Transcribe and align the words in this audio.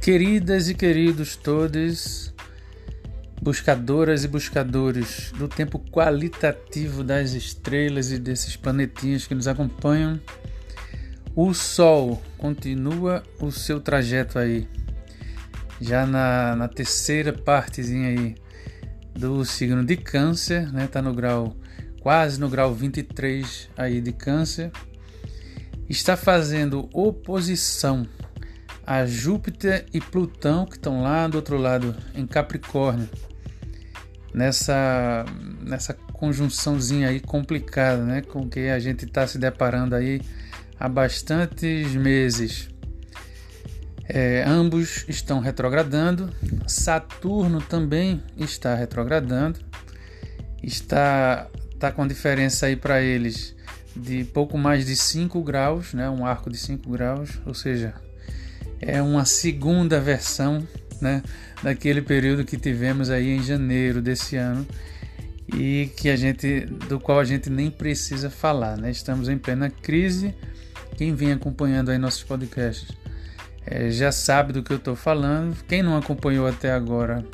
Queridas 0.00 0.70
e 0.70 0.74
queridos 0.74 1.36
todos, 1.36 2.32
buscadoras 3.42 4.24
e 4.24 4.28
buscadores 4.28 5.30
do 5.36 5.46
tempo 5.46 5.78
qualitativo 5.78 7.04
das 7.04 7.32
estrelas 7.32 8.10
e 8.10 8.18
desses 8.18 8.56
planetinhas 8.56 9.26
que 9.26 9.34
nos 9.34 9.46
acompanham, 9.46 10.18
o 11.36 11.52
Sol 11.52 12.20
continua 12.38 13.22
o 13.38 13.52
seu 13.52 13.78
trajeto 13.78 14.38
aí, 14.38 14.66
já 15.78 16.06
na, 16.06 16.56
na 16.56 16.66
terceira 16.66 17.34
partezinha 17.34 18.08
aí 18.08 18.34
do 19.14 19.44
signo 19.44 19.84
de 19.84 19.98
Câncer, 19.98 20.72
né? 20.72 20.86
Tá 20.86 21.02
no 21.02 21.12
grau 21.12 21.54
quase 22.00 22.40
no 22.40 22.48
grau 22.48 22.72
23 22.72 23.68
aí 23.76 24.00
de 24.00 24.12
Câncer, 24.12 24.72
está 25.90 26.16
fazendo 26.16 26.88
oposição 26.90 28.08
a 28.90 29.06
Júpiter 29.06 29.86
e 29.94 30.00
Plutão, 30.00 30.66
que 30.66 30.74
estão 30.74 31.00
lá 31.00 31.28
do 31.28 31.36
outro 31.36 31.56
lado, 31.56 31.94
em 32.12 32.26
Capricórnio, 32.26 33.08
nessa, 34.34 35.24
nessa 35.60 35.94
conjunçãozinha 35.94 37.08
aí 37.08 37.20
complicada, 37.20 38.02
né, 38.02 38.20
com 38.20 38.48
que 38.48 38.68
a 38.68 38.80
gente 38.80 39.04
está 39.04 39.24
se 39.28 39.38
deparando 39.38 39.94
aí 39.94 40.20
há 40.76 40.88
bastantes 40.88 41.94
meses. 41.94 42.68
É, 44.08 44.42
ambos 44.44 45.04
estão 45.06 45.38
retrogradando, 45.38 46.28
Saturno 46.66 47.62
também 47.62 48.20
está 48.36 48.74
retrogradando, 48.74 49.60
está 50.64 51.46
tá 51.78 51.92
com 51.92 52.04
diferença 52.08 52.66
aí 52.66 52.74
para 52.74 53.00
eles 53.00 53.54
de 53.94 54.24
pouco 54.24 54.58
mais 54.58 54.84
de 54.84 54.96
5 54.96 55.40
graus, 55.44 55.94
né, 55.94 56.10
um 56.10 56.26
arco 56.26 56.50
de 56.50 56.58
5 56.58 56.90
graus, 56.90 57.38
ou 57.46 57.54
seja, 57.54 57.94
é 58.80 59.00
uma 59.02 59.24
segunda 59.24 60.00
versão 60.00 60.66
né, 61.00 61.22
daquele 61.62 62.02
período 62.02 62.44
que 62.44 62.56
tivemos 62.56 63.10
aí 63.10 63.36
em 63.36 63.42
janeiro 63.42 64.00
desse 64.00 64.36
ano 64.36 64.66
e 65.54 65.90
que 65.96 66.08
a 66.08 66.16
gente 66.16 66.60
do 66.88 66.98
qual 67.00 67.18
a 67.18 67.24
gente 67.24 67.50
nem 67.50 67.70
precisa 67.70 68.30
falar, 68.30 68.76
né? 68.76 68.90
Estamos 68.90 69.28
em 69.28 69.36
plena 69.36 69.68
crise. 69.68 70.34
Quem 70.96 71.14
vem 71.14 71.32
acompanhando 71.32 71.90
aí 71.90 71.98
nossos 71.98 72.22
podcasts 72.22 72.88
é, 73.66 73.90
já 73.90 74.12
sabe 74.12 74.52
do 74.52 74.62
que 74.62 74.72
eu 74.72 74.76
estou 74.76 74.94
falando. 74.94 75.56
Quem 75.64 75.82
não 75.82 75.96
acompanhou 75.96 76.46
até 76.46 76.72
agora, 76.72 77.24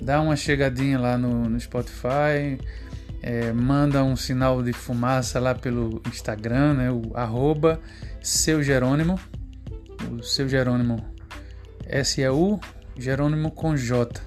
dá 0.00 0.20
uma 0.20 0.36
chegadinha 0.36 0.98
lá 0.98 1.16
no, 1.16 1.48
no 1.48 1.58
Spotify, 1.58 2.58
é, 3.22 3.52
manda 3.52 4.04
um 4.04 4.16
sinal 4.16 4.62
de 4.62 4.72
fumaça 4.72 5.40
lá 5.40 5.54
pelo 5.54 6.02
Instagram, 6.06 6.74
né? 6.74 6.90
O 6.90 7.12
arroba 7.14 7.80
seu 8.20 8.62
Jerônimo 8.62 9.18
o 10.10 10.22
seu 10.22 10.48
Jerônimo. 10.48 11.04
S-E-U, 11.86 12.60
Jerônimo 12.96 13.50
com 13.50 13.76
J. 13.76 14.20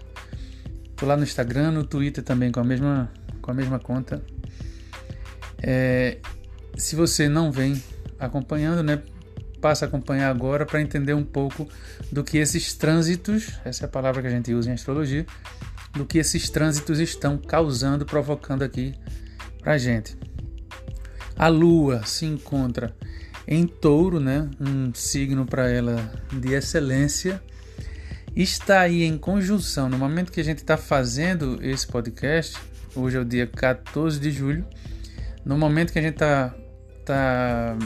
Tô 0.95 1.06
lá 1.06 1.16
no 1.16 1.23
Instagram, 1.23 1.72
no 1.72 1.84
Twitter 1.84 2.23
também 2.23 2.52
com 2.52 2.59
a 2.59 2.64
mesma, 2.64 3.11
com 3.42 3.52
a 3.52 3.53
mesma 3.53 3.80
conta. 3.80 4.22
É, 5.61 6.17
se 6.75 6.95
você 6.95 7.28
não 7.28 7.52
vem 7.52 7.81
acompanhando, 8.19 8.84
né, 8.84 9.02
passa 9.61 9.86
a 9.86 9.88
acompanhar 9.88 10.30
agora 10.30 10.66
para 10.66 10.81
entender 10.81 11.14
um 11.14 11.23
pouco 11.23 11.67
do 12.12 12.23
que 12.23 12.38
esses 12.38 12.73
trânsitos, 12.73 13.59
essa 13.66 13.86
é 13.86 13.88
a 13.88 13.89
palavra 13.89 14.22
que 14.22 14.28
a 14.28 14.31
gente 14.31 14.53
usa 14.53 14.69
em 14.69 14.73
astrologia, 14.73 15.25
do 15.94 16.06
que 16.06 16.19
esses 16.19 16.50
trânsitos 16.50 17.00
estão 17.00 17.38
causando, 17.38 18.06
provocando 18.06 18.64
aqui 18.64 18.94
para 19.62 19.78
gente. 19.78 20.17
A 21.36 21.47
Lua 21.47 22.03
se 22.06 22.25
encontra 22.25 22.95
em 23.48 23.66
touro, 23.66 24.20
né? 24.20 24.50
um 24.59 24.94
signo 24.94 25.45
para 25.45 25.70
ela 25.70 26.12
de 26.31 26.53
excelência, 26.53 27.42
está 28.36 28.81
aí 28.81 29.03
em 29.03 29.17
conjunção. 29.17 29.88
No 29.88 29.98
momento 29.98 30.31
que 30.31 30.42
a 30.42 30.44
gente 30.44 30.59
está 30.59 30.76
fazendo 30.76 31.58
esse 31.62 31.88
podcast, 31.88 32.58
hoje 32.96 33.18
é 33.18 33.19
o 33.19 33.25
dia 33.25 33.47
14 33.47 34.19
de 34.19 34.31
julho, 34.31 34.66
no 35.46 35.58
momento 35.58 35.94
que 35.94 36.00
a 36.00 36.02
gente 36.02 36.16
está 36.16 36.53
tá 37.06 37.78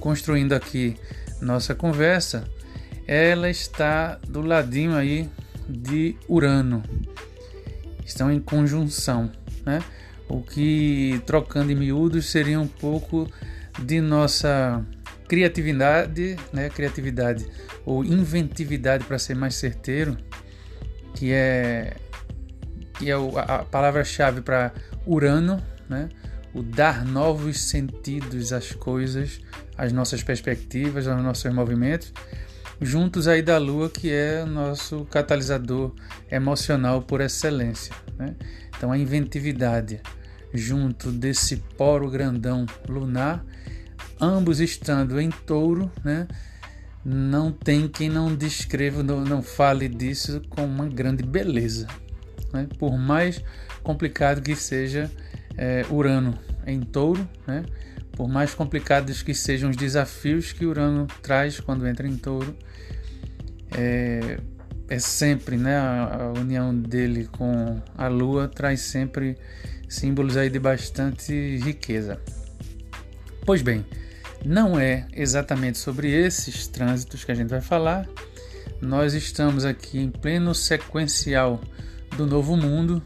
construindo 0.00 0.54
aqui 0.54 0.96
nossa 1.40 1.74
conversa, 1.74 2.44
ela 3.06 3.50
está 3.50 4.18
do 4.26 4.40
ladinho 4.40 4.94
aí 4.94 5.28
de 5.68 6.16
Urano. 6.28 6.82
Estão 8.04 8.32
em 8.32 8.40
conjunção, 8.40 9.30
né? 9.64 9.82
O 10.28 10.42
que, 10.42 11.20
trocando 11.26 11.70
em 11.70 11.74
miúdos, 11.74 12.30
seria 12.30 12.58
um 12.58 12.66
pouco 12.66 13.28
de 13.78 14.00
nossa 14.00 14.84
criatividade, 15.28 16.36
né, 16.52 16.68
criatividade 16.70 17.46
ou 17.84 18.04
inventividade 18.04 19.04
para 19.04 19.18
ser 19.18 19.34
mais 19.34 19.54
certeiro, 19.54 20.16
que 21.14 21.32
é 21.32 21.96
que 22.98 23.10
é 23.10 23.14
a 23.14 23.58
palavra-chave 23.58 24.40
para 24.40 24.72
Urano, 25.06 25.62
né? 25.88 26.08
O 26.54 26.62
dar 26.62 27.04
novos 27.04 27.60
sentidos 27.60 28.52
às 28.52 28.72
coisas, 28.72 29.40
às 29.76 29.92
nossas 29.92 30.22
perspectivas, 30.22 31.06
aos 31.06 31.22
nossos 31.22 31.52
movimentos, 31.52 32.14
juntos 32.80 33.28
aí 33.28 33.42
da 33.42 33.58
Lua, 33.58 33.90
que 33.90 34.10
é 34.10 34.46
nosso 34.46 35.04
catalisador 35.06 35.94
emocional 36.30 37.02
por 37.02 37.20
excelência, 37.20 37.94
né? 38.18 38.34
Então 38.74 38.90
a 38.90 38.96
inventividade 38.96 40.00
junto 40.54 41.10
desse 41.10 41.56
poro 41.76 42.10
grandão 42.10 42.64
lunar 42.88 43.44
ambos 44.20 44.60
estando 44.60 45.20
em 45.20 45.30
touro, 45.30 45.90
né? 46.04 46.26
Não 47.04 47.52
tem 47.52 47.86
quem 47.86 48.08
não 48.08 48.34
descreva, 48.34 49.02
não, 49.02 49.24
não 49.24 49.40
fale 49.42 49.88
disso 49.88 50.42
com 50.48 50.64
uma 50.64 50.86
grande 50.86 51.22
beleza. 51.22 51.86
Né? 52.52 52.66
Por 52.78 52.98
mais 52.98 53.40
complicado 53.82 54.42
que 54.42 54.56
seja 54.56 55.10
é, 55.56 55.84
Urano 55.88 56.36
em 56.66 56.80
touro, 56.80 57.28
né? 57.46 57.64
por 58.12 58.28
mais 58.28 58.54
complicados 58.54 59.22
que 59.22 59.34
sejam 59.34 59.70
os 59.70 59.76
desafios 59.76 60.52
que 60.52 60.64
Urano 60.64 61.06
traz 61.22 61.60
quando 61.60 61.86
entra 61.86 62.08
em 62.08 62.16
touro, 62.16 62.56
é, 63.76 64.38
é 64.88 64.98
sempre 64.98 65.56
né, 65.56 65.76
a, 65.76 66.32
união 66.36 66.74
dele 66.74 67.28
com 67.30 67.80
a 67.96 68.08
Lua 68.08 68.48
traz 68.48 68.80
sempre 68.80 69.36
símbolos 69.88 70.36
aí 70.36 70.48
de 70.48 70.58
bastante 70.58 71.58
riqueza. 71.58 72.20
Pois 73.44 73.62
bem, 73.62 73.84
não 74.46 74.78
é 74.78 75.08
exatamente 75.12 75.76
sobre 75.76 76.08
esses 76.08 76.68
trânsitos 76.68 77.24
que 77.24 77.32
a 77.32 77.34
gente 77.34 77.48
vai 77.48 77.60
falar. 77.60 78.06
Nós 78.80 79.12
estamos 79.12 79.64
aqui 79.64 79.98
em 79.98 80.08
pleno 80.08 80.54
sequencial 80.54 81.60
do 82.16 82.26
Novo 82.26 82.56
Mundo, 82.56 83.02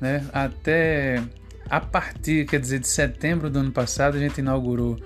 né? 0.00 0.24
Até 0.32 1.22
a 1.68 1.78
partir, 1.78 2.46
quer 2.46 2.58
dizer, 2.58 2.78
de 2.78 2.88
setembro 2.88 3.50
do 3.50 3.58
ano 3.58 3.70
passado, 3.70 4.16
a 4.16 4.18
gente 4.18 4.38
inaugurou 4.38 4.98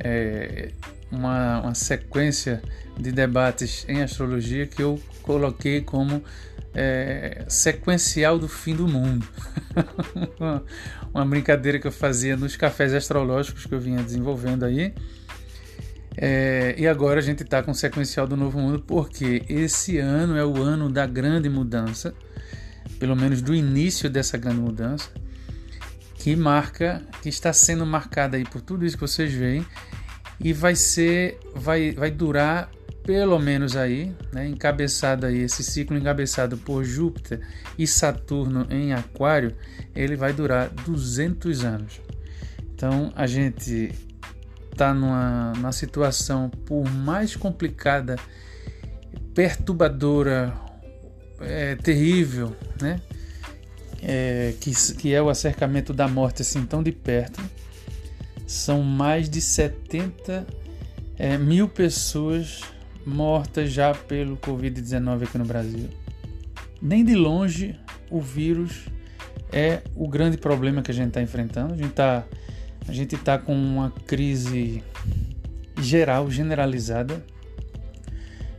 é, 0.00 0.70
uma, 1.12 1.60
uma 1.60 1.74
sequência 1.74 2.62
de 2.98 3.12
debates 3.12 3.84
em 3.86 4.00
astrologia 4.00 4.66
que 4.66 4.82
eu 4.82 4.98
coloquei 5.20 5.82
como 5.82 6.24
é, 6.74 7.44
sequencial 7.48 8.38
do 8.38 8.48
fim 8.48 8.74
do 8.74 8.88
mundo. 8.88 9.28
uma 11.12 11.26
brincadeira 11.26 11.78
que 11.78 11.86
eu 11.86 11.92
fazia 11.92 12.34
nos 12.34 12.56
cafés 12.56 12.94
astrológicos 12.94 13.66
que 13.66 13.74
eu 13.74 13.80
vinha 13.80 14.02
desenvolvendo 14.02 14.64
aí. 14.64 14.94
É, 16.20 16.74
e 16.76 16.84
agora 16.88 17.20
a 17.20 17.22
gente 17.22 17.44
está 17.44 17.62
com 17.62 17.70
o 17.70 17.74
sequencial 17.74 18.26
do 18.26 18.36
Novo 18.36 18.58
Mundo 18.58 18.82
porque 18.84 19.44
esse 19.48 19.98
ano 19.98 20.36
é 20.36 20.44
o 20.44 20.60
ano 20.60 20.90
da 20.90 21.06
grande 21.06 21.48
mudança, 21.48 22.12
pelo 22.98 23.14
menos 23.14 23.40
do 23.40 23.54
início 23.54 24.10
dessa 24.10 24.36
grande 24.36 24.60
mudança, 24.60 25.10
que 26.16 26.34
marca, 26.34 27.00
que 27.22 27.28
está 27.28 27.52
sendo 27.52 27.86
marcada 27.86 28.36
aí 28.36 28.44
por 28.44 28.60
tudo 28.60 28.84
isso 28.84 28.96
que 28.96 29.00
vocês 29.00 29.32
veem 29.32 29.64
e 30.40 30.52
vai 30.52 30.74
ser, 30.74 31.38
vai, 31.54 31.92
vai 31.92 32.10
durar 32.10 32.68
pelo 33.04 33.38
menos 33.38 33.76
aí, 33.76 34.12
né, 34.32 34.48
encabeçado 34.48 35.24
aí, 35.24 35.38
esse 35.38 35.62
ciclo 35.62 35.96
encabeçado 35.96 36.58
por 36.58 36.82
Júpiter 36.82 37.40
e 37.78 37.86
Saturno 37.86 38.66
em 38.68 38.92
Aquário, 38.92 39.54
ele 39.94 40.16
vai 40.16 40.32
durar 40.32 40.68
200 40.68 41.64
anos. 41.64 42.00
Então 42.74 43.12
a 43.14 43.26
gente 43.26 43.92
está 44.78 44.94
numa, 44.94 45.52
numa 45.56 45.72
situação, 45.72 46.48
por 46.48 46.88
mais 46.88 47.34
complicada, 47.34 48.14
perturbadora, 49.34 50.54
é, 51.40 51.74
terrível, 51.74 52.56
né? 52.80 53.00
É, 54.00 54.54
que, 54.60 54.70
que 54.94 55.12
é 55.12 55.20
o 55.20 55.28
acercamento 55.28 55.92
da 55.92 56.06
morte 56.06 56.42
assim 56.42 56.64
tão 56.64 56.80
de 56.80 56.92
perto. 56.92 57.42
São 58.46 58.82
mais 58.82 59.28
de 59.28 59.40
70 59.40 60.46
é, 61.18 61.36
mil 61.36 61.68
pessoas 61.68 62.60
mortas 63.04 63.72
já 63.72 63.92
pelo 63.92 64.36
Covid-19 64.36 65.24
aqui 65.24 65.36
no 65.36 65.44
Brasil. 65.44 65.88
Nem 66.80 67.04
de 67.04 67.16
longe 67.16 67.76
o 68.08 68.20
vírus 68.20 68.86
é 69.50 69.82
o 69.96 70.06
grande 70.06 70.36
problema 70.36 70.82
que 70.82 70.92
a 70.92 70.94
gente 70.94 71.08
está 71.08 71.20
enfrentando. 71.20 71.74
A 71.74 71.76
gente 71.76 71.90
está 71.90 72.24
a 72.88 72.92
gente 72.92 73.14
está 73.14 73.38
com 73.38 73.54
uma 73.54 73.90
crise 74.06 74.82
geral, 75.80 76.30
generalizada, 76.30 77.24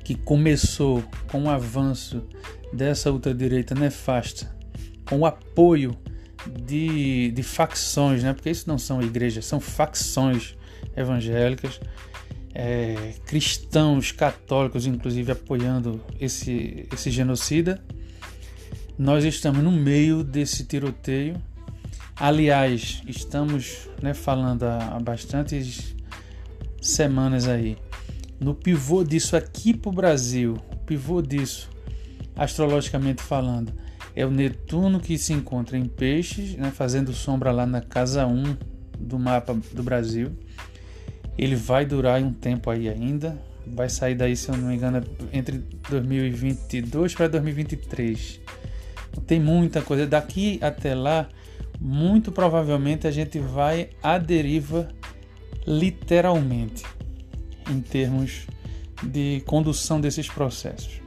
que 0.04 0.16
começou 0.16 1.04
com 1.32 1.44
o 1.44 1.50
avanço 1.50 2.24
dessa 2.72 3.12
ultradireita 3.12 3.76
nefasta, 3.76 4.56
com 5.06 5.20
o 5.20 5.26
apoio 5.26 5.98
de, 6.48 7.32
de 7.32 7.44
facções, 7.44 8.24
né? 8.24 8.34
porque 8.34 8.50
isso 8.50 8.68
não 8.68 8.78
são 8.78 9.02
igrejas, 9.02 9.46
são 9.46 9.60
facções 9.60 10.56
evangélicas, 10.96 11.80
é, 12.54 13.14
cristãos 13.26 14.12
católicos, 14.12 14.86
inclusive, 14.86 15.32
apoiando 15.32 16.02
esse, 16.20 16.88
esse 16.94 17.12
genocida. 17.12 17.84
Nós 18.98 19.24
estamos 19.24 19.64
no 19.64 19.72
meio 19.72 20.24
desse 20.24 20.66
tiroteio. 20.66 21.42
Aliás, 22.20 23.02
estamos 23.08 23.88
né, 24.02 24.14
falando 24.14 24.64
há, 24.64 25.00
bastantes 25.00 25.96
semanas 26.82 27.48
aí. 27.48 27.78
No 28.38 28.54
pivô 28.54 29.06
disso 29.06 29.38
aqui 29.38 29.74
para 29.74 29.90
o 29.90 29.94
Brasil, 29.94 30.58
o 30.70 30.76
pivô 30.80 31.22
disso, 31.22 31.70
astrologicamente 32.36 33.22
falando, 33.22 33.72
é 34.14 34.26
o 34.26 34.32
Netuno 34.32 35.00
que 35.00 35.18
se 35.18 35.32
encontra 35.32 35.78
em 35.78 35.86
Peixes, 35.86 36.58
né, 36.58 36.72
fazendo 36.72 37.14
sombra 37.14 37.54
lá 37.54 37.66
na 37.66 37.80
casa 37.80 38.28
1 38.28 38.58
do 39.00 39.18
mapa 39.18 39.58
do 39.72 39.82
Brasil. 39.82 40.38
Ele 41.38 41.56
vai 41.56 41.86
durar 41.86 42.22
um 42.22 42.34
tempo 42.34 42.70
aí 42.70 42.90
ainda. 42.90 43.40
Vai 43.66 43.88
sair 43.88 44.16
daí, 44.16 44.36
se 44.36 44.50
eu 44.50 44.58
não 44.58 44.68
me 44.68 44.76
engano, 44.76 45.02
entre 45.32 45.64
2022 45.90 47.16
para 47.16 47.30
2023. 47.30 48.42
Tem 49.26 49.40
muita 49.40 49.82
coisa. 49.82 50.06
Daqui 50.06 50.60
até 50.62 50.94
lá, 50.94 51.30
muito 51.80 52.32
provavelmente 52.32 53.08
a 53.08 53.12
gente 53.12 53.40
vai 53.40 53.90
à 54.02 54.18
deriva 54.18 54.90
literalmente 55.66 56.84
em 57.70 57.80
termos 57.82 58.48
de 59.04 59.42
condução 59.46 60.02
desses 60.02 60.28
processos. 60.28 61.02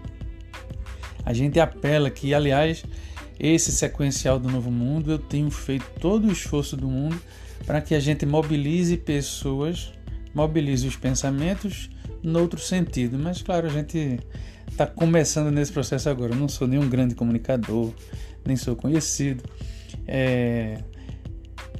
A 1.25 1.33
gente 1.33 1.61
apela 1.61 2.11
que, 2.11 2.33
aliás, 2.35 2.85
esse 3.39 3.71
sequencial 3.73 4.39
do 4.39 4.49
Novo 4.49 4.71
Mundo, 4.71 5.13
eu 5.13 5.19
tenho 5.19 5.51
feito 5.51 5.87
todo 6.01 6.29
o 6.29 6.33
esforço 6.33 6.77
do 6.77 6.89
mundo 6.89 7.21
para 7.67 7.81
que 7.81 7.95
a 7.95 8.01
gente 8.01 8.25
mobilize 8.25 8.97
pessoas 8.97 9.93
mobilize 10.35 10.87
os 10.87 10.97
pensamentos 10.97 11.91
no 12.23 12.41
outro 12.41 12.61
sentido. 12.61 13.19
Mas, 13.19 13.43
claro, 13.43 13.67
a 13.67 13.71
gente 13.71 14.21
está 14.71 14.87
começando 14.87 15.51
nesse 15.51 15.73
processo 15.73 16.09
agora. 16.09 16.33
Eu 16.33 16.39
não 16.39 16.49
sou 16.49 16.67
nenhum 16.67 16.89
grande 16.89 17.15
comunicador, 17.15 17.93
nem 18.45 18.57
sou 18.57 18.75
conhecido. 18.75 19.43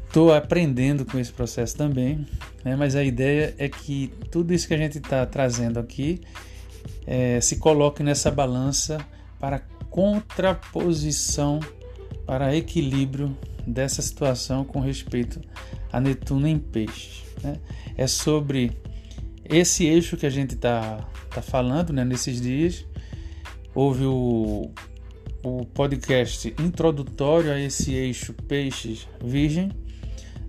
Estou 0.07 0.33
é, 0.33 0.37
aprendendo 0.37 1.05
com 1.05 1.19
esse 1.19 1.33
processo 1.33 1.77
também, 1.77 2.27
né? 2.65 2.77
mas 2.77 2.95
a 2.95 3.03
ideia 3.03 3.55
é 3.59 3.69
que 3.69 4.13
tudo 4.31 4.53
isso 4.53 4.69
que 4.69 4.75
a 4.75 4.79
gente 4.79 4.99
está 4.99 5.25
trazendo 5.27 5.79
aqui 5.79 6.21
é, 7.07 7.41
se 7.41 7.57
coloque 7.57 8.03
nessa 8.03 8.31
balança 8.31 8.99
para 9.39 9.61
contraposição, 9.91 11.61
para 12.25 12.57
equilíbrio 12.57 13.37
dessa 13.67 14.01
situação 14.01 14.65
com 14.65 14.81
respeito 14.81 15.41
a 15.93 16.01
Netuno 16.01 16.47
em 16.49 16.59
peixes. 16.59 17.25
Né? 17.43 17.57
É 17.97 18.07
sobre 18.07 18.73
esse 19.45 19.85
eixo 19.85 20.17
que 20.17 20.25
a 20.25 20.31
gente 20.31 20.55
está 20.55 21.07
tá 21.31 21.43
falando 21.43 21.93
né, 21.93 22.05
nesses 22.05 22.41
dias. 22.41 22.87
Houve 23.75 24.05
o, 24.05 24.71
o 25.43 25.65
podcast 25.65 26.55
introdutório 26.61 27.53
a 27.53 27.61
esse 27.61 27.93
eixo 27.95 28.33
Peixes 28.33 29.09
Virgem. 29.23 29.71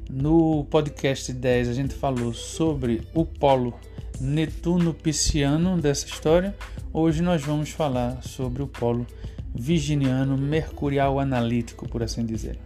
No 0.09 0.65
podcast 0.65 1.33
10 1.33 1.69
a 1.69 1.73
gente 1.73 1.95
falou 1.95 2.33
sobre 2.33 3.01
o 3.13 3.25
polo 3.25 3.73
Netuno 4.21 4.93
Pisciano 4.93 5.79
dessa 5.81 6.05
história. 6.05 6.55
Hoje 6.91 7.23
nós 7.23 7.41
vamos 7.41 7.69
falar 7.69 8.21
sobre 8.21 8.61
o 8.61 8.67
polo 8.67 9.07
Virginiano 9.55 10.37
Mercurial 10.37 11.19
Analítico, 11.19 11.89
por 11.89 12.03
assim 12.03 12.25
dizer. 12.25 12.59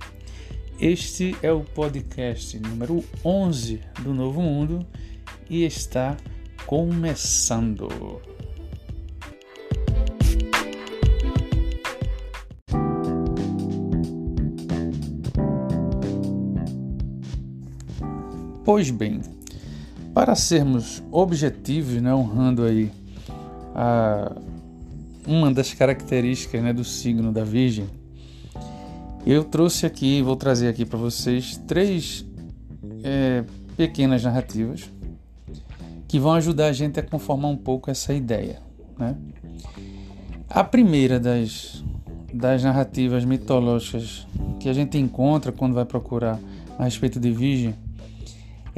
Este 0.80 1.36
é 1.42 1.52
o 1.52 1.62
podcast 1.62 2.60
número 2.60 3.04
11 3.24 3.82
do 4.02 4.14
Novo 4.14 4.42
Mundo 4.42 4.86
e 5.50 5.64
está 5.64 6.18
começando. 6.66 7.88
Pois 18.68 18.92
bem, 18.92 19.22
para 20.14 20.36
sermos 20.36 21.02
objetivos, 21.10 22.02
né, 22.02 22.14
honrando 22.14 22.66
aí 22.66 22.92
a, 23.74 24.36
uma 25.25 25.50
das 25.54 25.74
características 25.74 26.62
né, 26.62 26.74
do 26.74 26.84
signo 26.84 27.31
da 27.31 27.46
Virgem, 27.46 27.88
eu 29.25 29.46
trouxe 29.46 29.86
aqui, 29.86 30.22
vou 30.22 30.36
trazer 30.36 30.68
aqui 30.68 30.86
para 30.86 31.00
vocês 31.00 31.56
três 31.66 32.25
é, 33.06 33.46
pequenas 33.78 34.22
narrativas 34.22 34.92
que 36.06 36.19
vão 36.19 36.34
ajudar 36.34 36.66
a 36.66 36.74
gente 36.74 37.00
a 37.00 37.04
conformar 37.04 37.48
um 37.48 37.58
pouco 37.58 37.90
essa 37.90 38.14
ideia. 38.14 38.60
Né? 39.00 39.16
A 40.50 40.62
primeira 40.62 41.22
das, 41.22 41.86
das 42.34 42.66
narrativas 42.66 43.24
mitológicas 43.24 44.28
que 44.60 44.68
a 44.68 44.74
gente 44.74 44.98
encontra 44.98 45.54
quando 45.54 45.74
vai 45.74 45.86
procurar 45.86 46.38
a 46.78 46.84
respeito 46.84 47.18
de 47.18 47.31
Virgem 47.31 47.87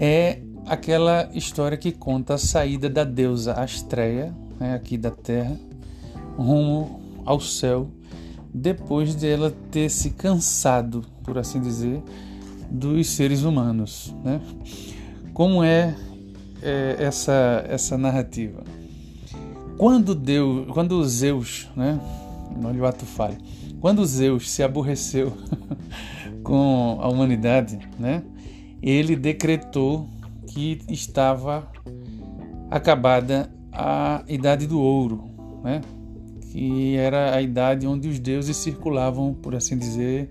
é 0.01 0.39
aquela 0.65 1.29
história 1.33 1.77
que 1.77 1.91
conta 1.91 2.35
a 2.35 2.37
saída 2.37 2.89
da 2.89 3.03
deusa 3.03 3.51
Astreia, 3.51 4.33
né, 4.57 4.73
aqui 4.73 4.97
da 4.97 5.11
Terra, 5.11 5.59
rumo 6.37 7.01
ao 7.25 7.41
céu 7.41 7.91
depois 8.53 9.13
de 9.13 9.27
ela 9.27 9.53
ter 9.69 9.89
se 9.89 10.11
cansado, 10.11 11.03
por 11.21 11.37
assim 11.37 11.59
dizer, 11.59 12.01
dos 12.71 13.09
seres 13.09 13.43
humanos. 13.43 14.15
Né? 14.23 14.39
Como 15.33 15.61
é, 15.61 15.93
é, 16.63 16.95
essa, 16.97 17.65
essa 17.67 17.97
narrativa? 17.97 18.63
Quando 19.77 20.15
Deus, 20.15 20.65
quando 20.71 21.03
Zeus, 21.03 21.67
né? 21.75 21.99
não 22.57 22.71
lhe 22.71 22.83
ato 22.85 23.05
falho, 23.05 23.37
quando 23.81 24.05
Zeus 24.05 24.49
se 24.49 24.63
aborreceu 24.63 25.33
com 26.41 26.99
a 27.01 27.09
humanidade, 27.09 27.79
né? 27.99 28.23
Ele 28.81 29.15
decretou 29.15 30.07
que 30.47 30.79
estava 30.89 31.71
acabada 32.69 33.51
a 33.71 34.23
idade 34.27 34.67
do 34.67 34.79
ouro, 34.79 35.23
né? 35.63 35.81
que 36.51 36.95
era 36.95 37.35
a 37.35 37.41
idade 37.41 37.85
onde 37.85 38.07
os 38.07 38.19
deuses 38.19 38.57
circulavam, 38.57 39.33
por 39.33 39.55
assim 39.55 39.77
dizer, 39.77 40.29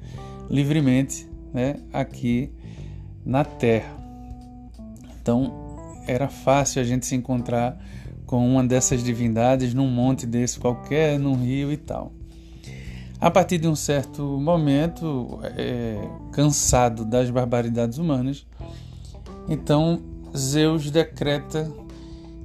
livremente 0.51 1.29
né, 1.53 1.77
aqui 1.93 2.51
na 3.25 3.45
Terra. 3.45 3.97
Então 5.21 5.69
era 6.07 6.29
fácil 6.29 6.83
a 6.83 6.85
gente 6.85 7.07
se 7.07 7.15
encontrar 7.15 7.79
com 8.27 8.47
uma 8.47 8.65
dessas 8.65 9.03
divindades 9.03 9.73
num 9.73 9.89
monte 9.89 10.27
desse 10.27 10.59
qualquer, 10.59 11.19
num 11.19 11.35
rio 11.35 11.73
e 11.73 11.77
tal. 11.77 12.13
A 13.21 13.31
partir 13.31 13.59
de 13.59 13.67
um 13.67 13.75
certo 13.75 14.23
momento, 14.23 15.41
é, 15.57 15.99
cansado 16.31 17.05
das 17.05 17.29
barbaridades 17.31 17.99
humanas, 17.99 18.47
então 19.49 20.01
Zeus 20.37 20.89
decreta 20.89 21.71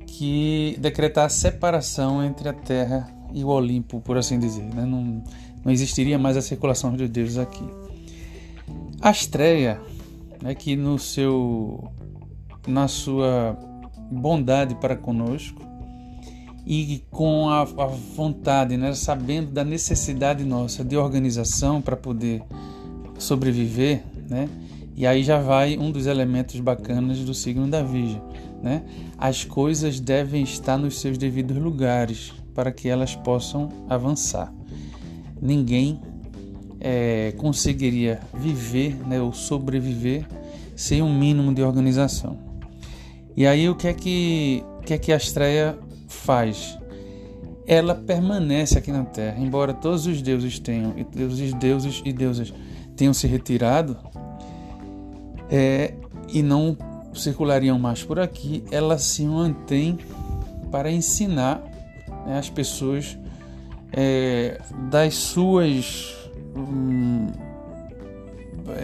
que 0.07 0.75
decretar 0.79 1.25
a 1.25 1.29
separação 1.29 2.23
entre 2.23 2.49
a 2.49 2.53
Terra 2.53 3.07
e 3.33 3.43
o 3.43 3.47
Olimpo, 3.47 4.01
por 4.01 4.17
assim 4.17 4.39
dizer. 4.39 4.63
Né? 4.63 4.83
Não, 4.83 5.23
não 5.63 5.71
existiria 5.71 6.17
mais 6.17 6.37
a 6.37 6.41
circulação 6.41 6.95
de 6.95 7.07
deuses 7.07 7.37
aqui. 7.37 7.67
A 8.99 9.11
estreia, 9.11 9.79
né, 10.41 10.55
que 10.55 10.75
no 10.75 10.97
seu, 10.97 11.91
na 12.67 12.87
sua 12.87 13.57
bondade 14.11 14.75
para 14.75 14.95
conosco 14.95 15.62
e 16.65 17.03
com 17.11 17.49
a, 17.49 17.61
a 17.61 17.87
vontade, 18.15 18.77
né, 18.77 18.93
sabendo 18.93 19.51
da 19.51 19.63
necessidade 19.63 20.43
nossa 20.43 20.83
de 20.83 20.95
organização 20.95 21.81
para 21.81 21.97
poder 21.97 22.41
sobreviver, 23.17 24.03
né? 24.29 24.49
E 24.95 25.07
aí 25.07 25.23
já 25.23 25.39
vai 25.39 25.77
um 25.77 25.91
dos 25.91 26.05
elementos 26.05 26.59
bacanas 26.59 27.19
do 27.19 27.33
signo 27.33 27.67
da 27.67 27.81
Virgem, 27.81 28.21
né? 28.61 28.83
As 29.17 29.43
coisas 29.43 29.99
devem 29.99 30.43
estar 30.43 30.77
nos 30.77 30.99
seus 30.99 31.17
devidos 31.17 31.57
lugares, 31.57 32.31
para 32.53 32.71
que 32.71 32.87
elas 32.87 33.15
possam 33.15 33.69
avançar. 33.89 34.53
Ninguém 35.41 35.99
é, 36.79 37.33
conseguiria 37.37 38.19
viver 38.33 38.95
né, 39.07 39.19
ou 39.19 39.33
sobreviver 39.33 40.25
sem 40.75 41.01
um 41.01 41.13
mínimo 41.13 41.53
de 41.53 41.63
organização. 41.63 42.37
E 43.35 43.47
aí 43.47 43.67
o 43.67 43.75
que 43.75 43.87
é 43.87 43.93
que, 43.93 44.63
que, 44.85 44.93
é 44.93 44.97
que 44.97 45.11
a 45.11 45.17
estreia 45.17 45.77
faz? 46.23 46.77
Ela 47.65 47.95
permanece 47.95 48.77
aqui 48.77 48.91
na 48.91 49.05
Terra, 49.05 49.37
embora 49.39 49.73
todos 49.73 50.05
os 50.05 50.21
deuses 50.21 50.59
tenham, 50.59 50.93
deuses, 51.13 51.53
deuses 51.53 52.01
e 52.03 52.11
deusas 52.11 52.53
tenham 52.95 53.13
se 53.13 53.25
retirado 53.27 53.97
é, 55.49 55.93
e 56.27 56.41
não 56.41 56.77
circulariam 57.13 57.77
mais 57.77 58.03
por 58.03 58.19
aqui, 58.19 58.63
ela 58.71 58.97
se 58.97 59.23
mantém 59.25 59.97
para 60.71 60.91
ensinar 60.91 61.61
né, 62.25 62.37
as 62.37 62.49
pessoas 62.49 63.17
é, 63.91 64.59
das 64.89 65.13
suas 65.13 66.15
hum, 66.55 67.27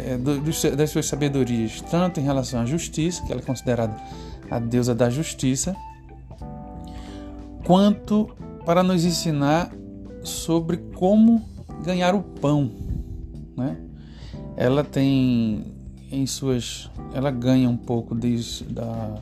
é, 0.05 0.17
do, 0.17 0.41
das 0.75 0.89
suas 0.89 1.05
sabedorias, 1.05 1.81
tanto 1.89 2.19
em 2.19 2.24
relação 2.24 2.62
à 2.62 2.65
justiça, 2.65 3.25
que 3.25 3.31
ela 3.31 3.41
é 3.41 3.43
considerada 3.43 3.96
a 4.50 4.60
deusa 4.60 4.93
da 4.93 5.10
justiça, 5.10 5.75
quanto 7.69 8.27
para 8.65 8.81
nos 8.81 9.05
ensinar 9.05 9.71
sobre 10.23 10.77
como 10.95 11.47
ganhar 11.85 12.15
o 12.15 12.23
pão, 12.23 12.71
né? 13.55 13.77
Ela 14.57 14.83
tem 14.83 15.65
em 16.11 16.25
suas, 16.25 16.89
ela 17.13 17.29
ganha 17.29 17.69
um 17.69 17.77
pouco 17.77 18.15
disso 18.15 18.63
da 18.63 19.21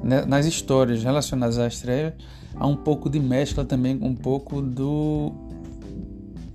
né, 0.00 0.24
nas 0.24 0.46
histórias 0.46 1.02
relacionadas 1.02 1.58
à 1.58 1.66
estreia, 1.66 2.16
há 2.54 2.68
um 2.68 2.76
pouco 2.76 3.10
de 3.10 3.18
mescla 3.18 3.64
também, 3.64 3.98
um 4.00 4.14
pouco 4.14 4.62
do 4.62 5.32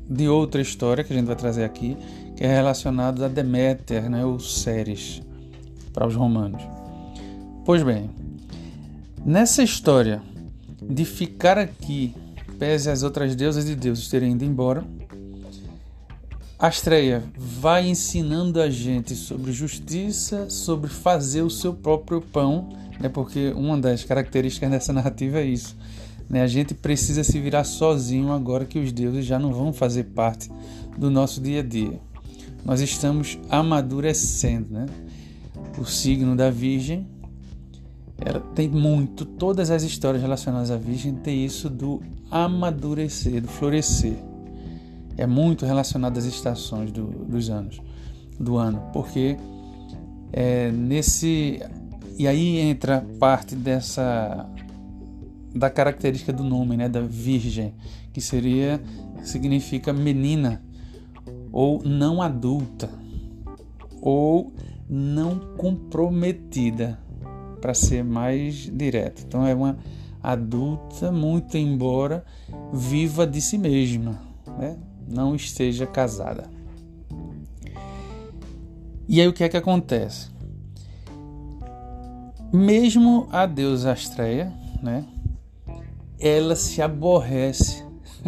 de 0.09 0.29
outra 0.29 0.62
história 0.62 1.03
que 1.03 1.12
a 1.12 1.15
gente 1.15 1.25
vai 1.25 1.35
trazer 1.35 1.65
aqui, 1.65 1.97
que 2.38 2.45
é 2.45 2.55
relacionada 2.55 3.25
a 3.25 3.27
Deméter, 3.27 4.09
né, 4.09 4.23
ou 4.25 4.39
Ceres, 4.39 5.21
para 5.91 6.07
os 6.07 6.15
romanos. 6.15 6.63
Pois 7.65 7.83
bem, 7.83 8.09
nessa 9.25 9.62
história 9.62 10.21
de 10.89 11.05
ficar 11.05 11.57
aqui, 11.57 12.15
pese 12.59 12.89
as 12.89 13.03
outras 13.03 13.35
deusas 13.35 13.69
e 13.69 13.75
deuses 13.75 14.07
terem 14.07 14.33
ido 14.33 14.45
embora, 14.45 14.85
Astreia 16.63 17.21
vai 17.35 17.89
ensinando 17.89 18.61
a 18.61 18.69
gente 18.69 19.15
sobre 19.15 19.51
justiça, 19.51 20.49
sobre 20.49 20.89
fazer 20.89 21.41
o 21.41 21.49
seu 21.49 21.73
próprio 21.73 22.21
pão, 22.21 22.69
né? 23.01 23.09
porque 23.09 23.51
uma 23.51 23.77
das 23.77 24.05
características 24.05 24.71
dessa 24.71 24.93
narrativa 24.93 25.39
é 25.39 25.45
isso. 25.45 25.75
Né? 26.29 26.41
A 26.41 26.47
gente 26.47 26.73
precisa 26.73 27.21
se 27.21 27.37
virar 27.37 27.65
sozinho 27.65 28.31
agora 28.31 28.63
que 28.63 28.79
os 28.79 28.93
deuses 28.93 29.25
já 29.25 29.37
não 29.37 29.51
vão 29.51 29.73
fazer 29.73 30.05
parte 30.05 30.49
do 30.97 31.11
nosso 31.11 31.41
dia 31.41 31.59
a 31.59 31.63
dia. 31.63 31.99
Nós 32.63 32.79
estamos 32.79 33.37
amadurecendo. 33.49 34.67
Né? 34.71 34.85
O 35.77 35.83
signo 35.83 36.33
da 36.33 36.49
Virgem 36.49 37.05
tem 38.55 38.70
muito, 38.70 39.25
todas 39.25 39.72
as 39.72 39.84
histórias 39.84 40.22
relacionadas 40.22 40.72
à 40.72 40.77
Virgem 40.77 41.15
tem 41.15 41.43
isso 41.43 41.70
do 41.70 42.01
amadurecer, 42.29 43.41
do 43.41 43.48
florescer. 43.48 44.15
É 45.17 45.27
muito 45.27 45.65
relacionado 45.65 46.17
às 46.17 46.25
estações 46.25 46.91
do, 46.91 47.05
dos 47.05 47.50
anos, 47.50 47.79
do 48.39 48.58
ano, 48.58 48.82
porque 48.91 49.38
é, 50.32 50.72
nesse 50.72 51.62
e 52.17 52.27
aí 52.27 52.60
entra 52.60 53.05
parte 53.20 53.55
dessa 53.55 54.48
da 55.53 55.70
característica 55.70 56.34
do 56.34 56.43
nome, 56.43 56.75
né, 56.75 56.89
da 56.89 57.01
virgem, 57.01 57.74
que 58.12 58.20
seria 58.20 58.82
significa 59.24 59.93
menina 59.93 60.62
ou 61.51 61.84
não 61.84 62.22
adulta 62.22 62.89
ou 64.01 64.51
não 64.89 65.39
comprometida, 65.58 67.00
para 67.63 67.74
ser 67.74 68.03
mais 68.03 68.70
direto. 68.70 69.24
Então 69.25 69.48
é 69.48 69.55
uma 69.55 69.77
adulta 70.22 71.13
muito 71.13 71.58
embora 71.58 72.25
viva 72.74 73.25
de 73.25 73.39
si 73.39 73.58
mesma, 73.58 74.20
né? 74.60 74.77
não 75.08 75.34
esteja 75.34 75.88
casada. 75.88 76.50
E 79.08 79.22
aí 79.22 79.27
o 79.29 79.32
que 79.32 79.46
é 79.46 79.50
que 79.50 79.55
acontece? 79.55 80.29
Mesmo 82.51 83.29
a 83.32 83.46
deusa 83.46 83.93
Astreia, 83.93 84.51
né, 84.82 85.05
ela 86.20 86.58
se 86.58 86.82
aborrece 86.82 87.82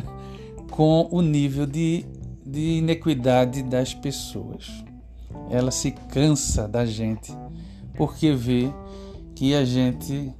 com 0.72 1.10
o 1.12 1.22
nível 1.22 1.65
de, 1.65 2.06
de 2.46 2.77
inequidade 2.77 3.63
das 3.63 3.94
pessoas. 3.94 4.72
Ela 5.50 5.72
se 5.72 5.92
cansa 5.92 6.70
da 6.70 6.86
gente 6.86 7.34
porque 7.96 8.32
vê 8.32 8.72
que 9.36 9.54
a 9.54 9.65
gente 9.65 10.32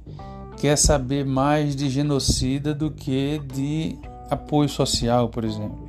quer 0.56 0.76
saber 0.76 1.24
mais 1.24 1.76
de 1.76 1.88
genocida 1.90 2.74
do 2.74 2.90
que 2.90 3.38
de 3.52 3.98
apoio 4.30 4.68
social, 4.68 5.28
por 5.28 5.44
exemplo 5.44 5.86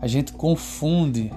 a 0.00 0.06
gente 0.06 0.32
confunde 0.32 1.30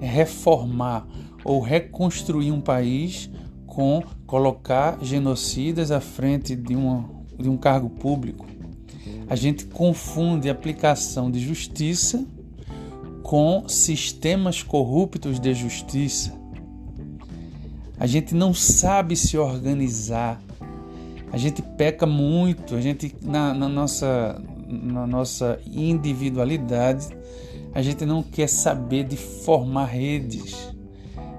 reformar 0.00 1.06
ou 1.44 1.60
reconstruir 1.60 2.52
um 2.52 2.60
país 2.60 3.30
com 3.66 4.02
colocar 4.26 4.98
genocidas 5.00 5.90
à 5.90 6.00
frente 6.00 6.56
de, 6.56 6.74
uma, 6.74 7.08
de 7.38 7.48
um 7.48 7.56
cargo 7.56 7.88
público. 7.88 8.46
A 9.28 9.36
gente 9.36 9.66
confunde 9.66 10.50
aplicação 10.50 11.30
de 11.30 11.38
justiça 11.38 12.26
com 13.22 13.68
sistemas 13.68 14.62
corruptos 14.62 15.38
de 15.38 15.54
justiça. 15.54 16.32
A 17.98 18.06
gente 18.06 18.34
não 18.34 18.54
sabe 18.54 19.16
se 19.16 19.36
organizar. 19.36 20.40
A 21.32 21.36
gente 21.36 21.60
peca 21.60 22.06
muito, 22.06 22.74
a 22.74 22.80
gente 22.80 23.14
na, 23.22 23.52
na 23.52 23.68
nossa, 23.68 24.40
na 24.66 25.06
nossa 25.06 25.58
individualidade 25.66 27.08
a 27.74 27.82
gente 27.82 28.04
não 28.04 28.22
quer 28.22 28.48
saber 28.48 29.04
de 29.04 29.16
formar 29.16 29.86
redes. 29.86 30.72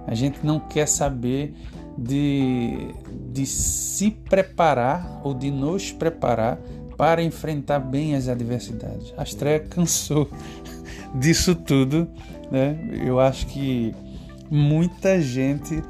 A 0.07 0.15
gente 0.15 0.39
não 0.45 0.59
quer 0.59 0.87
saber 0.87 1.53
de, 1.97 2.95
de 3.31 3.45
se 3.45 4.11
preparar 4.11 5.21
ou 5.23 5.33
de 5.33 5.51
nos 5.51 5.91
preparar 5.91 6.57
para 6.97 7.21
enfrentar 7.23 7.79
bem 7.79 8.15
as 8.15 8.27
adversidades. 8.27 9.13
A 9.17 9.23
Astrea 9.23 9.59
cansou 9.69 10.29
disso 11.15 11.55
tudo. 11.55 12.07
Né? 12.51 12.77
Eu 13.05 13.19
acho 13.19 13.45
que 13.47 13.93
muita 14.49 15.21
gente 15.21 15.83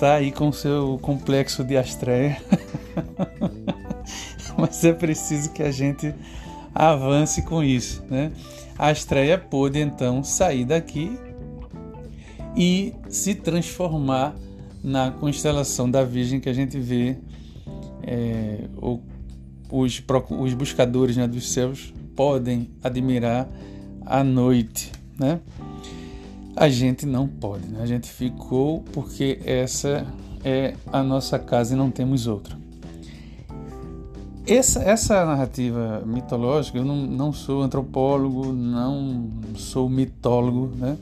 está 0.00 0.14
aí 0.14 0.32
com 0.32 0.50
seu 0.50 0.98
complexo 1.02 1.62
de 1.62 1.76
Astrea. 1.76 2.40
Mas 4.56 4.82
é 4.82 4.94
preciso 4.94 5.52
que 5.52 5.62
a 5.62 5.70
gente 5.70 6.14
avance 6.74 7.42
com 7.42 7.62
isso. 7.62 8.02
Né? 8.08 8.32
A 8.78 8.90
estreia 8.90 9.36
pôde 9.36 9.78
então 9.78 10.24
sair 10.24 10.64
daqui 10.64 11.18
e 12.56 12.94
se 13.10 13.34
transformar 13.34 14.34
na 14.82 15.10
constelação 15.10 15.90
da 15.90 16.02
Virgem 16.02 16.40
que 16.40 16.48
a 16.48 16.54
gente 16.54 16.78
vê 16.78 17.18
é, 18.02 18.64
os, 19.70 20.02
os 20.30 20.54
buscadores 20.54 21.18
né, 21.18 21.28
dos 21.28 21.52
céus 21.52 21.92
podem 22.16 22.70
admirar 22.82 23.46
à 24.06 24.24
noite, 24.24 24.90
né? 25.18 25.40
A 26.56 26.68
gente 26.68 27.06
não 27.06 27.26
pode, 27.26 27.66
né? 27.68 27.80
a 27.82 27.86
gente 27.86 28.08
ficou 28.08 28.82
porque 28.92 29.40
essa 29.44 30.06
é 30.44 30.74
a 30.92 31.02
nossa 31.02 31.38
casa 31.38 31.74
e 31.74 31.76
não 31.76 31.90
temos 31.90 32.26
outra. 32.26 32.58
Essa, 34.46 34.82
essa 34.82 35.24
narrativa 35.24 36.02
mitológica, 36.04 36.78
eu 36.78 36.84
não, 36.84 36.96
não 36.96 37.32
sou 37.32 37.62
antropólogo, 37.62 38.52
não 38.52 39.30
sou 39.54 39.88
mitólogo, 39.88 40.74
né? 40.76 40.98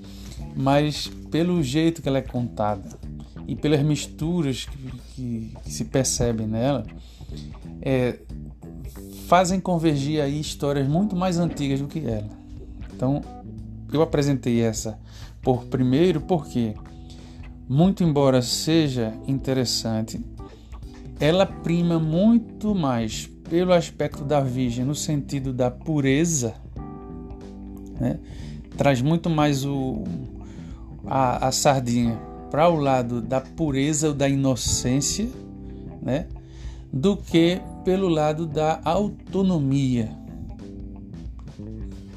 mas 0.55 1.11
pelo 1.31 1.63
jeito 1.63 2.03
que 2.03 2.09
ela 2.09 2.19
é 2.19 2.23
contada 2.23 2.99
e 3.47 3.57
pelas 3.57 3.83
misturas 3.83 4.67
que, 4.67 4.77
que, 5.15 5.57
que 5.65 5.73
se 5.73 5.87
percebem 5.87 6.47
nela, 6.47 6.85
é, 7.81 8.19
fazem 9.27 9.61
convergir 9.61 10.21
aí 10.21 10.39
histórias 10.39 10.87
muito 10.87 11.17
mais 11.17 11.39
antigas 11.39 11.81
do 11.81 11.87
que 11.87 12.01
ela. 12.01 12.29
Então, 12.95 13.23
eu 13.93 14.03
apresentei 14.03 14.61
essa 14.61 14.99
por 15.49 15.65
primeiro 15.65 16.21
porque, 16.21 16.75
muito 17.67 18.05
embora 18.05 18.43
seja 18.43 19.15
interessante, 19.27 20.21
ela 21.19 21.47
prima 21.47 21.99
muito 21.99 22.75
mais 22.75 23.31
pelo 23.49 23.73
aspecto 23.73 24.25
da 24.25 24.41
Virgem 24.41 24.85
no 24.85 24.95
sentido 24.95 25.51
da 25.55 25.71
pureza, 25.71 26.53
né? 27.99 28.19
traz 28.77 29.01
muito 29.01 29.31
mais 29.31 29.65
o, 29.65 30.05
a, 31.07 31.49
a 31.49 31.51
sardinha 31.51 32.21
para 32.51 32.69
o 32.69 32.77
lado 32.79 33.23
da 33.23 33.41
pureza 33.41 34.09
ou 34.09 34.15
da 34.15 34.29
inocência, 34.29 35.31
né? 36.03 36.27
do 36.93 37.17
que 37.17 37.59
pelo 37.87 38.09
lado 38.09 38.47
da 38.47 38.83
autonomia 38.85 40.11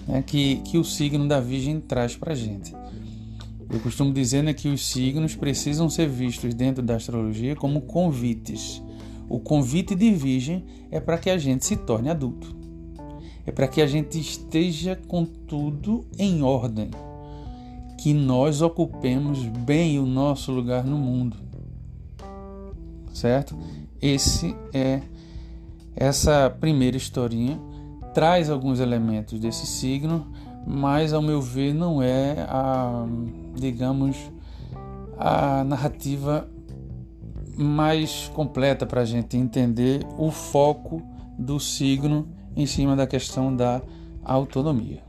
né? 0.05 0.21
que, 0.21 0.57
que 0.57 0.77
o 0.77 0.83
signo 0.83 1.29
da 1.29 1.39
Virgem 1.39 1.79
traz 1.79 2.17
para 2.17 2.33
a 2.33 2.35
gente. 2.35 2.80
Eu 3.71 3.79
costumo 3.79 4.13
dizer 4.13 4.43
né, 4.43 4.53
que 4.53 4.67
os 4.67 4.85
signos 4.85 5.35
precisam 5.35 5.89
ser 5.89 6.07
vistos 6.07 6.53
dentro 6.53 6.83
da 6.83 6.95
astrologia 6.95 7.55
como 7.55 7.81
convites 7.81 8.81
o 9.31 9.39
convite 9.39 9.95
de 9.95 10.11
virgem 10.11 10.65
é 10.91 10.99
para 10.99 11.17
que 11.17 11.29
a 11.29 11.37
gente 11.37 11.65
se 11.65 11.77
torne 11.77 12.09
adulto. 12.09 12.53
É 13.45 13.51
para 13.51 13.65
que 13.65 13.81
a 13.81 13.87
gente 13.87 14.19
esteja 14.19 14.99
com 15.07 15.23
tudo 15.23 16.05
em 16.19 16.43
ordem. 16.43 16.91
Que 17.97 18.13
nós 18.13 18.61
ocupemos 18.61 19.45
bem 19.45 19.97
o 19.99 20.05
nosso 20.05 20.51
lugar 20.51 20.83
no 20.83 20.97
mundo. 20.97 21.37
Certo? 23.13 23.57
Esse 24.01 24.53
é 24.73 25.01
essa 25.95 26.49
primeira 26.49 26.97
historinha 26.97 27.57
traz 28.13 28.49
alguns 28.49 28.81
elementos 28.81 29.39
desse 29.39 29.65
signo, 29.65 30.27
mas 30.65 31.13
ao 31.13 31.21
meu 31.21 31.41
ver 31.41 31.73
não 31.73 32.01
é 32.01 32.45
a, 32.47 33.05
digamos, 33.55 34.17
a 35.17 35.63
narrativa 35.63 36.49
mais 37.57 38.31
completa 38.33 38.85
para 38.85 39.01
a 39.01 39.05
gente 39.05 39.37
entender 39.37 40.05
o 40.17 40.31
foco 40.31 41.01
do 41.37 41.59
signo 41.59 42.27
em 42.55 42.65
cima 42.65 42.95
da 42.95 43.05
questão 43.05 43.55
da 43.55 43.81
autonomia. 44.23 45.03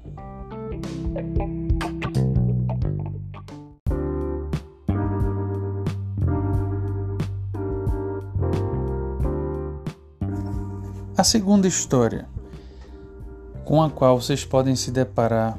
A 11.17 11.25
segunda 11.25 11.69
história 11.69 12.27
com 13.73 13.83
a 13.83 13.89
qual 13.89 14.21
vocês 14.21 14.45
podem 14.45 14.77
se 14.77 14.91
deparar 14.91 15.59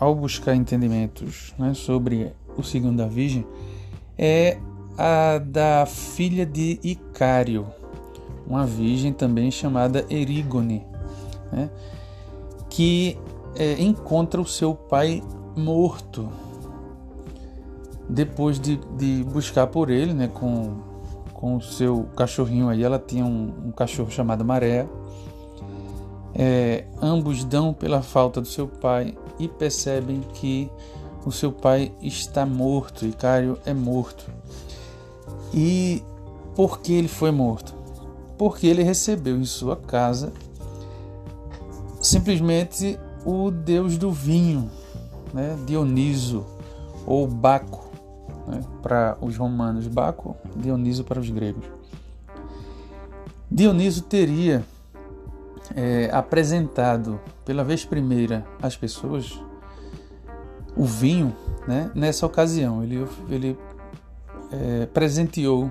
ao 0.00 0.14
buscar 0.14 0.54
entendimentos 0.54 1.52
né, 1.58 1.74
sobre 1.74 2.32
o 2.56 2.62
signo 2.62 2.90
da 2.96 3.06
Virgem 3.06 3.46
é 4.16 4.56
a 4.96 5.36
da 5.36 5.84
filha 5.84 6.46
de 6.46 6.80
Icário, 6.82 7.66
uma 8.46 8.64
virgem 8.64 9.12
também 9.12 9.50
chamada 9.50 10.06
Erígone, 10.08 10.86
né, 11.52 11.68
que 12.70 13.18
é, 13.56 13.74
encontra 13.82 14.40
o 14.40 14.46
seu 14.46 14.74
pai 14.74 15.22
morto 15.54 16.30
depois 18.08 18.58
de, 18.58 18.80
de 18.96 19.22
buscar 19.24 19.66
por 19.66 19.90
ele, 19.90 20.14
né, 20.14 20.30
com 20.32 20.80
com 21.34 21.56
o 21.56 21.60
seu 21.60 22.04
cachorrinho 22.16 22.68
aí. 22.68 22.84
Ela 22.84 23.00
tinha 23.00 23.24
um, 23.24 23.52
um 23.66 23.72
cachorro 23.72 24.12
chamado 24.12 24.44
Maré. 24.44 24.86
É, 26.34 26.84
ambos 27.00 27.44
dão 27.44 27.74
pela 27.74 28.02
falta 28.02 28.40
do 28.40 28.48
seu 28.48 28.66
pai 28.66 29.16
e 29.38 29.48
percebem 29.48 30.20
que 30.34 30.70
o 31.24 31.30
seu 31.30 31.52
pai 31.52 31.92
está 32.00 32.46
morto, 32.46 33.06
Icário 33.06 33.58
é 33.64 33.74
morto. 33.74 34.24
E 35.54 36.02
por 36.54 36.80
que 36.80 36.92
ele 36.92 37.08
foi 37.08 37.30
morto? 37.30 37.74
Porque 38.38 38.66
ele 38.66 38.82
recebeu 38.82 39.36
em 39.36 39.44
sua 39.44 39.76
casa 39.76 40.32
simplesmente 42.00 42.98
o 43.24 43.50
deus 43.50 43.96
do 43.96 44.10
vinho, 44.10 44.68
né? 45.32 45.56
Dioniso 45.66 46.44
ou 47.06 47.26
Baco 47.26 47.90
né, 48.46 48.60
para 48.82 49.16
os 49.20 49.36
romanos, 49.36 49.86
Baco, 49.86 50.36
Dioniso 50.56 51.04
para 51.04 51.20
os 51.20 51.30
gregos. 51.30 51.64
Dioniso 53.50 54.02
teria 54.02 54.64
é, 55.76 56.10
apresentado 56.12 57.20
pela 57.44 57.64
vez 57.64 57.84
primeira 57.84 58.44
às 58.60 58.76
pessoas 58.76 59.40
o 60.76 60.84
vinho 60.84 61.34
né, 61.66 61.90
nessa 61.94 62.26
ocasião. 62.26 62.82
Ele, 62.82 63.06
ele 63.28 63.58
é, 64.50 64.86
presenteou 64.86 65.70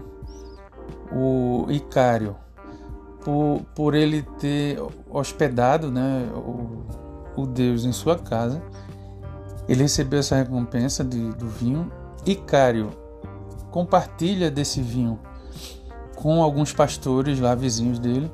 o 1.11 1.65
Icário 1.69 2.35
por, 3.23 3.61
por 3.75 3.95
ele 3.95 4.23
ter 4.39 4.79
hospedado 5.09 5.91
né, 5.91 6.29
o, 6.35 7.41
o 7.41 7.45
Deus 7.45 7.85
em 7.85 7.91
sua 7.91 8.17
casa. 8.17 8.61
Ele 9.67 9.83
recebeu 9.83 10.19
essa 10.19 10.35
recompensa 10.35 11.03
de, 11.03 11.29
do 11.33 11.47
vinho 11.47 11.91
Icário 12.25 12.91
compartilha 13.71 14.51
desse 14.51 14.81
vinho 14.81 15.19
com 16.15 16.43
alguns 16.43 16.71
pastores 16.73 17.39
lá 17.39 17.55
vizinhos 17.55 17.97
dele. 17.97 18.31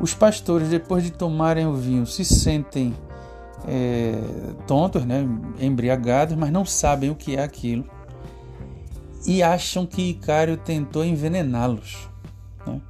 Os 0.00 0.14
pastores, 0.14 0.68
depois 0.68 1.04
de 1.04 1.10
tomarem 1.10 1.66
o 1.66 1.74
vinho, 1.74 2.06
se 2.06 2.24
sentem 2.24 2.94
é, 3.68 4.14
tontos, 4.66 5.04
né, 5.04 5.26
embriagados, 5.60 6.36
mas 6.36 6.50
não 6.50 6.64
sabem 6.64 7.10
o 7.10 7.14
que 7.14 7.36
é 7.36 7.42
aquilo 7.42 7.84
e 9.26 9.42
acham 9.42 9.86
que 9.86 10.10
Icário 10.10 10.56
tentou 10.56 11.04
envenená-los. 11.04 12.08
Né? 12.66 12.80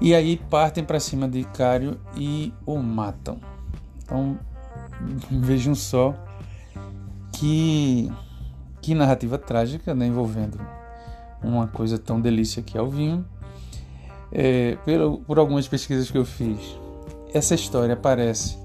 E 0.00 0.14
aí 0.14 0.36
partem 0.36 0.84
para 0.84 1.00
cima 1.00 1.28
de 1.28 1.40
Icário 1.40 2.00
e 2.16 2.52
o 2.64 2.78
matam. 2.78 3.38
Então 4.02 4.38
vejam 5.30 5.74
só 5.74 6.14
que 7.32 8.10
que 8.80 8.94
narrativa 8.94 9.36
trágica, 9.36 9.94
né, 9.94 10.06
envolvendo 10.06 10.60
uma 11.42 11.66
coisa 11.66 11.98
tão 11.98 12.20
delícia 12.20 12.62
que 12.62 12.78
é 12.78 12.80
o 12.80 12.88
vinho. 12.88 13.26
É, 14.38 14.76
por, 14.84 15.20
por 15.20 15.38
algumas 15.38 15.66
pesquisas 15.66 16.10
que 16.10 16.18
eu 16.18 16.24
fiz, 16.26 16.58
essa 17.32 17.54
história 17.54 17.94
aparece 17.94 18.58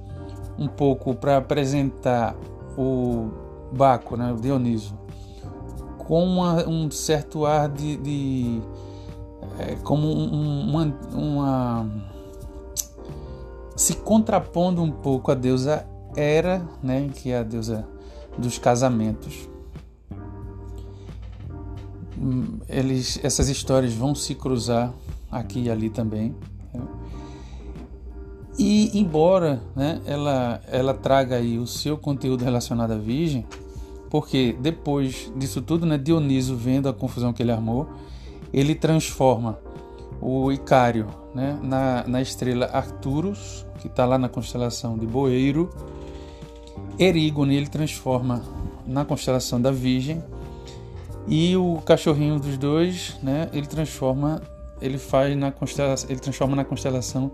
um 0.59 0.67
pouco 0.67 1.15
para 1.15 1.37
apresentar 1.37 2.35
o 2.77 3.29
Baco, 3.71 4.17
né, 4.17 4.33
o 4.33 4.35
Dioniso, 4.35 4.99
com 5.97 6.25
uma, 6.25 6.67
um 6.67 6.91
certo 6.91 7.45
ar 7.45 7.69
de, 7.69 7.95
de 7.95 8.61
é, 9.59 9.75
como 9.75 10.11
uma, 10.11 10.93
uma 11.13 11.89
se 13.73 13.95
contrapondo 13.95 14.83
um 14.83 14.91
pouco 14.91 15.31
à 15.31 15.35
deusa 15.35 15.87
Hera, 16.17 16.61
né, 16.83 17.09
que 17.15 17.31
é 17.31 17.37
a 17.37 17.43
deusa 17.43 17.87
dos 18.37 18.57
casamentos. 18.57 19.49
Eles, 22.67 23.21
essas 23.23 23.47
histórias 23.47 23.93
vão 23.93 24.13
se 24.13 24.35
cruzar 24.35 24.93
aqui 25.31 25.63
e 25.63 25.69
ali 25.69 25.89
também. 25.89 26.35
Né? 26.73 26.81
E 28.59 28.99
embora 28.99 29.61
né, 29.75 30.01
ela, 30.05 30.61
ela 30.67 30.93
traga 30.93 31.37
aí 31.37 31.57
o 31.57 31.65
seu 31.65 31.97
conteúdo 31.97 32.43
relacionado 32.43 32.91
à 32.91 32.97
Virgem, 32.97 33.45
porque 34.09 34.55
depois 34.59 35.31
disso 35.35 35.61
tudo, 35.61 35.85
né, 35.85 35.97
Dioniso, 35.97 36.55
vendo 36.55 36.89
a 36.89 36.93
confusão 36.93 37.31
que 37.31 37.41
ele 37.41 37.51
armou, 37.51 37.87
ele 38.53 38.75
transforma 38.75 39.57
o 40.21 40.51
Icário 40.51 41.07
né, 41.33 41.57
na, 41.63 42.05
na 42.05 42.21
estrela 42.21 42.67
Arcturus, 42.67 43.65
que 43.79 43.87
está 43.87 44.05
lá 44.05 44.17
na 44.17 44.29
constelação 44.29 44.97
de 44.97 45.07
Boeiro. 45.07 45.69
Erígone 46.99 47.55
ele 47.55 47.67
transforma 47.67 48.43
na 48.85 49.05
constelação 49.05 49.59
da 49.59 49.71
Virgem 49.71 50.21
e 51.27 51.55
o 51.55 51.81
cachorrinho 51.85 52.39
dos 52.39 52.57
dois, 52.57 53.17
né, 53.21 53.49
ele 53.53 53.67
transforma, 53.67 54.41
ele 54.81 54.97
faz 54.97 55.35
na 55.37 55.51
constelação, 55.51 56.09
ele 56.09 56.19
transforma 56.19 56.55
na 56.55 56.65
constelação 56.65 57.31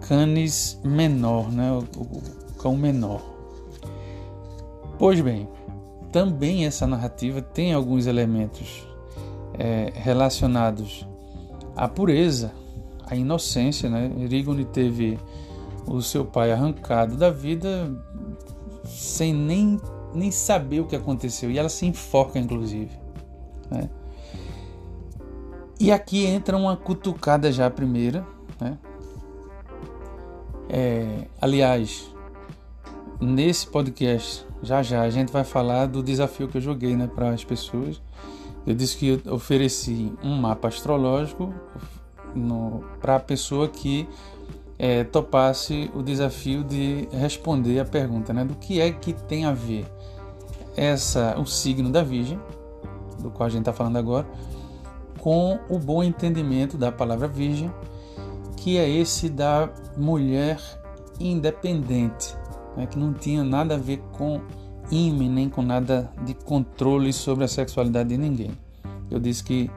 Canis 0.00 0.80
Menor, 0.84 1.50
né, 1.52 1.72
o, 1.72 2.00
o 2.00 2.22
cão 2.58 2.76
menor. 2.76 3.20
Pois 4.98 5.20
bem, 5.20 5.48
também 6.12 6.66
essa 6.66 6.86
narrativa 6.86 7.40
tem 7.40 7.72
alguns 7.72 8.06
elementos 8.06 8.86
é, 9.58 9.92
relacionados 9.94 11.06
à 11.76 11.86
pureza, 11.88 12.52
à 13.06 13.14
inocência, 13.14 13.88
né? 13.88 14.10
Erigone 14.18 14.64
teve 14.64 15.18
o 15.86 16.02
seu 16.02 16.24
pai 16.24 16.52
arrancado 16.52 17.16
da 17.16 17.30
vida 17.30 17.90
sem 18.84 19.32
nem, 19.32 19.80
nem 20.14 20.30
saber 20.30 20.80
o 20.80 20.86
que 20.86 20.96
aconteceu 20.96 21.50
e 21.50 21.58
ela 21.58 21.68
se 21.68 21.86
enforca, 21.86 22.38
inclusive. 22.38 22.90
Né? 23.70 23.88
E 25.80 25.92
aqui 25.92 26.26
entra 26.26 26.56
uma 26.56 26.76
cutucada 26.76 27.52
já 27.52 27.70
primeira. 27.70 28.26
Né? 28.60 28.78
É, 30.68 31.26
aliás, 31.40 32.12
nesse 33.20 33.66
podcast, 33.66 34.46
já 34.62 34.82
já, 34.82 35.02
a 35.02 35.10
gente 35.10 35.32
vai 35.32 35.44
falar 35.44 35.86
do 35.86 36.02
desafio 36.02 36.48
que 36.48 36.58
eu 36.58 36.62
joguei 36.62 36.96
né, 36.96 37.06
para 37.06 37.30
as 37.30 37.44
pessoas. 37.44 38.02
Eu 38.66 38.74
disse 38.74 38.96
que 38.96 39.20
eu 39.24 39.34
ofereci 39.34 40.12
um 40.22 40.36
mapa 40.36 40.68
astrológico 40.68 41.54
para 43.00 43.16
a 43.16 43.20
pessoa 43.20 43.68
que 43.68 44.06
é, 44.78 45.04
topasse 45.04 45.90
o 45.94 46.02
desafio 46.02 46.62
de 46.62 47.08
responder 47.10 47.80
a 47.80 47.84
pergunta 47.84 48.32
né, 48.32 48.44
do 48.44 48.54
que 48.54 48.80
é 48.80 48.92
que 48.92 49.12
tem 49.12 49.44
a 49.44 49.52
ver 49.52 49.86
essa, 50.76 51.38
o 51.38 51.46
signo 51.46 51.90
da 51.90 52.02
Virgem 52.02 52.38
do 53.18 53.30
qual 53.30 53.46
a 53.46 53.50
gente 53.50 53.60
está 53.60 53.72
falando 53.72 53.96
agora, 53.96 54.26
com 55.20 55.58
o 55.68 55.78
bom 55.78 56.02
entendimento 56.02 56.76
da 56.76 56.90
palavra 56.90 57.28
virgem, 57.28 57.70
que 58.56 58.78
é 58.78 58.88
esse 58.88 59.28
da 59.28 59.68
mulher 59.96 60.58
independente, 61.20 62.36
né, 62.76 62.86
que 62.86 62.98
não 62.98 63.12
tinha 63.12 63.42
nada 63.44 63.74
a 63.74 63.78
ver 63.78 63.98
com 64.12 64.40
ímã 64.90 65.28
nem 65.28 65.48
com 65.48 65.62
nada 65.62 66.10
de 66.24 66.34
controle 66.34 67.12
sobre 67.12 67.44
a 67.44 67.48
sexualidade 67.48 68.08
de 68.08 68.16
ninguém. 68.16 68.52
Eu 69.10 69.18
disse 69.18 69.42
que 69.42 69.70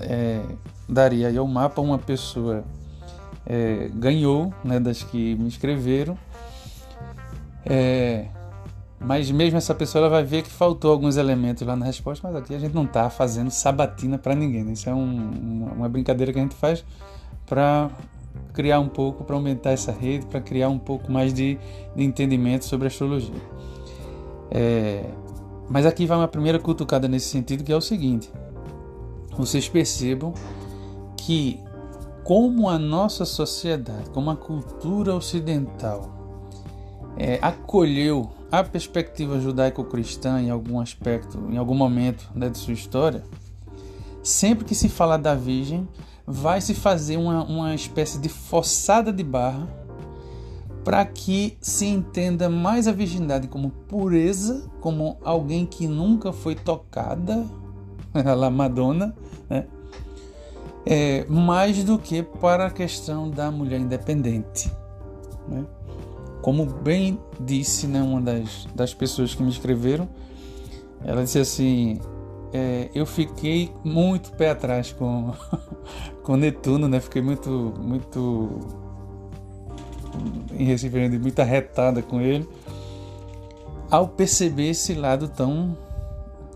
é, 0.00 0.42
daria 0.88 1.28
aí 1.28 1.36
ao 1.36 1.46
mapa 1.46 1.80
uma 1.80 1.98
pessoa 1.98 2.64
é, 3.46 3.90
ganhou, 3.94 4.52
né, 4.62 4.78
das 4.78 5.02
que 5.02 5.34
me 5.36 5.48
escreveram, 5.48 6.16
é, 7.64 8.26
mas 9.00 9.30
mesmo 9.30 9.56
essa 9.56 9.74
pessoa 9.74 10.02
ela 10.02 10.10
vai 10.10 10.24
ver 10.24 10.42
que 10.42 10.50
faltou 10.50 10.90
alguns 10.90 11.16
elementos 11.16 11.64
lá 11.66 11.76
na 11.76 11.86
resposta, 11.86 12.26
mas 12.26 12.36
aqui 12.36 12.54
a 12.54 12.58
gente 12.58 12.74
não 12.74 12.84
está 12.84 13.08
fazendo 13.08 13.50
sabatina 13.50 14.18
para 14.18 14.34
ninguém. 14.34 14.64
Né? 14.64 14.72
Isso 14.72 14.88
é 14.90 14.94
um, 14.94 15.70
uma, 15.76 15.88
brincadeira 15.88 16.32
que 16.32 16.38
a 16.38 16.42
gente 16.42 16.56
faz 16.56 16.84
para 17.46 17.90
criar 18.52 18.80
um 18.80 18.88
pouco, 18.88 19.22
para 19.22 19.36
aumentar 19.36 19.70
essa 19.70 19.92
rede, 19.92 20.26
para 20.26 20.40
criar 20.40 20.68
um 20.68 20.78
pouco 20.78 21.12
mais 21.12 21.32
de, 21.32 21.58
de 21.94 22.02
entendimento 22.02 22.64
sobre 22.64 22.88
astrologia. 22.88 23.40
É, 24.50 25.04
mas 25.70 25.86
aqui 25.86 26.04
vai 26.04 26.18
uma 26.18 26.28
primeira 26.28 26.58
cutucada 26.58 27.06
nesse 27.06 27.28
sentido, 27.28 27.62
que 27.62 27.72
é 27.72 27.76
o 27.76 27.80
seguinte: 27.80 28.28
vocês 29.36 29.68
percebam 29.68 30.34
que, 31.16 31.60
como 32.24 32.68
a 32.68 32.78
nossa 32.78 33.24
sociedade, 33.24 34.10
como 34.10 34.30
a 34.30 34.36
cultura 34.36 35.14
ocidental 35.14 36.10
é, 37.16 37.38
acolheu 37.40 38.30
a 38.50 38.64
perspectiva 38.64 39.40
judaico-cristã 39.40 40.40
em 40.40 40.50
algum 40.50 40.80
aspecto, 40.80 41.38
em 41.50 41.56
algum 41.56 41.74
momento 41.74 42.30
né, 42.34 42.48
de 42.48 42.58
sua 42.58 42.72
história, 42.72 43.22
sempre 44.22 44.64
que 44.64 44.74
se 44.74 44.88
fala 44.88 45.18
da 45.18 45.34
Virgem, 45.34 45.86
vai 46.26 46.60
se 46.60 46.74
fazer 46.74 47.16
uma, 47.16 47.44
uma 47.44 47.74
espécie 47.74 48.18
de 48.18 48.28
forçada 48.28 49.12
de 49.12 49.22
barra 49.22 49.68
para 50.84 51.04
que 51.04 51.58
se 51.60 51.86
entenda 51.86 52.48
mais 52.48 52.88
a 52.88 52.92
virgindade 52.92 53.48
como 53.48 53.70
pureza, 53.70 54.70
como 54.80 55.18
alguém 55.22 55.66
que 55.66 55.86
nunca 55.86 56.32
foi 56.32 56.54
tocada, 56.54 57.44
a 58.14 58.50
Madonna, 58.50 59.14
né? 59.50 59.66
É, 60.86 61.26
mais 61.28 61.84
do 61.84 61.98
que 61.98 62.22
para 62.22 62.66
a 62.66 62.70
questão 62.70 63.28
da 63.28 63.50
mulher 63.50 63.78
independente. 63.78 64.72
Né? 65.46 65.66
Como 66.48 66.64
bem 66.64 67.20
disse 67.38 67.86
né, 67.86 68.00
uma 68.00 68.22
das, 68.22 68.66
das 68.74 68.94
pessoas 68.94 69.34
que 69.34 69.42
me 69.42 69.50
escreveram, 69.50 70.08
ela 71.04 71.22
disse 71.22 71.38
assim: 71.38 72.00
é, 72.54 72.88
eu 72.94 73.04
fiquei 73.04 73.70
muito 73.84 74.32
pé 74.32 74.48
atrás 74.48 74.90
com, 74.90 75.34
com 76.24 76.36
Netuno, 76.36 76.88
né? 76.88 77.00
Fiquei 77.00 77.20
muito, 77.20 77.74
muito 77.78 78.60
em 80.54 80.64
Recife, 80.64 81.18
muito 81.18 81.38
arretada 81.38 82.00
com 82.00 82.18
ele, 82.18 82.48
ao 83.90 84.08
perceber 84.08 84.70
esse 84.70 84.94
lado 84.94 85.28
tão, 85.28 85.76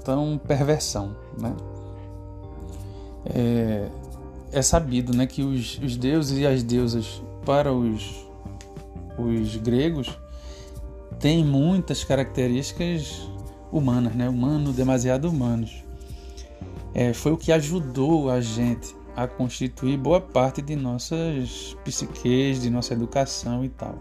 tão 0.03 0.41
perversão, 0.43 1.15
né? 1.39 1.55
É, 3.27 3.89
é 4.53 4.63
sabido, 4.63 5.15
né, 5.15 5.27
que 5.27 5.43
os, 5.43 5.79
os 5.85 5.99
deuses 5.99 6.39
e 6.39 6.47
as 6.47 6.63
deusas 6.63 7.23
para 7.45 7.71
os, 7.75 8.32
os 9.19 9.57
gregos 9.57 10.19
têm 11.19 11.45
muitas 11.45 12.05
características 12.05 13.29
humanas, 13.71 14.15
né? 14.15 14.29
Humano, 14.29 14.73
demasiado 14.73 15.29
humanos. 15.29 15.83
É, 16.95 17.13
foi 17.13 17.33
o 17.33 17.37
que 17.37 17.51
ajudou 17.53 18.31
a 18.31 18.41
gente 18.41 18.95
a 19.17 19.27
constituir 19.27 19.97
boa 19.97 20.21
parte 20.21 20.61
de 20.63 20.75
nossas 20.77 21.77
psiques, 21.85 22.61
de 22.61 22.71
nossa 22.71 22.93
educação 22.95 23.65
e 23.65 23.69
tal. 23.69 23.99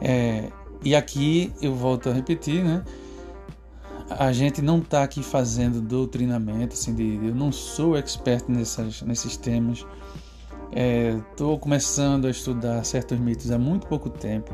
É, 0.00 0.50
e 0.82 0.94
aqui 0.94 1.52
eu 1.62 1.74
volto 1.74 2.10
a 2.10 2.12
repetir, 2.12 2.62
né? 2.62 2.84
A 4.10 4.32
gente 4.32 4.60
não 4.60 4.78
está 4.78 5.02
aqui 5.02 5.22
fazendo 5.22 5.80
doutrinamento, 5.80 6.74
assim, 6.74 6.94
de, 6.94 7.26
eu 7.26 7.34
não 7.34 7.50
sou 7.50 7.96
expert 7.96 8.44
nessas, 8.48 9.00
nesses 9.00 9.36
temas. 9.36 9.86
Estou 10.74 11.54
é, 11.54 11.58
começando 11.58 12.26
a 12.26 12.30
estudar 12.30 12.84
certos 12.84 13.18
mitos 13.20 13.50
há 13.52 13.58
muito 13.58 13.86
pouco 13.86 14.10
tempo. 14.10 14.52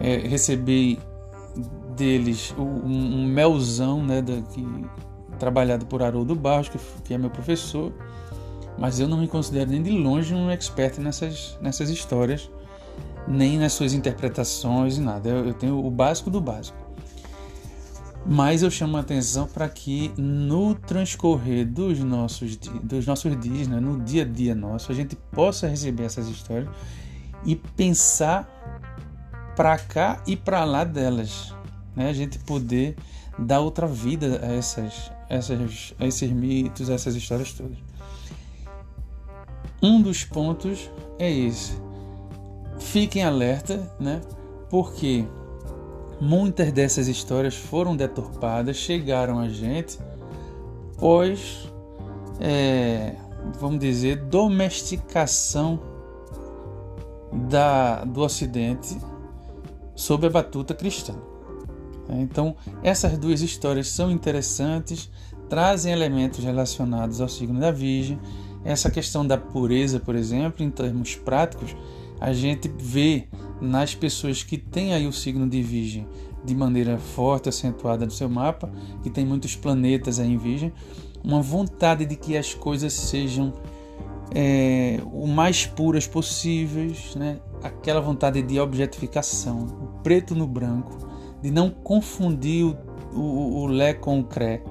É, 0.00 0.16
recebi 0.16 0.98
deles 1.96 2.54
um, 2.58 2.62
um 2.62 3.26
melzão, 3.26 4.02
né, 4.02 4.20
da, 4.20 4.40
que, 4.42 4.66
trabalhado 5.38 5.86
por 5.86 6.02
Haroldo 6.02 6.34
Barros, 6.34 6.68
que, 6.68 6.78
que 7.04 7.14
é 7.14 7.18
meu 7.18 7.30
professor, 7.30 7.92
mas 8.78 8.98
eu 8.98 9.06
não 9.06 9.18
me 9.18 9.28
considero 9.28 9.70
nem 9.70 9.82
de 9.82 9.90
longe 9.90 10.34
um 10.34 10.50
expert 10.50 10.98
nessas, 10.98 11.56
nessas 11.60 11.88
histórias, 11.90 12.50
nem 13.28 13.58
nas 13.58 13.72
suas 13.74 13.92
interpretações 13.92 14.96
e 14.96 15.00
nada. 15.00 15.28
Eu, 15.28 15.46
eu 15.46 15.54
tenho 15.54 15.84
o 15.84 15.90
básico 15.90 16.30
do 16.30 16.40
básico. 16.40 16.78
Mas 18.32 18.62
eu 18.62 18.70
chamo 18.70 18.96
a 18.96 19.00
atenção 19.00 19.48
para 19.48 19.68
que 19.68 20.12
no 20.16 20.72
transcorrer 20.76 21.66
dos 21.66 21.98
nossos, 21.98 22.54
dos 22.56 23.04
nossos 23.04 23.36
dias, 23.40 23.66
né, 23.66 23.80
no 23.80 23.98
dia 24.04 24.22
a 24.22 24.24
dia 24.24 24.54
nosso, 24.54 24.92
a 24.92 24.94
gente 24.94 25.16
possa 25.32 25.66
receber 25.66 26.04
essas 26.04 26.28
histórias 26.28 26.68
e 27.44 27.56
pensar 27.56 28.48
para 29.56 29.76
cá 29.76 30.22
e 30.28 30.36
para 30.36 30.62
lá 30.64 30.84
delas. 30.84 31.52
Né? 31.96 32.08
A 32.08 32.12
gente 32.12 32.38
poder 32.38 32.94
dar 33.36 33.58
outra 33.58 33.88
vida 33.88 34.38
a, 34.44 34.52
essas, 34.52 35.10
essas, 35.28 35.92
a 35.98 36.06
esses 36.06 36.30
mitos, 36.30 36.88
a 36.88 36.94
essas 36.94 37.16
histórias 37.16 37.52
todas. 37.52 37.78
Um 39.82 40.00
dos 40.00 40.22
pontos 40.22 40.88
é 41.18 41.28
esse. 41.28 41.72
Fiquem 42.78 43.24
alerta, 43.24 43.92
né? 43.98 44.20
Porque 44.68 45.26
muitas 46.20 46.70
dessas 46.72 47.08
histórias 47.08 47.54
foram 47.54 47.96
deturpadas, 47.96 48.76
chegaram 48.76 49.38
a 49.38 49.48
gente, 49.48 49.98
pois, 50.98 51.68
é, 52.38 53.14
vamos 53.58 53.78
dizer, 53.78 54.16
domesticação 54.16 55.80
da, 57.32 58.04
do 58.04 58.20
Ocidente 58.20 58.98
sob 59.94 60.26
a 60.26 60.30
batuta 60.30 60.74
cristã. 60.74 61.14
Então, 62.08 62.56
essas 62.82 63.16
duas 63.16 63.40
histórias 63.40 63.88
são 63.88 64.10
interessantes, 64.10 65.10
trazem 65.48 65.92
elementos 65.92 66.42
relacionados 66.42 67.20
ao 67.20 67.28
signo 67.28 67.60
da 67.60 67.70
Virgem. 67.70 68.18
Essa 68.64 68.90
questão 68.90 69.26
da 69.26 69.38
pureza, 69.38 70.00
por 70.00 70.16
exemplo, 70.16 70.64
em 70.64 70.70
termos 70.70 71.14
práticos, 71.14 71.74
a 72.20 72.32
gente 72.32 72.68
vê 72.68 73.26
nas 73.60 73.94
pessoas 73.94 74.42
que 74.42 74.58
têm 74.58 74.94
aí 74.94 75.06
o 75.06 75.12
signo 75.12 75.48
de 75.48 75.62
Virgem 75.62 76.06
de 76.44 76.54
maneira 76.54 76.98
forte, 76.98 77.48
acentuada 77.48 78.04
no 78.04 78.10
seu 78.10 78.28
mapa, 78.28 78.70
que 79.02 79.10
tem 79.10 79.26
muitos 79.26 79.56
planetas 79.56 80.18
aí 80.18 80.32
em 80.32 80.38
Virgem, 80.38 80.72
uma 81.22 81.42
vontade 81.42 82.06
de 82.06 82.16
que 82.16 82.36
as 82.36 82.54
coisas 82.54 82.92
sejam 82.92 83.52
é, 84.34 85.00
o 85.12 85.26
mais 85.26 85.66
puras 85.66 86.06
possíveis, 86.06 87.14
né? 87.14 87.40
aquela 87.62 88.00
vontade 88.00 88.40
de 88.42 88.58
objetificação, 88.58 89.64
o 89.64 90.02
preto 90.02 90.34
no 90.34 90.46
branco, 90.46 90.96
de 91.42 91.50
não 91.50 91.70
confundir 91.70 92.64
o, 92.64 92.76
o, 93.14 93.62
o 93.62 93.66
Lé 93.66 93.92
com 93.92 94.20
o 94.20 94.24
Cré, 94.24 94.62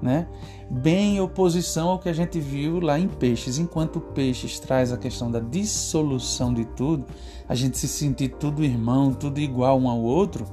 né? 0.00 0.28
Bem 0.70 1.16
em 1.16 1.20
oposição 1.20 1.88
ao 1.88 1.98
que 1.98 2.08
a 2.08 2.12
gente 2.12 2.38
viu 2.38 2.80
lá 2.80 2.98
em 2.98 3.08
Peixes. 3.08 3.58
Enquanto 3.58 4.00
Peixes 4.00 4.58
traz 4.58 4.92
a 4.92 4.96
questão 4.96 5.30
da 5.30 5.40
dissolução 5.40 6.52
de 6.52 6.64
tudo, 6.64 7.06
a 7.48 7.54
gente 7.54 7.78
se 7.78 7.88
sentir 7.88 8.28
tudo 8.38 8.64
irmão, 8.64 9.14
tudo 9.14 9.40
igual 9.40 9.78
um 9.78 9.88
ao 9.88 10.00
outro, 10.00 10.46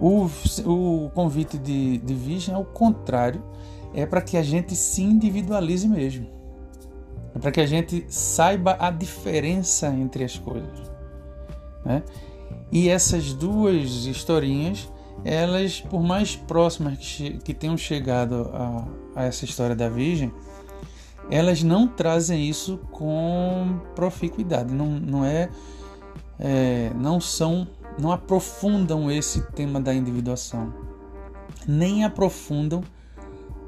o, 0.00 0.28
o 0.64 1.10
convite 1.10 1.58
de, 1.58 1.98
de 1.98 2.14
Virgem 2.14 2.54
é 2.54 2.58
o 2.58 2.64
contrário, 2.64 3.42
é 3.92 4.06
para 4.06 4.20
que 4.20 4.36
a 4.36 4.42
gente 4.42 4.76
se 4.76 5.02
individualize 5.02 5.88
mesmo. 5.88 6.26
É 7.34 7.38
para 7.38 7.50
que 7.50 7.60
a 7.60 7.66
gente 7.66 8.04
saiba 8.08 8.76
a 8.78 8.90
diferença 8.90 9.88
entre 9.88 10.24
as 10.24 10.38
coisas. 10.38 10.90
Né? 11.84 12.02
E 12.70 12.88
essas 12.88 13.32
duas 13.32 14.06
historinhas, 14.06 14.90
elas, 15.24 15.80
por 15.80 16.02
mais 16.02 16.36
próximas 16.36 16.98
que, 16.98 17.38
que 17.38 17.54
tenham 17.54 17.76
chegado 17.76 18.50
a, 18.52 18.84
a 19.20 19.24
essa 19.24 19.44
história 19.44 19.74
da 19.74 19.88
Virgem, 19.88 20.32
elas 21.30 21.62
não 21.62 21.86
trazem 21.86 22.48
isso 22.48 22.78
com 22.90 23.80
proficuidade, 23.94 24.72
não, 24.72 24.86
não 24.86 25.24
é, 25.24 25.50
é, 26.38 26.90
não 26.94 27.20
são, 27.20 27.66
não 27.98 28.10
aprofundam 28.10 29.10
esse 29.10 29.42
tema 29.52 29.80
da 29.80 29.92
individuação, 29.92 30.72
nem 31.66 32.04
aprofundam 32.04 32.82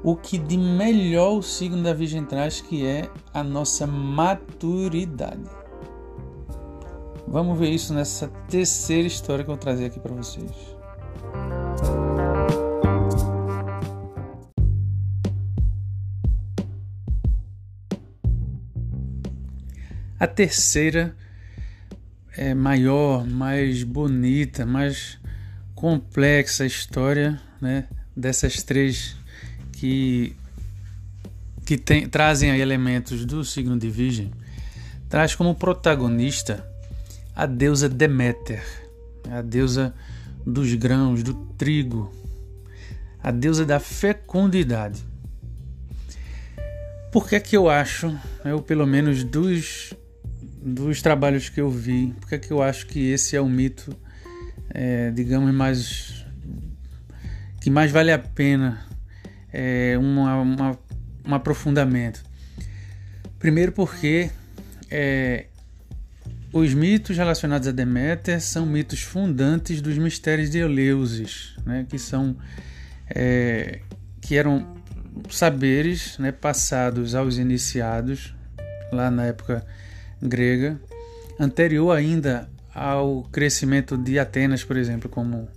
o 0.03 0.15
que 0.15 0.37
de 0.37 0.57
melhor 0.57 1.37
o 1.37 1.43
signo 1.43 1.83
da 1.83 1.93
Virgem 1.93 2.25
traz, 2.25 2.59
que 2.61 2.85
é 2.85 3.07
a 3.31 3.43
nossa 3.43 3.85
maturidade. 3.85 5.43
Vamos 7.27 7.57
ver 7.57 7.69
isso 7.69 7.93
nessa 7.93 8.27
terceira 8.49 9.07
história 9.07 9.43
que 9.43 9.51
eu 9.51 9.55
vou 9.55 9.61
trazer 9.61 9.85
aqui 9.85 9.99
para 9.99 10.13
vocês. 10.13 10.80
A 20.21 20.27
terceira 20.27 21.15
é 22.37 22.53
maior, 22.53 23.25
mais 23.25 23.81
bonita, 23.81 24.67
mais 24.67 25.17
complexa 25.73 26.63
história, 26.63 27.41
né, 27.59 27.87
dessas 28.15 28.61
três 28.61 29.15
que 29.71 30.35
que 31.65 31.75
tem, 31.75 32.07
trazem 32.07 32.55
elementos 32.55 33.25
do 33.25 33.43
signo 33.43 33.75
de 33.79 33.89
Virgem, 33.89 34.31
traz 35.09 35.33
como 35.33 35.55
protagonista 35.55 36.63
a 37.35 37.47
deusa 37.47 37.89
Deméter, 37.89 38.63
a 39.27 39.41
deusa 39.41 39.91
dos 40.45 40.71
grãos, 40.75 41.23
do 41.23 41.33
trigo, 41.57 42.13
a 43.23 43.31
deusa 43.31 43.65
da 43.65 43.79
fecundidade. 43.79 45.03
Por 47.11 47.27
que 47.27 47.35
é 47.35 47.39
que 47.39 47.57
eu 47.57 47.67
acho, 47.67 48.15
eu 48.45 48.61
pelo 48.61 48.85
menos 48.85 49.23
dos 49.23 49.95
dos 50.61 51.01
trabalhos 51.01 51.49
que 51.49 51.59
eu 51.59 51.69
vi, 51.69 52.13
porque 52.19 52.35
é 52.35 52.37
que 52.37 52.51
eu 52.51 52.61
acho 52.61 52.85
que 52.85 53.09
esse 53.09 53.35
é 53.35 53.41
o 53.41 53.49
mito, 53.49 53.95
é, 54.69 55.11
digamos, 55.11 55.53
mais 55.53 56.25
que 57.59 57.69
mais 57.69 57.91
vale 57.91 58.11
a 58.11 58.17
pena 58.17 58.83
é, 59.51 59.95
uma, 59.97 60.41
uma, 60.41 60.79
um 61.25 61.35
aprofundamento. 61.35 62.23
Primeiro 63.37 63.71
porque 63.71 64.29
é, 64.89 65.45
os 66.53 66.73
mitos 66.73 67.17
relacionados 67.17 67.67
a 67.67 67.71
Deméter 67.71 68.41
são 68.41 68.65
mitos 68.65 69.01
fundantes 69.01 69.81
dos 69.81 69.97
mistérios 69.97 70.49
de 70.49 70.59
Eleusis, 70.59 71.55
né, 71.65 71.85
que 71.89 71.97
são 71.97 72.35
é, 73.09 73.81
que 74.19 74.35
eram 74.35 74.75
saberes 75.29 76.17
né, 76.17 76.31
passados 76.31 77.15
aos 77.15 77.37
iniciados 77.37 78.33
lá 78.91 79.09
na 79.11 79.25
época 79.25 79.65
grega, 80.21 80.79
anterior 81.39 81.91
ainda 81.91 82.49
ao 82.73 83.23
crescimento 83.31 83.97
de 83.97 84.19
Atenas, 84.19 84.63
por 84.63 84.77
exemplo, 84.77 85.09
como 85.09 85.47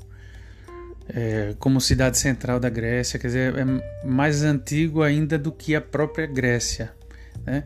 é, 1.09 1.55
como 1.59 1.81
cidade 1.81 2.19
central 2.19 2.59
da 2.59 2.71
Grécia, 2.71 3.19
quer 3.19 3.27
dizer, 3.27 3.55
é 3.57 4.07
mais 4.07 4.43
antigo 4.43 5.03
ainda 5.03 5.39
do 5.39 5.53
que 5.53 5.75
a 5.75 5.81
própria 5.81 6.27
Grécia. 6.27 6.93
Né? 7.45 7.65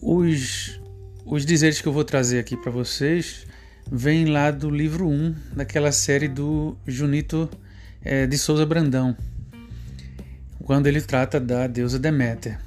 Os, 0.00 0.80
os 1.24 1.44
dizeres 1.44 1.80
que 1.80 1.88
eu 1.88 1.92
vou 1.92 2.04
trazer 2.04 2.38
aqui 2.38 2.56
para 2.56 2.70
vocês 2.70 3.46
vêm 3.90 4.26
lá 4.26 4.50
do 4.50 4.70
livro 4.70 5.08
1, 5.08 5.34
daquela 5.56 5.90
série 5.90 6.28
do 6.28 6.76
Junito 6.86 7.48
é, 8.02 8.26
de 8.26 8.38
Souza 8.38 8.64
Brandão, 8.64 9.16
quando 10.64 10.86
ele 10.86 11.00
trata 11.00 11.40
da 11.40 11.66
deusa 11.66 11.98
Deméter. 11.98 12.58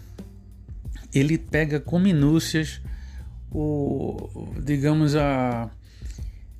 Ele 1.13 1.37
pega 1.37 1.79
com 1.79 1.97
minúcias 1.97 2.81
o, 3.55 4.53
digamos, 4.61 5.15
a 5.15 5.69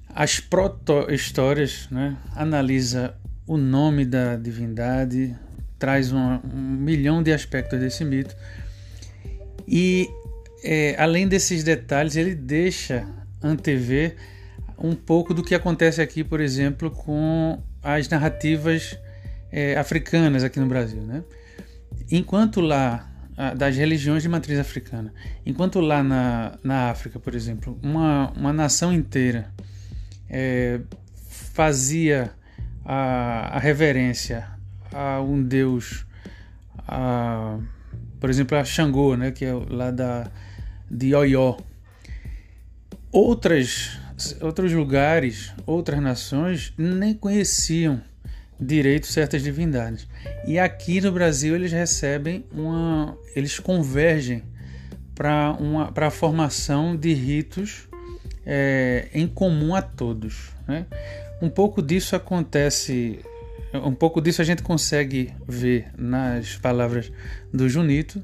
as 0.09 0.39
proto-histórias, 0.39 1.89
né? 1.91 2.15
analisa 2.33 3.13
o 3.45 3.57
nome 3.57 4.05
da 4.05 4.37
divindade, 4.37 5.35
traz 5.77 6.13
um, 6.13 6.39
um 6.41 6.61
milhão 6.79 7.21
de 7.21 7.33
aspectos 7.33 7.77
desse 7.77 8.05
mito 8.05 8.33
e 9.67 10.09
é, 10.63 10.95
além 10.97 11.27
desses 11.27 11.65
detalhes 11.65 12.15
ele 12.15 12.33
deixa 12.33 13.05
antever 13.43 14.15
um 14.79 14.95
pouco 14.95 15.33
do 15.33 15.43
que 15.43 15.53
acontece 15.53 16.01
aqui, 16.01 16.23
por 16.23 16.39
exemplo, 16.39 16.89
com 16.89 17.61
as 17.83 18.07
narrativas 18.07 18.97
é, 19.51 19.77
africanas 19.77 20.45
aqui 20.45 20.61
no 20.61 20.67
Brasil, 20.67 21.01
né? 21.01 21.23
Enquanto 22.09 22.61
lá 22.61 23.14
das 23.57 23.75
religiões 23.75 24.23
de 24.23 24.29
matriz 24.29 24.57
africana, 24.57 25.13
enquanto 25.45 25.81
lá 25.81 26.01
na, 26.01 26.57
na 26.63 26.89
África, 26.89 27.19
por 27.19 27.35
exemplo, 27.35 27.77
uma, 27.83 28.31
uma 28.31 28.53
nação 28.53 28.93
inteira 28.93 29.51
é, 30.29 30.79
fazia 31.27 32.31
a, 32.83 33.57
a, 33.57 33.59
reverência 33.59 34.47
a 34.93 35.21
um 35.21 35.43
deus, 35.43 36.05
a, 36.87 37.59
por 38.19 38.29
exemplo, 38.29 38.57
a 38.57 38.63
Xangô, 38.63 39.17
né, 39.17 39.31
que 39.31 39.43
é 39.43 39.53
lá 39.53 39.91
da, 39.91 40.31
de 40.89 41.13
Oió. 41.13 41.57
Outras, 43.11 43.99
outros 44.41 44.71
lugares, 44.71 45.53
outras 45.65 46.01
nações 46.01 46.73
nem 46.77 47.13
conheciam 47.13 48.01
direito 48.59 49.07
certas 49.07 49.43
divindades. 49.43 50.07
E 50.47 50.57
aqui 50.57 51.01
no 51.01 51.11
Brasil 51.11 51.55
eles 51.55 51.71
recebem 51.71 52.45
uma. 52.51 53.17
eles 53.35 53.59
convergem 53.59 54.43
para 55.13 56.07
a 56.07 56.11
formação 56.11 56.95
de 56.95 57.13
ritos 57.13 57.87
é, 58.45 59.07
em 59.13 59.27
comum 59.27 59.73
a 59.73 59.81
todos. 59.81 60.51
Né? 60.67 60.85
Um 61.41 61.49
pouco 61.49 61.81
disso 61.81 62.15
acontece, 62.15 63.19
um 63.73 63.93
pouco 63.93 64.21
disso 64.21 64.41
a 64.41 64.45
gente 64.45 64.61
consegue 64.61 65.33
ver 65.47 65.87
nas 65.97 66.55
palavras 66.57 67.11
do 67.53 67.67
Junito, 67.67 68.21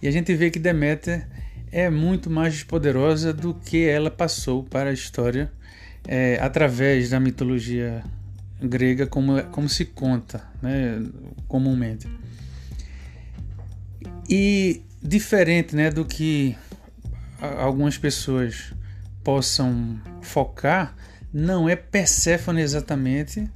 e 0.00 0.06
a 0.06 0.10
gente 0.10 0.34
vê 0.34 0.50
que 0.50 0.58
Deméter 0.58 1.26
é 1.72 1.90
muito 1.90 2.30
mais 2.30 2.62
poderosa 2.62 3.32
do 3.32 3.52
que 3.52 3.86
ela 3.86 4.10
passou 4.10 4.62
para 4.62 4.90
a 4.90 4.92
história 4.92 5.50
é, 6.06 6.38
através 6.40 7.10
da 7.10 7.20
mitologia 7.20 8.02
grega, 8.60 9.06
como, 9.06 9.42
como 9.44 9.68
se 9.68 9.84
conta 9.84 10.42
né, 10.62 11.02
comumente. 11.46 12.08
E 14.28 14.82
diferente 15.02 15.74
né, 15.74 15.90
do 15.90 16.04
que 16.04 16.56
algumas 17.40 17.96
pessoas 17.96 18.72
possam 19.22 20.00
focar 20.22 20.94
não 21.32 21.68
é 21.68 21.76
Perséfone 21.76 22.60
exatamente 22.60 23.48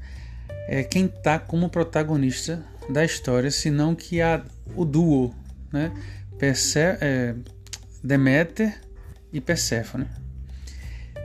é 0.69 0.83
quem 0.83 1.07
está 1.07 1.39
como 1.39 1.69
protagonista 1.69 2.65
da 2.89 3.05
história, 3.05 3.51
senão 3.51 3.95
que 3.95 4.21
a, 4.21 4.43
o 4.75 4.85
duo, 4.85 5.35
né? 5.73 5.93
É, 7.01 7.35
Deméter 8.03 8.81
e 9.33 9.41
Perséfone. 9.41 10.07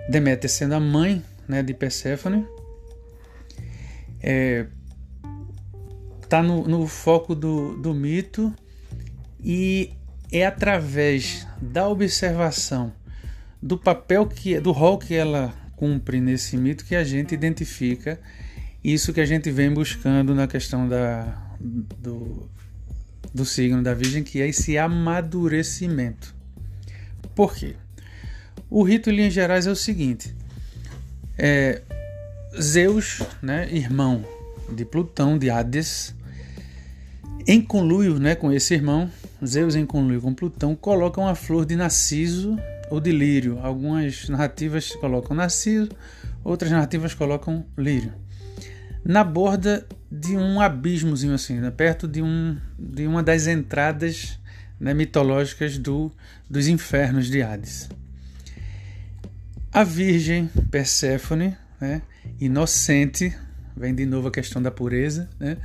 Deméter 0.09 0.47
sendo 0.47 0.75
a 0.75 0.79
mãe 0.79 1.23
né, 1.47 1.63
de 1.63 1.73
Perséfone, 1.73 2.45
é, 4.29 4.65
tá 6.27 6.43
no, 6.43 6.67
no 6.67 6.85
foco 6.85 7.33
do, 7.33 7.77
do 7.77 7.93
mito 7.93 8.53
e 9.41 9.93
é 10.29 10.45
através 10.45 11.47
da 11.61 11.87
observação 11.87 12.91
do 13.63 13.77
papel 13.77 14.27
que 14.27 14.59
do 14.59 14.73
rol 14.73 14.97
que 14.97 15.15
ela 15.15 15.53
cumpre 15.77 16.19
nesse 16.19 16.57
mito 16.57 16.83
que 16.83 16.93
a 16.93 17.05
gente 17.05 17.33
identifica 17.33 18.19
isso 18.83 19.13
que 19.13 19.21
a 19.21 19.25
gente 19.25 19.49
vem 19.49 19.73
buscando 19.73 20.35
na 20.35 20.45
questão 20.45 20.89
da 20.89 21.41
do, 21.57 22.49
do 23.33 23.45
signo 23.45 23.81
da 23.81 23.93
Virgem, 23.93 24.23
que 24.23 24.41
é 24.41 24.47
esse 24.47 24.77
amadurecimento. 24.77 26.35
Por 27.33 27.55
quê? 27.55 27.75
O 28.69 28.83
rito 28.83 29.09
em 29.09 29.15
linhas 29.15 29.33
gerais 29.33 29.65
é 29.65 29.71
o 29.71 29.75
seguinte: 29.75 30.35
é, 31.37 31.81
Zeus, 32.60 33.21
né, 33.41 33.67
irmão 33.71 34.23
de 34.71 34.86
Plutão, 34.86 35.38
de 35.38 35.49
Hades, 35.49 36.15
em 37.45 37.62
conluio 37.62 38.19
né, 38.19 38.36
com 38.36 38.51
esse 38.51 38.73
irmão, 38.73 39.10
Zeus 39.45 39.75
em 39.75 39.86
conluio 39.86 40.21
com 40.21 40.33
Plutão, 40.33 40.75
coloca 40.75 41.21
uma 41.21 41.36
flor 41.36 41.65
de 41.65 41.75
narciso 41.75 42.57
ou 42.89 42.99
de 42.99 43.12
lírio. 43.12 43.60
Algumas 43.62 44.27
narrativas 44.29 44.91
colocam 44.95 45.36
narciso, 45.36 45.89
outras 46.43 46.71
narrativas 46.71 47.13
colocam 47.13 47.65
lírio. 47.77 48.13
Na 49.03 49.23
borda 49.23 49.86
de 50.12 50.36
um 50.36 50.60
abismozinho 50.60 51.33
assim, 51.33 51.60
né? 51.60 51.71
perto 51.71 52.07
de, 52.07 52.21
um, 52.21 52.57
de 52.77 53.07
uma 53.07 53.23
das 53.23 53.47
entradas 53.47 54.39
né, 54.79 54.93
mitológicas 54.93 55.77
do, 55.77 56.12
dos 56.49 56.67
infernos 56.67 57.27
de 57.27 57.41
Hades. 57.41 57.89
A 59.71 59.83
Virgem 59.83 60.49
Perséfone, 60.71 61.55
né, 61.79 62.01
inocente, 62.39 63.35
vem 63.75 63.93
de 63.93 64.05
novo 64.05 64.27
a 64.27 64.31
questão 64.31 64.61
da 64.61 64.71
pureza, 64.71 65.29
né, 65.39 65.57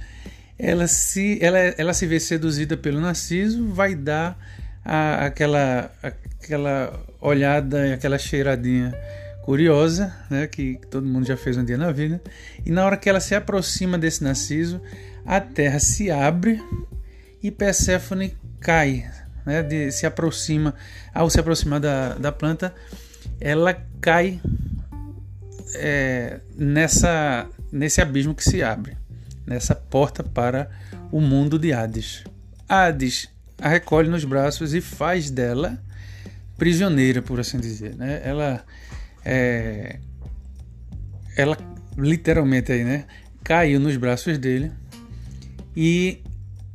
ela, 0.59 0.87
se, 0.87 1.39
ela, 1.41 1.59
ela 1.59 1.95
se 1.95 2.07
vê 2.07 2.21
seduzida 2.21 2.77
pelo 2.77 3.01
Narciso, 3.01 3.69
vai 3.69 3.95
dar 3.95 4.39
a, 4.85 5.27
aquela, 5.27 5.91
aquela 6.03 7.05
olhada 7.21 7.95
aquela 7.95 8.19
cheiradinha 8.19 8.95
curiosa, 9.43 10.15
né, 10.31 10.47
que 10.47 10.79
todo 10.91 11.07
mundo 11.07 11.27
já 11.27 11.37
fez 11.37 11.57
um 11.57 11.65
dia 11.65 11.77
na 11.77 11.91
vida. 11.91 12.23
E 12.65 12.71
na 12.71 12.85
hora 12.85 12.97
que 12.97 13.09
ela 13.09 13.21
se 13.21 13.35
aproxima 13.35 13.99
desse 13.99 14.23
Narciso, 14.23 14.81
a 15.27 15.41
terra 15.41 15.81
se 15.81 16.11
abre 16.11 16.63
e 17.43 17.51
Perséfone 17.51 18.37
cai, 18.61 19.11
né, 19.45 19.63
de, 19.63 19.91
se 19.91 20.07
aproxima, 20.07 20.75
ao 21.13 21.29
se 21.29 21.41
aproximar 21.41 21.81
da, 21.81 22.15
da 22.15 22.31
planta, 22.31 22.73
ela 23.41 23.75
cai 24.01 24.41
é, 25.75 26.41
nessa, 26.57 27.49
nesse 27.71 28.01
abismo 28.01 28.35
que 28.35 28.45
se 28.45 28.63
abre, 28.63 28.97
nessa 29.47 29.75
porta 29.75 30.23
para 30.23 30.71
o 31.11 31.21
mundo 31.21 31.59
de 31.59 31.73
Hades. 31.73 32.25
Hades 32.69 33.29
a 33.63 33.69
recolhe 33.69 34.09
nos 34.09 34.25
braços 34.25 34.75
e 34.75 34.81
faz 34.81 35.31
dela 35.31 35.81
prisioneira, 36.59 37.23
por 37.23 37.39
assim 37.39 37.59
dizer. 37.59 37.95
Né? 37.95 38.21
Ela, 38.25 38.65
é, 39.25 39.99
ela 41.37 41.57
literalmente 41.97 42.73
aí, 42.73 42.85
né, 42.85 43.05
caiu 43.45 43.79
nos 43.79 43.97
braços 43.97 44.37
dele 44.39 44.73
e 45.77 46.21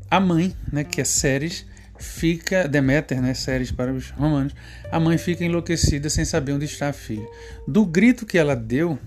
a 0.10 0.20
mãe, 0.20 0.56
né, 0.72 0.84
que 0.84 1.02
é 1.02 1.04
Ceres, 1.04 1.66
fica 2.00 2.68
Deméter, 2.68 3.22
né, 3.22 3.34
Ceres 3.34 3.72
para 3.72 3.92
os 3.92 4.10
romanos, 4.12 4.54
a 4.92 5.00
mãe 5.00 5.18
fica 5.18 5.44
enlouquecida 5.44 6.10
sem 6.10 6.26
saber 6.26 6.54
onde 6.54 6.66
está 6.66 6.90
a 6.90 6.94
filha. 6.94 7.28
Do 7.68 7.86
grito 7.86 8.26
que 8.26 8.38
ela 8.38 8.56
deu, 8.56 8.98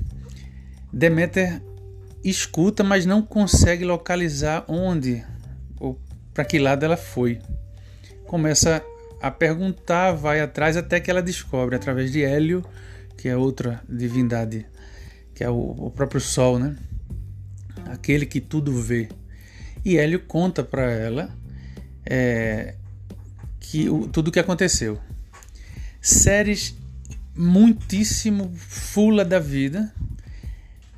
Deméter 0.93 1.63
escuta, 2.23 2.83
mas 2.85 3.07
não 3.07 3.23
consegue 3.23 3.85
localizar 3.85 4.65
onde 4.69 5.25
ou 5.79 5.99
para 6.35 6.45
que 6.45 6.59
lado 6.59 6.85
ela 6.85 6.97
foi. 6.97 7.41
Começa 8.27 8.83
a 9.21 9.31
perguntar, 9.31 10.13
vai 10.13 10.41
atrás 10.41 10.77
até 10.77 11.01
que 11.01 11.11
ela 11.11 11.23
descobre 11.23 11.77
através 11.77 12.11
de 12.11 12.23
Hélio, 12.23 12.65
que 13.17 13.29
é 13.29 13.37
outra 13.37 13.83
divindade, 13.89 14.67
que 15.35 15.45
é 15.45 15.51
o, 15.51 15.75
o 15.79 15.91
próprio 15.91 16.21
Sol, 16.21 16.59
né? 16.59 16.77
Aquele 17.87 18.25
que 18.25 18.41
tudo 18.41 18.73
vê. 18.73 19.09
E 19.85 19.97
Hélio 19.97 20.21
conta 20.21 20.63
para 20.63 20.91
ela 20.91 21.31
é, 22.05 22.75
que 23.71 23.89
o, 23.89 24.09
tudo 24.09 24.29
o 24.29 24.33
que 24.33 24.41
aconteceu. 24.41 24.99
Séries 26.03 26.75
muitíssimo 27.37 28.53
fula 28.57 29.25
da 29.25 29.39
vida 29.39 29.95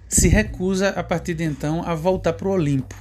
se 0.08 0.26
recusa 0.26 0.88
a 0.88 1.02
partir 1.02 1.34
de 1.34 1.44
então 1.44 1.82
a 1.84 1.94
voltar 1.94 2.32
para 2.32 2.48
o 2.48 2.52
Olimpo. 2.52 2.96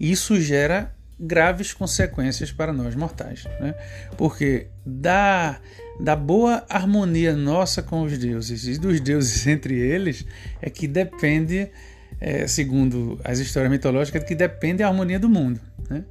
Isso 0.00 0.40
gera 0.40 0.94
graves 1.20 1.74
consequências 1.74 2.50
para 2.50 2.72
nós 2.72 2.94
mortais, 2.94 3.44
né? 3.60 3.74
porque 4.16 4.68
da, 4.84 5.60
da 6.00 6.16
boa 6.16 6.64
harmonia 6.68 7.36
nossa 7.36 7.82
com 7.82 8.02
os 8.02 8.16
deuses 8.18 8.66
e 8.66 8.80
dos 8.80 9.00
deuses 9.00 9.46
entre 9.46 9.78
eles 9.78 10.24
é 10.62 10.70
que 10.70 10.88
depende, 10.88 11.70
é, 12.18 12.46
segundo 12.46 13.20
as 13.22 13.38
histórias 13.38 13.70
mitológicas, 13.70 14.24
que 14.24 14.34
depende 14.34 14.82
a 14.82 14.88
harmonia 14.88 15.18
do 15.18 15.28
mundo. 15.28 15.60
Né? 15.90 16.04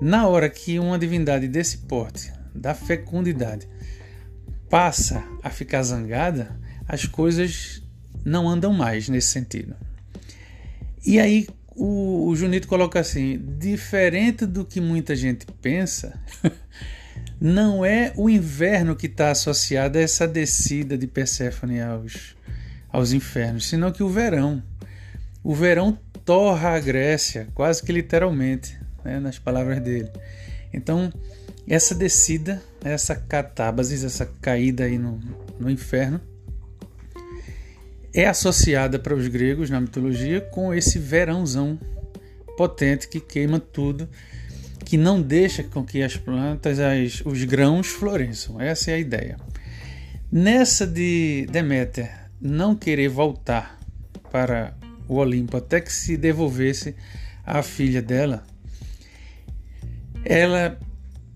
Na 0.00 0.26
hora 0.28 0.48
que 0.48 0.78
uma 0.78 0.98
divindade 0.98 1.48
desse 1.48 1.78
porte, 1.78 2.32
da 2.54 2.74
fecundidade, 2.74 3.68
passa 4.70 5.24
a 5.42 5.50
ficar 5.50 5.82
zangada, 5.82 6.56
as 6.86 7.04
coisas 7.04 7.82
não 8.24 8.48
andam 8.48 8.72
mais 8.72 9.08
nesse 9.08 9.28
sentido. 9.28 9.74
E 11.04 11.18
aí 11.18 11.48
o, 11.74 12.28
o 12.28 12.36
Junito 12.36 12.68
coloca 12.68 13.00
assim: 13.00 13.40
diferente 13.58 14.44
do 14.44 14.64
que 14.64 14.80
muita 14.80 15.16
gente 15.16 15.46
pensa, 15.60 16.20
não 17.40 17.84
é 17.84 18.12
o 18.16 18.28
inverno 18.28 18.96
que 18.96 19.06
está 19.06 19.30
associado 19.30 19.98
a 19.98 20.00
essa 20.00 20.26
descida 20.26 20.98
de 20.98 21.06
Perséfone 21.06 21.80
aos, 21.80 22.36
aos 22.90 23.12
infernos, 23.12 23.68
senão 23.68 23.92
que 23.92 24.02
o 24.02 24.08
verão. 24.08 24.62
O 25.42 25.54
verão 25.54 25.98
torra 26.24 26.70
a 26.70 26.80
Grécia, 26.80 27.48
quase 27.54 27.82
que 27.82 27.92
literalmente, 27.92 28.78
né, 29.04 29.18
nas 29.20 29.38
palavras 29.38 29.80
dele. 29.80 30.10
Então, 30.72 31.12
essa 31.66 31.94
descida, 31.94 32.62
essa 32.82 33.14
catábasis, 33.14 34.04
essa 34.04 34.26
caída 34.40 34.84
aí 34.84 34.98
no, 34.98 35.20
no 35.58 35.70
inferno, 35.70 36.20
é 38.12 38.26
associada 38.26 38.98
para 38.98 39.14
os 39.14 39.28
gregos 39.28 39.70
na 39.70 39.80
mitologia 39.80 40.40
com 40.40 40.72
esse 40.72 40.98
verãozão 40.98 41.78
potente 42.56 43.08
que 43.08 43.20
queima 43.20 43.60
tudo, 43.60 44.08
que 44.84 44.96
não 44.96 45.20
deixa 45.20 45.62
com 45.62 45.84
que 45.84 46.02
as 46.02 46.16
plantas, 46.16 46.80
as, 46.80 47.22
os 47.24 47.44
grãos 47.44 47.86
floresçam. 47.86 48.60
Essa 48.60 48.90
é 48.90 48.94
a 48.94 48.98
ideia. 48.98 49.36
Nessa 50.30 50.86
de 50.86 51.46
Deméter 51.50 52.10
não 52.40 52.74
querer 52.74 53.08
voltar 53.08 53.78
para 54.30 54.74
o 55.06 55.16
Olimpo 55.16 55.56
até 55.56 55.80
que 55.80 55.92
se 55.92 56.16
devolvesse 56.16 56.94
a 57.44 57.62
filha 57.62 58.02
dela, 58.02 58.44
ela 60.28 60.78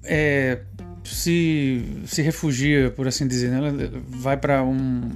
é, 0.04 0.60
se, 1.02 2.02
se 2.06 2.20
refugia, 2.20 2.90
por 2.90 3.08
assim 3.08 3.26
dizer, 3.26 3.50
né? 3.50 3.56
ela 3.56 3.72
vai 4.06 4.36
para 4.36 4.62
um 4.62 5.10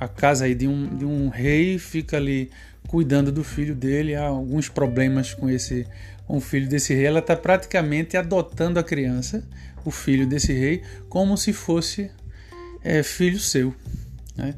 a 0.00 0.06
casa 0.06 0.44
aí 0.44 0.54
de 0.54 0.66
um, 0.68 0.96
de 0.96 1.04
um 1.04 1.28
rei, 1.28 1.78
fica 1.78 2.16
ali 2.16 2.50
cuidando 2.86 3.32
do 3.32 3.42
filho 3.42 3.74
dele, 3.74 4.14
há 4.14 4.26
alguns 4.26 4.68
problemas 4.68 5.34
com 5.34 5.48
esse 5.48 5.86
com 6.26 6.36
o 6.36 6.40
filho 6.40 6.68
desse 6.68 6.92
rei, 6.92 7.06
ela 7.06 7.20
está 7.20 7.34
praticamente 7.34 8.14
adotando 8.14 8.78
a 8.78 8.84
criança, 8.84 9.42
o 9.82 9.90
filho 9.90 10.26
desse 10.26 10.52
rei, 10.52 10.82
como 11.08 11.38
se 11.38 11.54
fosse 11.54 12.10
é, 12.84 13.02
filho 13.02 13.38
seu. 13.38 13.74
Né? 14.36 14.54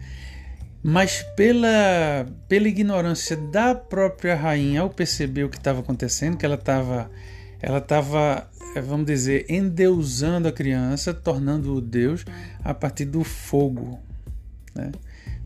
Mas 0.83 1.24
pela, 1.37 2.26
pela 2.48 2.66
ignorância 2.66 3.37
da 3.37 3.72
própria 3.72 4.35
rainha 4.35 4.81
ao 4.81 4.90
perceber 4.90 5.44
o 5.44 5.48
que 5.48 5.59
estava 5.59 5.79
acontecendo, 5.79 6.37
que 6.37 6.44
ela 6.44 6.57
estava, 6.57 7.09
ela 7.61 7.79
estava, 7.79 8.49
é, 8.75 8.81
vamos 8.81 9.07
dizer, 9.07 9.46
endeusando 9.49 10.49
a 10.49 10.53
criança, 10.53 11.12
tornando-o 11.12 11.81
Deus 11.81 12.25
a 12.64 12.73
partir 12.75 13.05
do 13.05 13.25
fogo. 13.25 13.99
Né? 14.75 14.92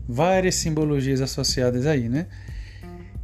várias 0.07 0.55
simbologias 0.55 1.21
associadas 1.21 1.85
aí, 1.85 2.07
né? 2.07 2.27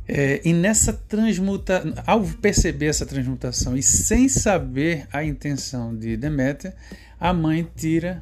É, 0.08 0.42
e 0.44 0.52
nessa 0.52 0.92
transmuta, 0.92 1.84
ao 2.06 2.22
perceber 2.24 2.88
essa 2.88 3.06
transmutação 3.06 3.78
e 3.78 3.84
sem 3.84 4.28
saber 4.28 5.08
a 5.14 5.24
intenção 5.24 5.96
de 5.96 6.18
Deméter, 6.18 6.74
a 7.20 7.32
mãe 7.34 7.68
tira 7.76 8.22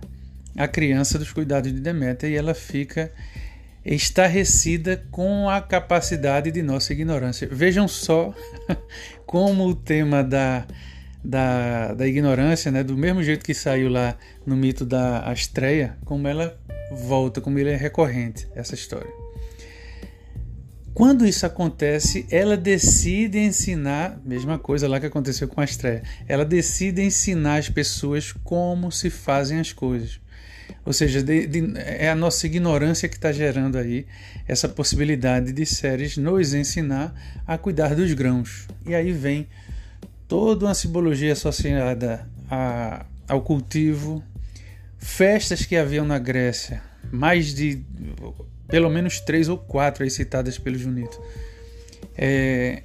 a 0.55 0.67
criança 0.67 1.17
dos 1.17 1.31
cuidados 1.31 1.71
de 1.71 1.79
Deméter 1.79 2.29
e 2.29 2.35
ela 2.35 2.53
fica 2.53 3.11
estarrecida 3.95 5.03
com 5.09 5.49
a 5.49 5.61
capacidade 5.61 6.51
de 6.51 6.61
nossa 6.61 6.93
ignorância. 6.93 7.47
Vejam 7.51 7.87
só 7.87 8.33
como 9.25 9.65
o 9.65 9.75
tema 9.75 10.23
da, 10.23 10.67
da, 11.23 11.93
da 11.93 12.07
ignorância, 12.07 12.71
né, 12.71 12.83
do 12.83 12.95
mesmo 12.95 13.23
jeito 13.23 13.43
que 13.43 13.53
saiu 13.53 13.89
lá 13.89 14.15
no 14.45 14.55
mito 14.55 14.85
da 14.85 15.21
Astreia, 15.21 15.97
como 16.05 16.27
ela 16.27 16.59
volta, 16.91 17.41
como 17.41 17.57
ele 17.57 17.71
é 17.71 17.75
recorrente, 17.75 18.47
essa 18.55 18.75
história. 18.75 19.09
Quando 20.93 21.25
isso 21.25 21.45
acontece, 21.45 22.27
ela 22.29 22.57
decide 22.57 23.39
ensinar, 23.39 24.19
mesma 24.23 24.59
coisa 24.59 24.87
lá 24.87 24.99
que 24.99 25.05
aconteceu 25.05 25.47
com 25.47 25.61
a 25.61 25.63
estreia, 25.63 26.03
ela 26.27 26.43
decide 26.43 27.01
ensinar 27.01 27.57
as 27.57 27.69
pessoas 27.69 28.33
como 28.43 28.91
se 28.91 29.09
fazem 29.09 29.59
as 29.59 29.71
coisas. 29.71 30.19
Ou 30.89 30.93
seja, 30.93 31.21
de, 31.21 31.45
de, 31.45 31.73
é 31.77 32.09
a 32.09 32.15
nossa 32.15 32.47
ignorância 32.47 33.07
que 33.07 33.13
está 33.13 33.31
gerando 33.31 33.77
aí 33.77 34.07
essa 34.47 34.67
possibilidade 34.67 35.51
de 35.53 35.63
séries 35.63 36.17
nos 36.17 36.55
ensinar 36.55 37.13
a 37.45 37.59
cuidar 37.59 37.93
dos 37.93 38.11
grãos. 38.13 38.67
E 38.87 38.95
aí 38.95 39.11
vem 39.11 39.47
toda 40.27 40.65
uma 40.65 40.73
simbologia 40.73 41.33
associada 41.33 42.27
a, 42.49 43.05
ao 43.27 43.43
cultivo, 43.43 44.23
festas 44.97 45.63
que 45.63 45.75
haviam 45.75 46.07
na 46.07 46.17
Grécia, 46.17 46.81
mais 47.11 47.53
de 47.53 47.83
pelo 48.67 48.89
menos 48.89 49.19
três 49.19 49.47
ou 49.47 49.59
quatro 49.59 50.03
aí 50.03 50.09
citadas 50.09 50.57
pelo 50.57 50.75
Junito, 50.75 51.21
é, 52.17 52.81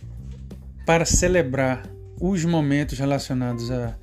para 0.84 1.06
celebrar 1.06 1.88
os 2.20 2.44
momentos 2.44 2.98
relacionados 2.98 3.70
à, 3.70 3.96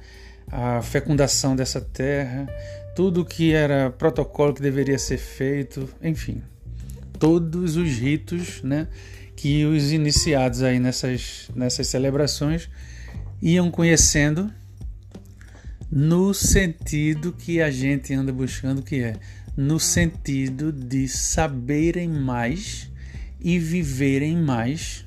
à 0.51 0.81
fecundação 0.81 1.55
dessa 1.55 1.79
terra, 1.79 2.47
tudo 2.95 3.25
que 3.25 3.54
era 3.54 3.89
protocolo 3.89 4.54
que 4.54 4.62
deveria 4.62 4.97
ser 4.99 5.17
feito, 5.17 5.88
enfim, 6.01 6.41
todos 7.17 7.75
os 7.77 7.89
ritos, 7.97 8.62
né, 8.63 8.88
que 9.36 9.65
os 9.65 9.91
iniciados 9.91 10.62
aí 10.62 10.80
nessas, 10.80 11.49
nessas 11.56 11.88
celebrações 11.88 12.69
iam 13.41 13.71
conhecendo 13.71 14.51
no 15.89 16.34
sentido 16.34 17.34
que 17.34 17.62
a 17.62 17.69
gente 17.69 18.13
anda 18.13 18.32
buscando, 18.32 18.82
que 18.82 19.04
é 19.04 19.15
no 19.56 19.80
sentido 19.80 20.71
de 20.71 21.08
saberem 21.08 22.08
mais 22.08 22.89
e 23.39 23.60
viverem 23.60 24.38
mais 24.38 25.06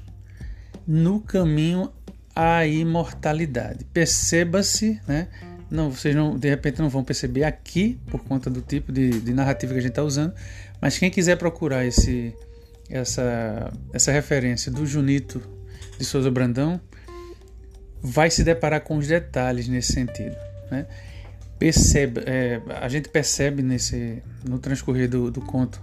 no 0.87 1.20
caminho 1.20 1.90
à 2.35 2.66
imortalidade. 2.66 3.85
Perceba-se, 3.92 5.01
né? 5.07 5.29
Não, 5.75 5.91
vocês 5.91 6.15
não, 6.15 6.39
de 6.39 6.49
repente 6.49 6.79
não 6.79 6.89
vão 6.89 7.03
perceber 7.03 7.43
aqui 7.43 7.99
por 8.07 8.23
conta 8.23 8.49
do 8.49 8.61
tipo 8.61 8.93
de, 8.93 9.21
de 9.21 9.35
narrativa 9.35 9.73
que 9.73 9.79
a 9.79 9.83
gente 9.83 9.91
está 9.91 10.05
usando, 10.05 10.33
mas 10.81 10.97
quem 10.97 11.11
quiser 11.11 11.37
procurar 11.37 11.85
esse, 11.85 12.33
essa, 12.89 13.73
essa 13.93 14.13
referência 14.13 14.71
do 14.71 14.87
Junito 14.87 15.43
de 15.99 16.05
Souza 16.05 16.31
Brandão 16.31 16.81
vai 18.01 18.31
se 18.31 18.45
deparar 18.45 18.83
com 18.83 18.99
os 18.99 19.09
detalhes 19.09 19.66
nesse 19.66 19.93
sentido. 19.93 20.37
Né? 20.70 20.87
Percebe, 21.59 22.20
é, 22.25 22.61
a 22.81 22.89
gente 22.89 23.09
percebe 23.09 23.62
nesse, 23.62 24.22
no 24.49 24.61
transcorrer 24.61 25.09
do, 25.09 25.31
do 25.31 25.41
conto 25.41 25.83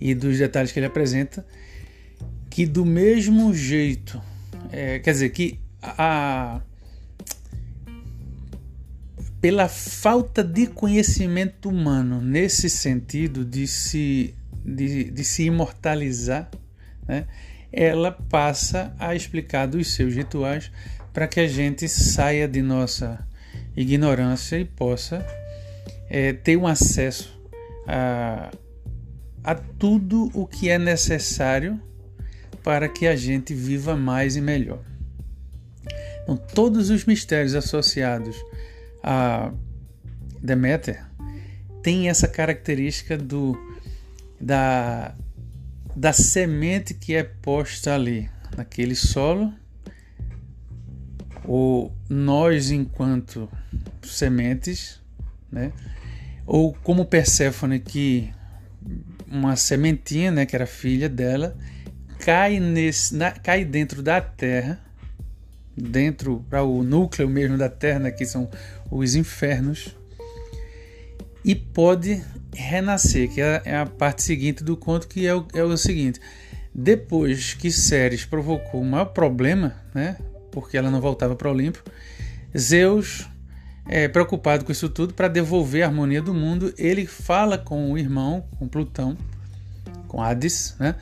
e 0.00 0.14
dos 0.14 0.38
detalhes 0.38 0.70
que 0.70 0.78
ele 0.78 0.86
apresenta 0.86 1.44
que 2.48 2.64
do 2.64 2.84
mesmo 2.84 3.52
jeito, 3.52 4.22
é, 4.70 4.98
quer 5.00 5.10
dizer, 5.10 5.30
que 5.30 5.58
a, 5.82 6.60
pela 9.46 9.68
falta 9.68 10.42
de 10.42 10.66
conhecimento 10.66 11.68
humano 11.68 12.20
nesse 12.20 12.68
sentido 12.68 13.44
de 13.44 13.68
se, 13.68 14.34
de, 14.64 15.04
de 15.04 15.22
se 15.24 15.44
imortalizar, 15.44 16.50
né, 17.06 17.28
ela 17.72 18.10
passa 18.10 18.92
a 18.98 19.14
explicar 19.14 19.66
dos 19.66 19.94
seus 19.94 20.16
rituais 20.16 20.72
para 21.12 21.28
que 21.28 21.38
a 21.38 21.46
gente 21.46 21.88
saia 21.88 22.48
de 22.48 22.60
nossa 22.60 23.24
ignorância 23.76 24.58
e 24.58 24.64
possa 24.64 25.24
é, 26.10 26.32
ter 26.32 26.56
um 26.56 26.66
acesso 26.66 27.40
a, 27.86 28.50
a 29.44 29.54
tudo 29.54 30.28
o 30.34 30.44
que 30.44 30.70
é 30.70 30.76
necessário 30.76 31.80
para 32.64 32.88
que 32.88 33.06
a 33.06 33.14
gente 33.14 33.54
viva 33.54 33.94
mais 33.94 34.34
e 34.34 34.40
melhor. 34.40 34.82
Então, 36.24 36.36
todos 36.36 36.90
os 36.90 37.04
mistérios 37.04 37.54
associados 37.54 38.34
a 39.06 39.52
Deméter 40.42 41.06
tem 41.82 42.08
essa 42.08 42.26
característica 42.26 43.16
do 43.16 43.56
da, 44.40 45.14
da 45.94 46.12
semente 46.12 46.92
que 46.92 47.14
é 47.14 47.22
posta 47.22 47.94
ali 47.94 48.28
naquele 48.56 48.96
solo 48.96 49.54
ou 51.44 51.96
nós 52.08 52.72
enquanto 52.72 53.48
sementes, 54.02 55.00
né? 55.50 55.72
Ou 56.44 56.74
como 56.74 57.04
Perséfone 57.04 57.78
que 57.78 58.32
uma 59.28 59.54
sementinha, 59.54 60.30
né, 60.30 60.46
que 60.46 60.54
era 60.56 60.66
filha 60.66 61.08
dela, 61.08 61.56
cai 62.18 62.58
nesse, 62.58 63.14
na, 63.14 63.30
cai 63.30 63.64
dentro 63.64 64.02
da 64.02 64.20
terra, 64.20 64.80
dentro 65.76 66.44
para 66.48 66.62
o 66.62 66.82
núcleo 66.82 67.28
mesmo 67.28 67.58
da 67.58 67.68
terra, 67.68 67.98
né, 67.98 68.10
que 68.10 68.24
são 68.24 68.48
os 68.90 69.14
infernos, 69.14 69.94
e 71.44 71.54
pode 71.54 72.22
renascer, 72.52 73.30
que 73.30 73.40
é, 73.40 73.62
é 73.64 73.76
a 73.76 73.86
parte 73.86 74.22
seguinte 74.22 74.64
do 74.64 74.76
conto, 74.76 75.06
que 75.06 75.26
é 75.26 75.34
o, 75.34 75.46
é 75.54 75.62
o 75.62 75.76
seguinte: 75.76 76.20
depois 76.74 77.54
que 77.54 77.70
Ceres 77.70 78.24
provocou 78.24 78.80
o 78.80 78.84
maior 78.84 79.06
problema, 79.06 79.76
né, 79.94 80.16
porque 80.50 80.76
ela 80.76 80.90
não 80.90 81.00
voltava 81.00 81.36
para 81.36 81.48
o 81.48 81.52
Olimpo, 81.52 81.84
Zeus, 82.56 83.28
é, 83.86 84.08
preocupado 84.08 84.64
com 84.64 84.72
isso 84.72 84.88
tudo, 84.88 85.14
para 85.14 85.28
devolver 85.28 85.82
a 85.82 85.86
harmonia 85.86 86.22
do 86.22 86.34
mundo, 86.34 86.72
ele 86.76 87.06
fala 87.06 87.58
com 87.58 87.92
o 87.92 87.98
irmão, 87.98 88.44
com 88.58 88.66
Plutão, 88.66 89.16
com 90.08 90.22
Hades, 90.22 90.74
né, 90.80 90.96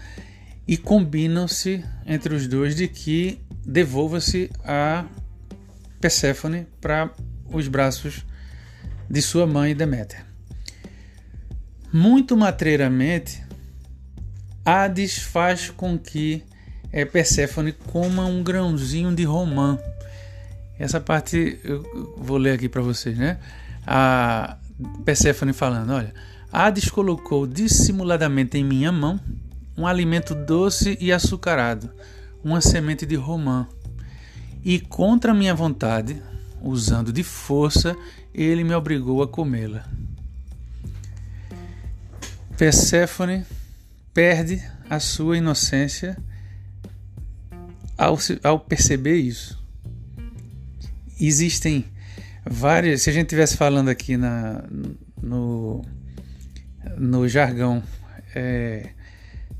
e 0.66 0.76
combinam-se 0.76 1.84
entre 2.06 2.34
os 2.34 2.46
dois 2.46 2.74
de 2.74 2.88
que 2.88 3.40
devolva-se 3.64 4.50
a 4.64 5.04
Perséfone 6.00 6.66
para 6.80 7.10
os 7.46 7.68
braços 7.68 8.24
de 9.08 9.22
sua 9.22 9.46
mãe 9.46 9.74
Deméter. 9.74 10.24
Muito 11.92 12.36
matreiramente, 12.36 13.42
Hades 14.64 15.18
faz 15.18 15.70
com 15.70 15.98
que 15.98 16.42
é, 16.90 17.04
Perséfone 17.04 17.72
coma 17.72 18.24
um 18.24 18.42
grãozinho 18.42 19.14
de 19.14 19.24
romã. 19.24 19.78
Essa 20.78 21.00
parte 21.00 21.58
eu 21.62 22.14
vou 22.16 22.36
ler 22.36 22.52
aqui 22.52 22.68
para 22.68 22.82
vocês, 22.82 23.16
né? 23.16 23.38
A 23.86 24.56
Perséfone 25.04 25.52
falando, 25.52 25.92
olha, 25.92 26.12
Hades 26.52 26.88
colocou 26.88 27.46
dissimuladamente 27.46 28.58
em 28.58 28.64
minha 28.64 28.90
mão 28.90 29.20
um 29.76 29.86
alimento 29.86 30.34
doce 30.34 30.96
e 31.00 31.12
açucarado, 31.12 31.90
uma 32.44 32.60
semente 32.60 33.06
de 33.06 33.16
romã. 33.16 33.66
E 34.62 34.78
contra 34.78 35.34
minha 35.34 35.54
vontade, 35.54 36.22
usando 36.60 37.12
de 37.12 37.22
força, 37.22 37.96
ele 38.32 38.62
me 38.62 38.74
obrigou 38.74 39.22
a 39.22 39.28
comê-la. 39.28 39.88
Perséfone 42.56 43.44
perde 44.12 44.62
a 44.88 45.00
sua 45.00 45.38
inocência 45.38 46.16
ao, 47.96 48.18
ao 48.42 48.60
perceber 48.60 49.16
isso. 49.16 49.62
Existem 51.18 51.84
várias. 52.44 53.02
Se 53.02 53.10
a 53.10 53.12
gente 53.12 53.26
estivesse 53.26 53.56
falando 53.56 53.88
aqui 53.88 54.16
na, 54.16 54.64
no, 55.20 55.84
no 56.96 57.28
jargão. 57.28 57.82
É, 58.34 58.90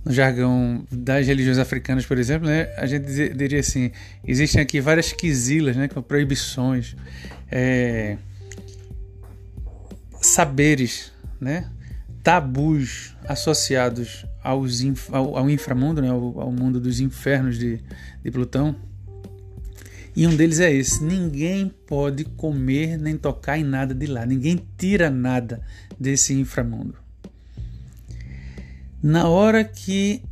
no 0.05 0.13
jargão 0.13 0.87
das 0.91 1.27
religiões 1.27 1.59
africanas, 1.59 2.05
por 2.05 2.19
exemplo, 2.19 2.47
né, 2.47 2.69
a 2.77 2.87
gente 2.87 3.07
diria 3.31 3.61
assim: 3.61 3.91
existem 4.25 4.61
aqui 4.61 4.81
várias 4.81 5.13
quisilas, 5.13 5.77
né, 5.77 5.89
proibições, 6.07 6.95
é, 7.51 8.19
saberes, 10.21 11.11
né, 11.41 11.71
tabus 12.23 13.17
associados 13.27 14.27
aos, 14.43 14.83
ao, 15.11 15.39
ao 15.39 15.51
inframundo, 15.51 16.03
né, 16.03 16.11
ao, 16.11 16.41
ao, 16.41 16.53
mundo 16.53 16.79
dos 16.79 17.01
infernos 17.01 17.59
de, 17.59 17.81
de 18.23 18.31
Plutão. 18.31 18.77
E 20.15 20.27
um 20.27 20.37
deles 20.37 20.61
é 20.61 20.71
esse: 20.71 21.03
ninguém 21.03 21.73
pode 21.87 22.25
comer 22.25 22.99
nem 22.99 23.17
tocar 23.17 23.59
em 23.59 23.65
nada 23.65 23.95
de 23.95 24.07
lá, 24.07 24.27
ninguém 24.27 24.61
tira 24.77 25.09
nada 25.09 25.63
desse 25.99 26.35
inframundo. 26.35 27.04
Na 29.07 29.29
hora 29.29 29.63
que 29.63 30.23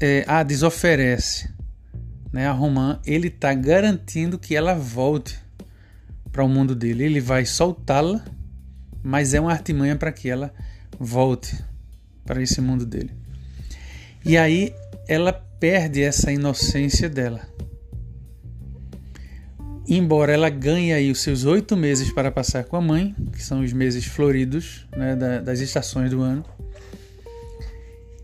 é, 0.00 0.24
Hades 0.28 0.62
oferece 0.62 1.50
né, 2.32 2.46
a 2.46 2.52
Romã, 2.52 3.00
ele 3.04 3.26
está 3.26 3.52
garantindo 3.52 4.38
que 4.38 4.54
ela 4.54 4.76
volte 4.76 5.36
para 6.30 6.44
o 6.44 6.48
mundo 6.48 6.72
dele. 6.72 7.02
Ele 7.02 7.20
vai 7.20 7.44
soltá-la, 7.44 8.24
mas 9.02 9.34
é 9.34 9.40
uma 9.40 9.50
artimanha 9.50 9.96
para 9.96 10.12
que 10.12 10.30
ela 10.30 10.54
volte 11.00 11.60
para 12.24 12.40
esse 12.40 12.60
mundo 12.60 12.86
dele. 12.86 13.10
E 14.24 14.36
aí 14.36 14.72
ela 15.08 15.32
perde 15.32 16.00
essa 16.00 16.30
inocência 16.30 17.10
dela. 17.10 17.40
Embora 19.88 20.32
ela 20.32 20.48
ganhe 20.48 20.92
aí 20.92 21.10
os 21.10 21.22
seus 21.22 21.44
oito 21.44 21.76
meses 21.76 22.12
para 22.12 22.30
passar 22.30 22.62
com 22.62 22.76
a 22.76 22.80
mãe, 22.80 23.16
que 23.32 23.42
são 23.42 23.62
os 23.62 23.72
meses 23.72 24.04
floridos 24.04 24.86
né, 24.96 25.16
das 25.40 25.58
estações 25.58 26.12
do 26.12 26.22
ano, 26.22 26.44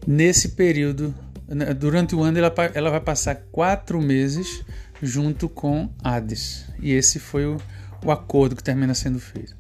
nesse 0.07 0.51
período, 0.51 1.15
né, 1.49 1.73
durante 1.75 2.15
o 2.15 2.23
ano, 2.23 2.39
ela, 2.39 2.53
ela 2.75 2.91
vai 2.91 3.01
passar 3.01 3.37
quatro 3.51 4.01
meses 4.01 4.65
junto 5.03 5.49
com 5.49 5.91
Hades. 6.03 6.67
E 6.81 6.93
esse 6.93 7.19
foi 7.19 7.47
o, 7.47 7.57
o 8.05 8.11
acordo 8.11 8.57
que 8.57 8.63
termina 8.63 8.95
sendo 8.95 9.19
feito. 9.19 9.57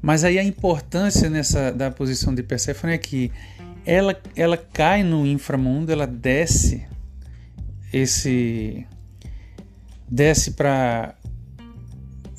Mas 0.00 0.24
aí 0.24 0.38
a 0.38 0.44
importância 0.44 1.28
nessa 1.28 1.72
da 1.72 1.90
posição 1.90 2.34
de 2.34 2.42
Perséfone 2.42 2.92
é 2.92 2.98
que 2.98 3.32
ela, 3.84 4.20
ela 4.36 4.56
cai 4.56 5.02
no 5.02 5.26
inframundo, 5.26 5.90
ela 5.90 6.06
desce 6.06 6.86
esse 7.92 8.86
desce 10.08 10.52
para 10.52 11.14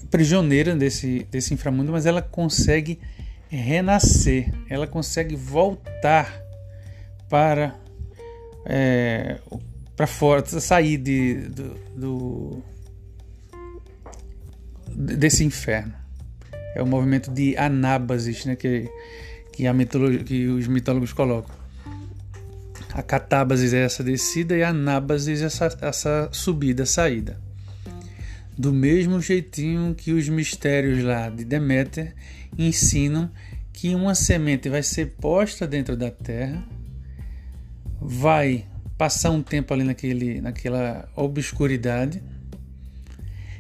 prisioneira 0.10 0.76
desse, 0.76 1.28
desse 1.30 1.54
inframundo, 1.54 1.92
mas 1.92 2.06
ela 2.06 2.22
consegue 2.22 3.00
renascer, 3.48 4.52
ela 4.70 4.88
consegue 4.88 5.36
voltar 5.36 6.49
para 7.30 7.80
é, 8.66 9.40
para 9.96 10.08
fora, 10.08 10.46
sair 10.46 10.98
de, 10.98 11.36
do, 11.50 11.76
do, 11.96 12.64
desse 14.96 15.44
inferno 15.44 15.94
é 16.76 16.82
o 16.82 16.86
movimento 16.86 17.32
de 17.32 17.58
anábasis, 17.58 18.46
né, 18.46 18.56
que, 18.56 18.90
que, 19.52 19.68
a 19.68 19.74
mitologia, 19.74 20.24
que 20.24 20.48
os 20.48 20.68
mitólogos 20.68 21.14
colocam. 21.14 21.54
A 22.94 23.04
catábasis 23.04 23.74
é 23.74 23.84
essa 23.84 24.04
descida 24.04 24.56
e 24.56 24.64
a 24.64 24.70
anábasis 24.70 25.42
é 25.42 25.46
essa, 25.46 25.78
essa 25.82 26.30
subida, 26.32 26.86
saída. 26.86 27.40
Do 28.58 28.74
mesmo 28.74 29.22
jeitinho 29.22 29.96
que 29.96 30.12
os 30.12 30.28
mistérios 30.28 31.04
lá 31.04 31.30
de 31.30 31.46
Deméter 31.46 32.14
ensinam 32.58 33.30
que 33.72 33.96
uma 33.96 34.16
semente 34.16 34.70
vai 34.70 34.84
ser 34.84 35.14
posta 35.20 35.66
dentro 35.66 35.96
da 35.96 36.12
terra, 36.12 36.62
vai 38.02 38.66
passar 38.98 39.32
um 39.32 39.42
tempo 39.42 39.74
ali 39.74 39.84
naquele, 39.84 40.42
naquela 40.42 41.10
obscuridade, 41.16 42.22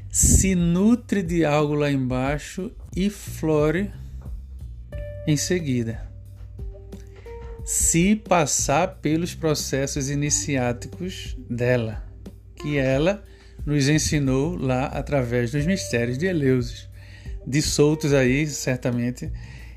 se 0.10 0.56
nutre 0.56 1.22
de 1.22 1.46
algo 1.46 1.76
lá 1.76 1.90
embaixo 1.90 2.72
e 2.96 3.10
flore 3.10 3.92
em 5.28 5.38
seguida. 5.38 6.08
Se 7.64 8.16
passar 8.16 8.96
pelos 8.96 9.36
processos 9.36 10.10
iniciáticos 10.10 11.38
dela, 11.50 12.04
que 12.56 12.78
ela 12.78 13.24
nos 13.66 13.88
ensinou 13.88 14.58
lá 14.58 14.86
através 14.86 15.52
dos 15.52 15.66
mistérios 15.66 16.18
de 16.18 16.26
Eleusis, 16.26 16.90
dissoltos 17.46 18.14
aí 18.14 18.48
certamente 18.48 19.32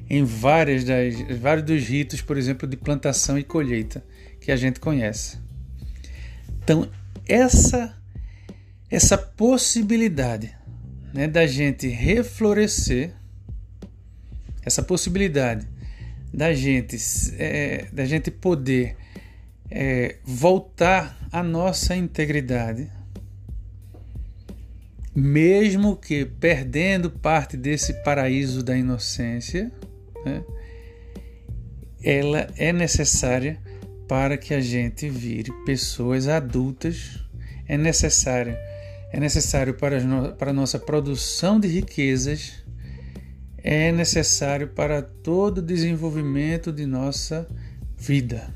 em 0.09 0.25
várias 0.25 0.85
das, 0.85 1.15
vários 1.39 1.67
dos 1.67 1.85
ritos, 1.85 2.21
por 2.21 2.37
exemplo, 2.37 2.67
de 2.67 2.77
plantação 2.77 3.39
e 3.39 3.45
colheita 3.45 4.03
que 4.43 4.53
a 4.53 4.57
gente 4.57 4.81
conhece. 4.81 5.39
Então, 6.63 6.89
essa 7.27 7.97
essa 8.93 9.17
possibilidade 9.17 10.55
né, 11.15 11.27
da 11.27 11.47
gente 11.47 11.89
reflorescer, 11.89 13.11
essa 14.63 14.83
possibilidade 14.83 15.67
da 16.33 16.53
gente, 16.53 16.99
é, 17.39 17.87
da 17.91 18.05
gente 18.05 18.31
poder 18.31 18.95
é, 19.71 20.17
voltar 20.23 21.19
à 21.33 21.43
nossa 21.43 21.97
integridade, 21.97 22.91
mesmo 25.15 25.97
que 25.97 26.27
perdendo 26.27 27.11
parte 27.11 27.57
desse 27.57 27.95
paraíso 28.03 28.63
da 28.63 28.77
inocência, 28.77 29.73
né, 30.23 30.45
ela 32.05 32.47
é 32.59 32.75
necessária 32.75 33.59
para 34.13 34.37
que 34.37 34.53
a 34.53 34.61
gente 34.61 35.09
vire 35.09 35.51
pessoas 35.65 36.29
adultas, 36.29 37.19
é 37.67 37.79
necessária 37.79 38.61
é 39.11 39.19
necessário 39.19 39.73
para, 39.73 39.99
para 40.39 40.51
a 40.51 40.53
nossa 40.53 40.79
produção 40.79 41.59
de 41.59 41.67
riquezas, 41.67 42.63
é 43.57 43.91
necessário 43.91 44.69
para 44.69 45.01
todo 45.01 45.59
o 45.59 45.63
desenvolvimento 45.63 46.71
de 46.71 46.85
nossa 46.85 47.49
vida. 47.97 48.55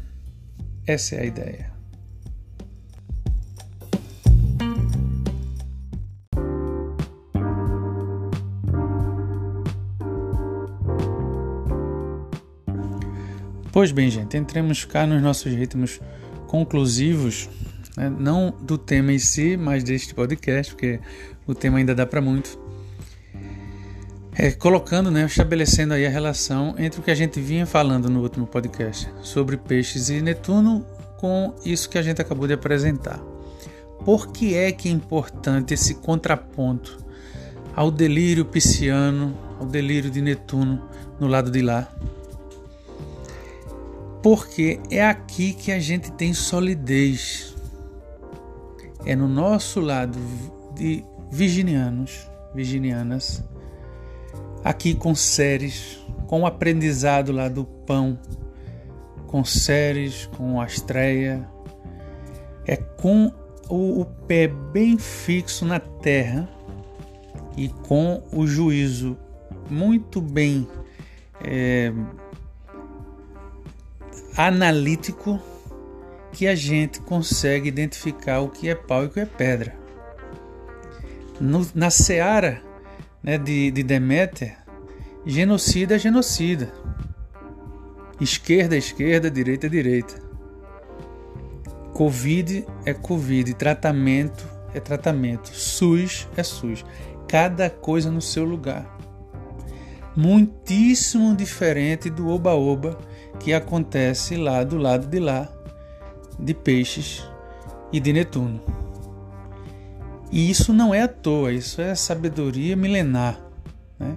Essa 0.87 1.15
é 1.15 1.21
a 1.23 1.25
ideia. 1.25 1.76
Pois 13.77 13.93
bem, 13.93 14.09
gente, 14.11 14.35
entremos 14.39 14.87
cá 14.87 15.07
nos 15.07 15.21
nossos 15.21 15.53
ritmos 15.53 16.01
conclusivos, 16.47 17.47
né? 17.95 18.09
não 18.09 18.51
do 18.63 18.79
tema 18.79 19.13
em 19.13 19.19
si, 19.19 19.55
mas 19.55 19.85
deste 19.85 20.15
podcast, 20.15 20.73
porque 20.73 20.99
o 21.47 21.55
tema 21.55 21.77
ainda 21.77 21.95
dá 21.95 22.07
para 22.07 22.23
muito. 22.23 22.59
É, 24.35 24.51
colocando, 24.51 25.11
né, 25.11 25.27
estabelecendo 25.27 25.93
aí 25.93 26.07
a 26.07 26.09
relação 26.09 26.75
entre 26.79 27.01
o 27.01 27.03
que 27.03 27.11
a 27.11 27.15
gente 27.15 27.39
vinha 27.39 27.67
falando 27.67 28.09
no 28.09 28.23
último 28.23 28.47
podcast 28.47 29.11
sobre 29.21 29.59
peixes 29.59 30.09
e 30.09 30.23
Netuno 30.23 30.83
com 31.19 31.55
isso 31.63 31.91
que 31.91 31.99
a 31.99 32.03
gente 32.03 32.23
acabou 32.23 32.47
de 32.47 32.55
apresentar. 32.55 33.19
Por 34.07 34.33
que 34.33 34.55
é 34.55 34.73
que 34.73 34.89
é 34.89 34.91
importante 34.91 35.75
esse 35.75 35.97
contraponto 35.97 36.97
ao 37.75 37.91
delírio 37.91 38.47
pisciano, 38.47 39.37
ao 39.61 39.67
delírio 39.67 40.11
de 40.11 40.23
Netuno 40.23 40.83
no 41.21 41.27
lado 41.27 41.51
de 41.51 41.61
lá? 41.61 41.93
Porque 44.23 44.81
é 44.91 45.05
aqui 45.05 45.53
que 45.53 45.71
a 45.71 45.79
gente 45.79 46.11
tem 46.13 46.33
solidez. 46.35 47.55
É 49.05 49.15
no 49.15 49.29
nosso 49.29 49.81
lado 49.81 50.19
de 50.75 51.05
virginianos, 51.31 52.29
virginianas, 52.55 53.45
aqui 54.65 54.95
com 54.95 55.15
séries, 55.15 56.05
com 56.27 56.43
o 56.43 56.47
aprendizado 56.47 57.31
lá 57.31 57.49
do 57.49 57.65
pão, 57.65 58.19
com 59.27 59.45
séries, 59.45 60.27
com 60.37 60.61
astreia, 60.61 61.49
é 62.67 62.77
com 62.77 63.33
o, 63.69 64.01
o 64.01 64.05
pé 64.05 64.49
bem 64.49 64.99
fixo 64.99 65.65
na 65.65 65.79
terra 65.79 66.49
e 67.57 67.69
com 67.69 68.23
o 68.33 68.47
juízo 68.47 69.17
muito 69.71 70.21
bem 70.21 70.67
é, 71.45 71.93
analítico 74.37 75.41
que 76.33 76.47
a 76.47 76.55
gente 76.55 77.01
consegue 77.01 77.69
identificar 77.69 78.41
o 78.41 78.51
que 78.51 78.69
é 78.69 78.75
pau 78.75 79.05
e 79.05 79.07
o 79.07 79.11
que 79.11 79.21
é 79.21 79.25
pedra. 79.25 79.75
No, 81.41 81.67
na 81.75 81.91
seara 81.91 82.61
né, 83.23 83.39
de, 83.39 83.71
de 83.71 83.83
Deméter, 83.83 84.57
genocida 85.25 85.97
é 85.97 85.99
genocida. 85.99 86.71
Esquerda 88.21 88.75
é 88.75 88.79
esquerda, 88.79 89.31
direita 89.31 89.67
é 89.67 89.71
direita. 89.71 90.23
Covid 91.93 92.67
é 92.85 92.93
Covid, 92.93 93.55
tratamento 93.55 94.47
é 94.75 94.81
tratamento, 94.81 95.49
SUS 95.55 96.29
é 96.37 96.43
SUS. 96.43 96.85
Cada 97.27 97.71
coisa 97.71 98.11
no 98.11 98.21
seu 98.21 98.45
lugar. 98.45 98.95
Muitíssimo 100.15 101.35
diferente 101.35 102.11
do 102.11 102.29
oba-oba 102.29 102.99
que 103.41 103.53
acontece 103.53 104.37
lá 104.37 104.65
do 104.65 104.77
lado 104.77 105.07
de 105.07 105.19
lá 105.19 105.49
de 106.39 106.53
Peixes 106.55 107.25
e 107.93 108.01
de 108.01 108.13
Netuno. 108.13 108.61
E 110.31 110.51
isso 110.51 110.73
não 110.73 110.95
é 110.95 111.03
à 111.03 111.09
toa, 111.09 111.53
isso 111.53 111.81
é 111.81 111.95
sabedoria 111.95 112.77
milenar. 112.77 113.41
Né? 113.99 114.17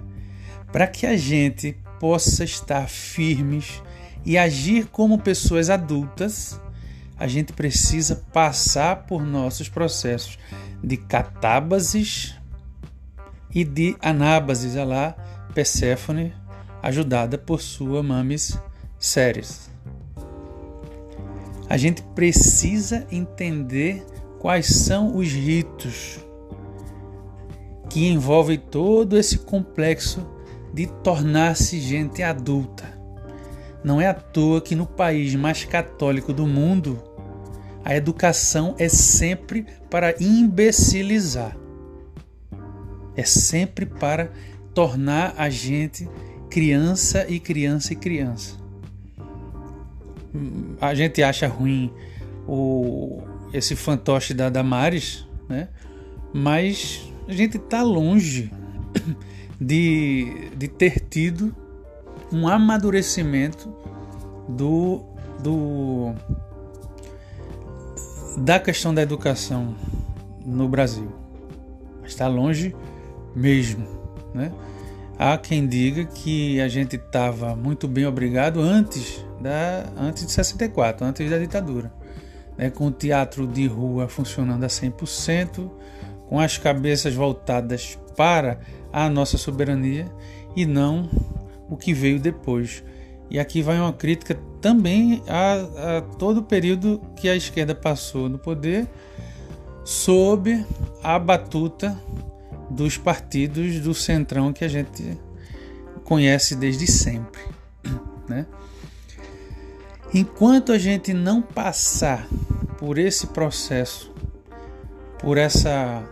Para 0.72 0.86
que 0.86 1.06
a 1.06 1.16
gente 1.16 1.76
possa 1.98 2.44
estar 2.44 2.88
firmes 2.88 3.82
e 4.24 4.36
agir 4.36 4.86
como 4.86 5.18
pessoas 5.18 5.70
adultas, 5.70 6.60
a 7.18 7.26
gente 7.26 7.52
precisa 7.52 8.16
passar 8.32 9.04
por 9.06 9.24
nossos 9.24 9.68
processos 9.68 10.38
de 10.82 10.96
catábases 10.96 12.34
e 13.54 13.64
de 13.64 13.96
anábases, 14.00 14.76
a 14.76 14.84
lá 14.84 15.16
Perséfone, 15.54 16.32
ajudada 16.82 17.36
por 17.36 17.60
sua 17.60 18.02
mames 18.02 18.58
sérias. 19.00 19.70
A 21.68 21.76
gente 21.76 22.02
precisa 22.02 23.06
entender 23.10 24.04
quais 24.38 24.66
são 24.66 25.16
os 25.16 25.28
ritos 25.28 26.20
que 27.88 28.06
envolvem 28.06 28.58
todo 28.58 29.16
esse 29.16 29.38
complexo 29.38 30.24
de 30.72 30.86
tornar-se 30.86 31.80
gente 31.80 32.22
adulta. 32.22 32.84
Não 33.82 34.00
é 34.00 34.06
à 34.06 34.14
toa 34.14 34.60
que 34.60 34.76
no 34.76 34.86
país 34.86 35.34
mais 35.34 35.64
católico 35.64 36.32
do 36.32 36.46
mundo, 36.46 37.02
a 37.82 37.96
educação 37.96 38.74
é 38.78 38.88
sempre 38.88 39.66
para 39.88 40.14
imbecilizar. 40.22 41.56
É 43.16 43.24
sempre 43.24 43.86
para 43.86 44.30
tornar 44.74 45.34
a 45.36 45.48
gente 45.48 46.08
criança 46.50 47.26
e 47.28 47.40
criança 47.40 47.92
e 47.92 47.96
criança 47.96 48.59
a 50.80 50.94
gente 50.94 51.22
acha 51.22 51.46
ruim 51.46 51.92
o, 52.46 53.22
esse 53.52 53.76
fantoche 53.76 54.34
da 54.34 54.48
Damares, 54.48 55.26
né? 55.48 55.68
Mas 56.32 57.12
a 57.28 57.32
gente 57.32 57.56
está 57.56 57.82
longe 57.82 58.52
de, 59.60 60.50
de 60.56 60.68
ter 60.68 61.00
tido 61.00 61.54
um 62.32 62.46
amadurecimento 62.46 63.72
do, 64.48 65.02
do 65.42 66.14
da 68.38 68.58
questão 68.60 68.94
da 68.94 69.02
educação 69.02 69.74
no 70.44 70.68
Brasil. 70.68 71.10
Está 72.04 72.26
longe 72.28 72.74
mesmo, 73.34 73.86
né? 74.34 74.52
Há 75.22 75.36
quem 75.36 75.66
diga 75.66 76.06
que 76.06 76.58
a 76.62 76.66
gente 76.66 76.96
estava 76.96 77.54
muito 77.54 77.86
bem 77.86 78.06
obrigado 78.06 78.58
antes 78.58 79.22
da 79.38 79.84
antes 79.94 80.24
de 80.24 80.32
64, 80.32 81.04
antes 81.04 81.28
da 81.28 81.36
ditadura, 81.36 81.92
né, 82.56 82.70
com 82.70 82.86
o 82.86 82.90
teatro 82.90 83.46
de 83.46 83.66
rua 83.66 84.08
funcionando 84.08 84.64
a 84.64 84.66
100%, 84.66 85.70
com 86.26 86.40
as 86.40 86.56
cabeças 86.56 87.12
voltadas 87.12 87.98
para 88.16 88.60
a 88.90 89.10
nossa 89.10 89.36
soberania 89.36 90.10
e 90.56 90.64
não 90.64 91.10
o 91.68 91.76
que 91.76 91.92
veio 91.92 92.18
depois. 92.18 92.82
E 93.28 93.38
aqui 93.38 93.60
vai 93.60 93.78
uma 93.78 93.92
crítica 93.92 94.38
também 94.58 95.22
a, 95.28 95.98
a 95.98 96.00
todo 96.00 96.38
o 96.38 96.44
período 96.44 96.98
que 97.14 97.28
a 97.28 97.36
esquerda 97.36 97.74
passou 97.74 98.26
no 98.26 98.38
poder 98.38 98.88
sob 99.84 100.64
a 101.02 101.18
batuta 101.18 101.94
dos 102.70 102.96
partidos 102.96 103.80
do 103.80 103.92
centrão 103.92 104.52
que 104.52 104.64
a 104.64 104.68
gente 104.68 105.18
conhece 106.04 106.54
desde 106.54 106.86
sempre, 106.86 107.42
né? 108.28 108.46
Enquanto 110.12 110.72
a 110.72 110.78
gente 110.78 111.12
não 111.12 111.40
passar 111.40 112.26
por 112.78 112.98
esse 112.98 113.28
processo, 113.28 114.12
por 115.18 115.38
essa 115.38 116.02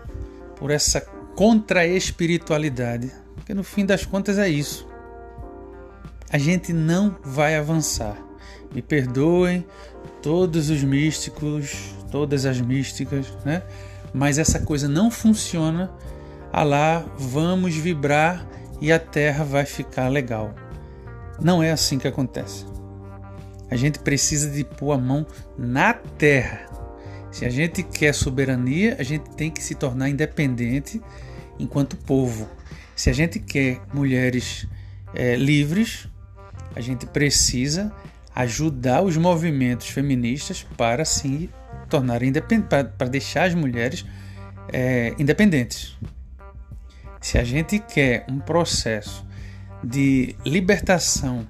por 0.57 0.71
essa 0.71 1.01
contra-espiritualidade, 1.37 3.13
porque 3.37 3.55
no 3.55 3.63
fim 3.63 3.87
das 3.87 4.05
contas 4.05 4.39
é 4.39 4.49
isso. 4.49 4.87
A 6.31 6.37
gente 6.37 6.73
não 6.73 7.17
vai 7.25 7.57
avançar. 7.57 8.17
Me 8.75 8.83
perdoem 8.83 9.65
todos 10.21 10.69
os 10.69 10.83
místicos, 10.85 11.95
todas 12.11 12.45
as 12.45 12.61
místicas, 12.61 13.27
né? 13.45 13.63
Mas 14.13 14.37
essa 14.37 14.61
coisa 14.61 14.89
não 14.89 15.11
funciona. 15.11 15.91
A 16.53 16.63
lá 16.63 17.05
vamos 17.19 17.75
vibrar 17.75 18.49
e 18.81 18.93
a 18.93 18.99
terra 18.99 19.45
vai 19.45 19.65
ficar 19.65 20.09
legal. 20.09 20.55
Não 21.41 21.63
é 21.63 21.71
assim 21.71 21.99
que 21.99 22.09
acontece. 22.09 22.67
A 23.71 23.77
gente 23.77 23.99
precisa 23.99 24.51
de 24.51 24.65
pôr 24.65 24.93
a 24.93 24.99
mão 24.99 25.27
na 25.57 25.93
terra. 25.93 26.67
Se 27.31 27.45
a 27.45 27.51
gente 27.51 27.83
quer 27.83 28.15
soberania, 28.15 28.97
a 28.99 29.03
gente 29.03 29.29
tem 29.31 29.51
que 29.51 29.63
se 29.63 29.75
tornar 29.75 30.09
independente 30.09 31.01
enquanto 31.59 31.97
povo. 31.97 32.49
Se 32.97 33.11
a 33.11 33.13
gente 33.13 33.39
quer 33.39 33.81
mulheres 33.93 34.67
é, 35.15 35.37
livres, 35.37 36.09
a 36.75 36.81
gente 36.81 37.07
precisa 37.07 37.93
ajudar 38.35 39.03
os 39.03 39.17
movimentos 39.17 39.89
feministas 39.89 40.67
para 40.77 41.05
se 41.05 41.51
tornarem 41.89 42.31
independentes, 42.31 42.69
para, 42.69 42.85
para 42.85 43.09
deixar 43.09 43.45
as 43.45 43.55
mulheres 43.55 44.05
é, 44.73 45.15
independentes. 45.19 45.97
Se 47.21 47.39
a 47.39 47.45
gente 47.45 47.79
quer 47.79 48.25
um 48.29 48.39
processo 48.39 49.27
de 49.83 50.35
libertação 50.45 51.47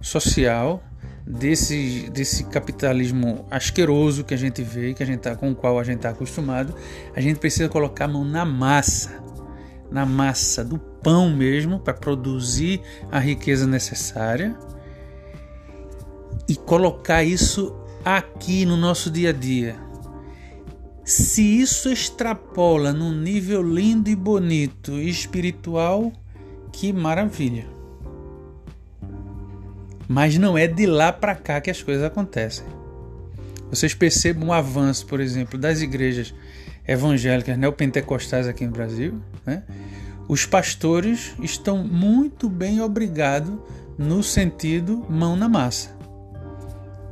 social, 0.00 0.82
desse, 1.26 2.10
desse 2.10 2.44
capitalismo 2.44 3.46
asqueroso 3.50 4.24
que 4.24 4.34
a 4.34 4.36
gente 4.36 4.62
vê, 4.62 4.92
que 4.92 5.02
a 5.02 5.06
gente 5.06 5.20
tá, 5.20 5.34
com 5.34 5.50
o 5.50 5.54
qual 5.54 5.78
a 5.78 5.84
gente 5.84 5.96
está 5.96 6.10
acostumado, 6.10 6.74
a 7.14 7.20
gente 7.20 7.38
precisa 7.38 7.68
colocar 7.68 8.04
a 8.04 8.08
mão 8.08 8.24
na 8.24 8.44
massa. 8.44 9.22
na 9.90 10.04
massa 10.04 10.64
do 10.64 10.78
pão 10.78 11.30
mesmo, 11.30 11.78
para 11.78 11.94
produzir 11.94 12.80
a 13.12 13.18
riqueza 13.18 13.66
necessária, 13.66 14.56
e 16.48 16.56
colocar 16.56 17.22
isso 17.22 17.74
aqui 18.04 18.66
no 18.66 18.76
nosso 18.76 19.10
dia 19.10 19.30
a 19.30 19.32
dia. 19.32 19.76
Se 21.04 21.42
isso 21.42 21.90
extrapola 21.90 22.92
num 22.92 23.12
nível 23.12 23.62
lindo 23.62 24.08
e 24.08 24.16
bonito 24.16 24.92
e 24.92 25.08
espiritual, 25.10 26.10
que 26.72 26.92
maravilha. 26.94 27.66
Mas 30.08 30.38
não 30.38 30.56
é 30.56 30.66
de 30.66 30.86
lá 30.86 31.12
para 31.12 31.34
cá 31.34 31.60
que 31.60 31.70
as 31.70 31.82
coisas 31.82 32.04
acontecem. 32.04 32.64
Vocês 33.68 33.92
percebam 33.92 34.48
o 34.48 34.52
avanço, 34.52 35.06
por 35.06 35.20
exemplo, 35.20 35.58
das 35.58 35.82
igrejas 35.82 36.34
evangélicas 36.86 37.58
neopentecostais 37.58 38.46
aqui 38.46 38.64
no 38.64 38.72
Brasil. 38.72 39.20
Né? 39.44 39.62
Os 40.26 40.46
pastores 40.46 41.34
estão 41.42 41.84
muito 41.84 42.48
bem 42.48 42.80
obrigados 42.80 43.54
no 43.98 44.22
sentido 44.22 45.04
mão 45.08 45.36
na 45.36 45.48
massa. 45.48 45.94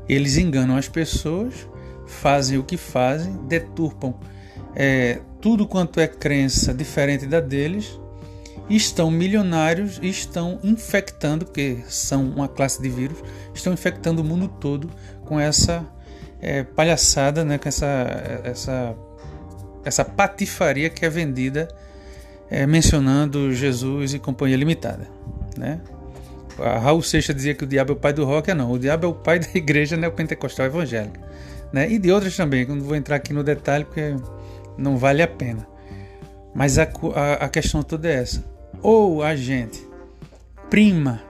Eles 0.09 0.37
enganam 0.37 0.77
as 0.77 0.89
pessoas, 0.89 1.69
fazem 2.13 2.59
o 2.59 2.63
que 2.63 2.77
fazem, 2.77 3.37
deturpam 3.47 4.15
é, 4.75 5.21
tudo 5.41 5.67
quanto 5.67 6.01
é 6.01 6.07
crença 6.07 6.73
diferente 6.73 7.27
da 7.27 7.41
deles, 7.41 7.99
estão 8.69 9.11
milionários 9.11 9.99
e 10.01 10.09
estão 10.09 10.59
infectando, 10.63 11.45
porque 11.45 11.79
são 11.89 12.25
uma 12.25 12.49
classe 12.49 12.81
de 12.81 12.89
vírus, 12.89 13.19
estão 13.55 13.73
infectando 13.73 14.23
o 14.23 14.25
mundo 14.25 14.49
todo 14.49 14.89
com 15.25 15.39
essa 15.39 15.85
é, 16.41 16.63
palhaçada, 16.63 17.45
né, 17.45 17.59
com 17.59 17.69
essa, 17.69 18.41
essa, 18.45 18.95
essa 19.85 20.05
patifaria 20.05 20.89
que 20.89 21.05
é 21.05 21.11
vendida 21.11 21.69
é, 22.51 22.67
mencionando 22.67 23.53
Jesus 23.53 24.15
e 24.15 24.19
companhia 24.19 24.57
limitada. 24.57 25.09
Né? 25.57 25.81
A 26.59 26.79
Raul 26.79 27.03
Seixas 27.03 27.35
dizia 27.35 27.55
que 27.55 27.65
o 27.65 27.67
diabo 27.67 27.93
é 27.93 27.97
o 27.97 27.99
pai 27.99 28.13
do 28.13 28.25
rock, 28.25 28.51
é 28.51 28.55
não, 28.55 28.71
o 28.71 28.79
diabo 28.79 29.07
é 29.07 29.09
o 29.09 29.15
pai 29.15 29.39
da 29.39 29.49
igreja 29.55 29.97
neopentecostal 29.97 30.67
evangélica. 30.67 31.32
Né? 31.73 31.91
E 31.91 31.99
de 31.99 32.11
outras 32.13 32.37
também, 32.37 32.67
que 32.67 32.73
não 32.73 32.83
vou 32.83 32.97
entrar 32.97 33.17
aqui 33.17 33.33
no 33.33 33.43
detalhe 33.43 33.85
porque 33.85 34.15
não 34.77 34.97
vale 34.97 35.23
a 35.23 35.29
pena. 35.29 35.67
Mas 36.55 36.79
a, 36.79 36.83
a, 37.15 37.33
a 37.45 37.49
questão 37.49 37.83
toda 37.83 38.09
é 38.09 38.15
essa. 38.15 38.45
Ou 38.83 39.23
a 39.23 39.35
gente 39.35 39.87
prima 40.69 41.23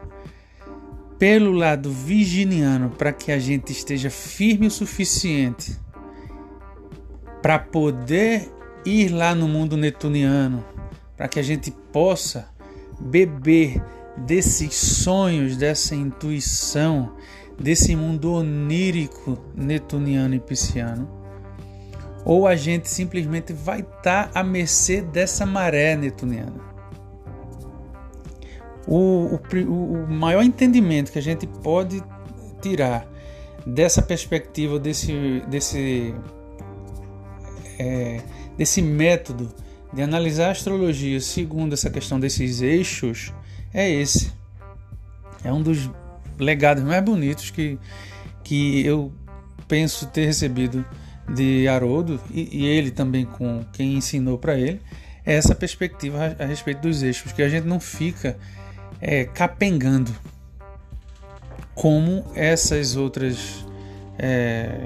pelo 1.18 1.52
lado 1.52 1.92
virginiano 1.92 2.90
para 2.90 3.12
que 3.12 3.30
a 3.30 3.38
gente 3.38 3.70
esteja 3.70 4.10
firme 4.10 4.66
o 4.66 4.70
suficiente 4.70 5.78
para 7.40 7.58
poder 7.58 8.50
ir 8.84 9.08
lá 9.08 9.34
no 9.34 9.46
mundo 9.46 9.76
netuniano, 9.76 10.64
para 11.16 11.28
que 11.28 11.38
a 11.38 11.42
gente 11.42 11.70
possa 11.92 12.48
beber 13.00 13.82
desses 14.16 14.74
sonhos, 14.74 15.56
dessa 15.56 15.94
intuição, 15.94 17.16
desse 17.58 17.94
mundo 17.94 18.34
onírico 18.34 19.38
netuniano 19.54 20.34
e 20.34 20.40
pisciano, 20.40 21.08
ou 22.24 22.46
a 22.46 22.54
gente 22.54 22.88
simplesmente 22.88 23.52
vai 23.52 23.80
estar 23.80 24.28
tá 24.28 24.40
à 24.40 24.42
mercê 24.42 25.00
dessa 25.02 25.44
maré 25.44 25.96
netuniana. 25.96 26.72
O, 28.86 29.36
o, 29.36 30.04
o 30.04 30.10
maior 30.10 30.42
entendimento 30.42 31.12
que 31.12 31.18
a 31.18 31.22
gente 31.22 31.46
pode 31.46 32.02
tirar 32.60 33.06
dessa 33.66 34.02
perspectiva, 34.02 34.78
desse, 34.78 35.42
desse, 35.48 36.14
é, 37.78 38.20
desse 38.56 38.82
método 38.82 39.52
de 39.92 40.02
analisar 40.02 40.48
a 40.48 40.50
astrologia 40.52 41.20
segundo 41.20 41.74
essa 41.74 41.90
questão 41.90 42.18
desses 42.18 42.60
eixos, 42.60 43.32
é 43.72 43.88
esse. 43.90 44.32
É 45.44 45.52
um 45.52 45.62
dos 45.62 45.90
legados 46.38 46.82
mais 46.82 47.02
bonitos 47.04 47.50
que, 47.50 47.78
que 48.42 48.84
eu 48.84 49.12
penso 49.68 50.06
ter 50.06 50.26
recebido 50.26 50.84
de 51.28 51.66
Haroldo 51.68 52.20
e, 52.30 52.58
e 52.58 52.66
ele 52.66 52.90
também 52.90 53.24
com 53.24 53.64
quem 53.72 53.94
ensinou 53.94 54.38
para 54.38 54.58
ele, 54.58 54.80
é 55.24 55.34
essa 55.34 55.54
perspectiva 55.54 56.36
a, 56.38 56.44
a 56.44 56.46
respeito 56.46 56.80
dos 56.82 57.02
eixos, 57.02 57.32
que 57.32 57.42
a 57.42 57.48
gente 57.48 57.66
não 57.66 57.80
fica 57.80 58.36
é, 59.00 59.24
capengando, 59.24 60.12
como 61.74 62.24
essas 62.34 62.96
outras, 62.96 63.64
é, 64.18 64.80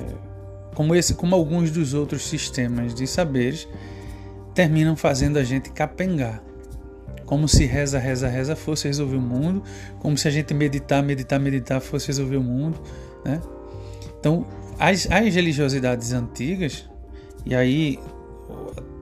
como 0.75 0.95
esse, 0.95 1.15
como 1.15 1.35
alguns 1.35 1.71
dos 1.71 1.95
outros 1.95 2.23
sistemas 2.27 2.95
de 2.95 3.07
saberes 3.07 3.67
terminam 4.55 4.97
fazendo 4.97 5.39
a 5.39 5.45
gente 5.45 5.71
capengar, 5.71 6.43
como 7.25 7.49
se 7.49 7.65
reza, 7.65 7.99
reza, 7.99 8.29
reza 8.29 8.55
fosse 8.55 8.87
resolver 8.87 9.17
o 9.17 9.21
mundo, 9.21 9.63
como 9.99 10.17
se 10.17 10.29
a 10.29 10.31
gente 10.31 10.55
meditar, 10.55 11.03
meditar, 11.03 11.41
meditar 11.41 11.81
fosse 11.81 12.07
resolver 12.09 12.37
o 12.37 12.43
mundo, 12.43 12.79
né? 13.25 13.41
Então, 14.19 14.47
as, 14.79 15.11
as 15.11 15.35
religiosidades 15.35 16.13
antigas, 16.13 16.89
e 17.45 17.55
aí 17.55 17.99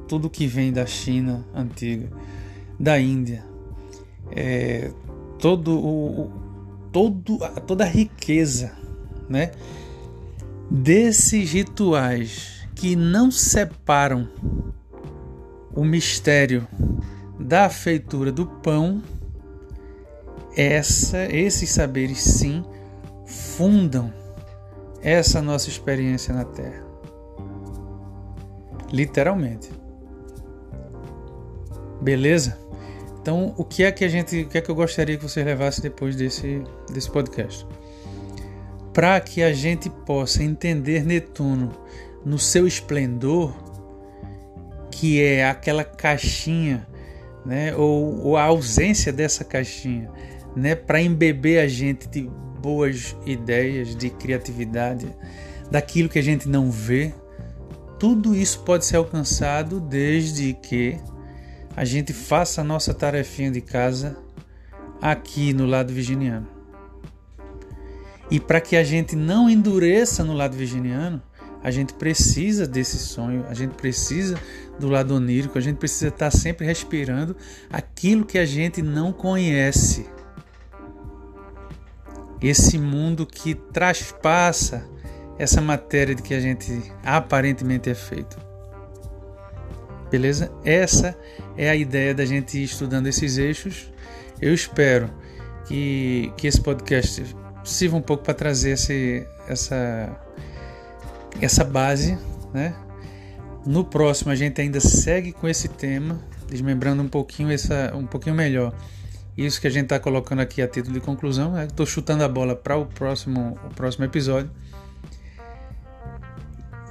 tudo 0.08 0.30
que 0.30 0.46
vem 0.46 0.72
da 0.72 0.86
China 0.86 1.44
antiga, 1.54 2.08
da 2.78 2.98
Índia, 2.98 3.44
é, 4.30 4.90
todo 5.38 5.78
o, 5.78 6.30
todo, 6.92 7.38
toda 7.66 7.84
a 7.84 7.88
riqueza 7.88 8.72
né, 9.28 9.50
desses 10.70 11.52
rituais 11.52 12.66
que 12.74 12.96
não 12.96 13.30
separam 13.30 14.28
o 15.74 15.84
mistério 15.84 16.66
da 17.44 17.68
feitura 17.68 18.32
do 18.32 18.46
pão, 18.46 19.02
essa, 20.56 21.26
esses 21.26 21.68
saberes 21.70 22.18
sim 22.18 22.64
fundam 23.26 24.10
essa 25.02 25.42
nossa 25.42 25.68
experiência 25.68 26.32
na 26.32 26.44
Terra. 26.46 26.82
Literalmente. 28.90 29.70
Beleza? 32.00 32.58
Então, 33.20 33.54
o 33.58 33.64
que 33.64 33.84
é 33.84 33.92
que 33.92 34.04
a 34.04 34.08
gente, 34.08 34.42
o 34.42 34.48
que 34.48 34.58
é 34.58 34.60
que 34.62 34.70
eu 34.70 34.74
gostaria 34.74 35.18
que 35.18 35.22
você 35.22 35.44
levasse 35.44 35.82
depois 35.82 36.16
desse 36.16 36.62
desse 36.90 37.10
podcast? 37.10 37.66
Para 38.94 39.20
que 39.20 39.42
a 39.42 39.52
gente 39.52 39.90
possa 39.90 40.42
entender 40.42 41.04
Netuno 41.04 41.72
no 42.24 42.38
seu 42.38 42.66
esplendor, 42.66 43.54
que 44.90 45.20
é 45.22 45.48
aquela 45.48 45.84
caixinha, 45.84 46.86
né, 47.44 47.74
ou, 47.76 48.20
ou 48.20 48.36
a 48.36 48.44
ausência 48.44 49.12
dessa 49.12 49.44
caixinha, 49.44 50.10
né, 50.56 50.74
para 50.74 51.00
embeber 51.00 51.62
a 51.62 51.68
gente 51.68 52.08
de 52.08 52.30
boas 52.60 53.16
ideias, 53.26 53.94
de 53.94 54.08
criatividade, 54.08 55.06
daquilo 55.70 56.08
que 56.08 56.18
a 56.18 56.22
gente 56.22 56.48
não 56.48 56.70
vê. 56.70 57.12
Tudo 57.98 58.34
isso 58.34 58.60
pode 58.60 58.86
ser 58.86 58.96
alcançado 58.96 59.80
desde 59.80 60.54
que 60.54 60.98
a 61.76 61.84
gente 61.84 62.12
faça 62.12 62.60
a 62.60 62.64
nossa 62.64 62.94
tarefinha 62.94 63.50
de 63.50 63.60
casa 63.60 64.16
aqui 65.00 65.52
no 65.52 65.66
lado 65.66 65.92
virginiano. 65.92 66.48
E 68.30 68.40
para 68.40 68.60
que 68.60 68.76
a 68.76 68.82
gente 68.82 69.14
não 69.14 69.50
endureça 69.50 70.24
no 70.24 70.32
lado 70.32 70.56
virginiano, 70.56 71.22
a 71.62 71.70
gente 71.70 71.94
precisa 71.94 72.66
desse 72.66 72.98
sonho, 72.98 73.44
a 73.48 73.54
gente 73.54 73.74
precisa 73.74 74.38
do 74.78 74.88
lado 74.88 75.14
onírico, 75.14 75.58
a 75.58 75.60
gente 75.60 75.76
precisa 75.76 76.08
estar 76.08 76.30
sempre 76.30 76.66
respirando 76.66 77.36
aquilo 77.70 78.24
que 78.24 78.38
a 78.38 78.46
gente 78.46 78.82
não 78.82 79.12
conhece. 79.12 80.06
Esse 82.40 82.78
mundo 82.78 83.24
que 83.24 83.54
traspassa 83.54 84.86
essa 85.38 85.60
matéria 85.60 86.14
de 86.14 86.22
que 86.22 86.34
a 86.34 86.40
gente 86.40 86.92
aparentemente 87.02 87.90
é 87.90 87.94
feito. 87.94 88.36
Beleza? 90.10 90.52
Essa 90.64 91.16
é 91.56 91.68
a 91.68 91.74
ideia 91.74 92.14
da 92.14 92.24
gente 92.24 92.58
ir 92.58 92.64
estudando 92.64 93.06
esses 93.06 93.38
eixos. 93.38 93.90
Eu 94.40 94.54
espero 94.54 95.10
que, 95.66 96.32
que 96.36 96.46
esse 96.46 96.60
podcast 96.60 97.34
sirva 97.64 97.96
um 97.96 98.02
pouco 98.02 98.22
para 98.22 98.34
trazer 98.34 98.72
esse, 98.72 99.26
essa, 99.48 100.20
essa 101.40 101.64
base. 101.64 102.18
Né? 102.52 102.74
No 103.66 103.84
próximo 103.84 104.30
a 104.30 104.34
gente 104.34 104.60
ainda 104.60 104.80
segue 104.80 105.32
com 105.32 105.48
esse 105.48 105.68
tema, 105.68 106.20
desmembrando 106.48 107.02
um 107.02 107.08
pouquinho, 107.08 107.50
essa, 107.50 107.92
um 107.94 108.06
pouquinho 108.06 108.34
melhor 108.34 108.74
isso 109.36 109.60
que 109.60 109.66
a 109.66 109.70
gente 109.70 109.84
está 109.84 109.98
colocando 109.98 110.40
aqui 110.40 110.62
a 110.62 110.68
título 110.68 110.94
de 110.94 111.00
conclusão. 111.00 111.60
Estou 111.60 111.84
né? 111.84 111.92
chutando 111.92 112.22
a 112.22 112.28
bola 112.28 112.54
para 112.54 112.76
o 112.76 112.86
próximo, 112.86 113.58
o 113.64 113.74
próximo 113.74 114.04
episódio. 114.04 114.50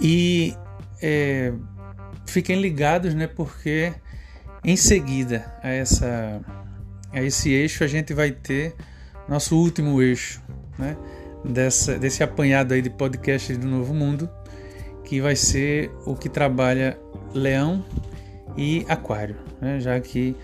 E 0.02 0.54
é, 1.02 1.54
fiquem 2.26 2.60
ligados, 2.60 3.14
né? 3.14 3.28
Porque 3.28 3.94
em 4.64 4.76
seguida 4.76 5.46
a, 5.64 5.70
essa, 5.70 6.42
a 7.14 7.22
esse 7.22 7.50
eixo, 7.50 7.84
a 7.84 7.88
gente 7.88 8.14
vai 8.14 8.32
ter 8.32 8.76
nosso 9.28 9.56
último 9.56 10.02
eixo, 10.02 10.42
né? 10.78 10.98
Dessa, 11.46 11.98
desse 11.98 12.24
apanhado 12.24 12.74
aí 12.74 12.82
de 12.82 12.90
podcasts 12.90 13.58
do 13.58 13.68
Novo 13.68 13.94
Mundo, 13.94 14.30
que 15.04 15.22
vai 15.22 15.36
ser 15.36 15.92
o 16.06 16.16
que 16.16 16.30
trabalha 16.30 16.98
Leão 17.34 17.84
e 18.58 18.86
Aquário, 18.88 19.36
né? 19.60 19.80
já 19.80 20.00
que 20.00 20.36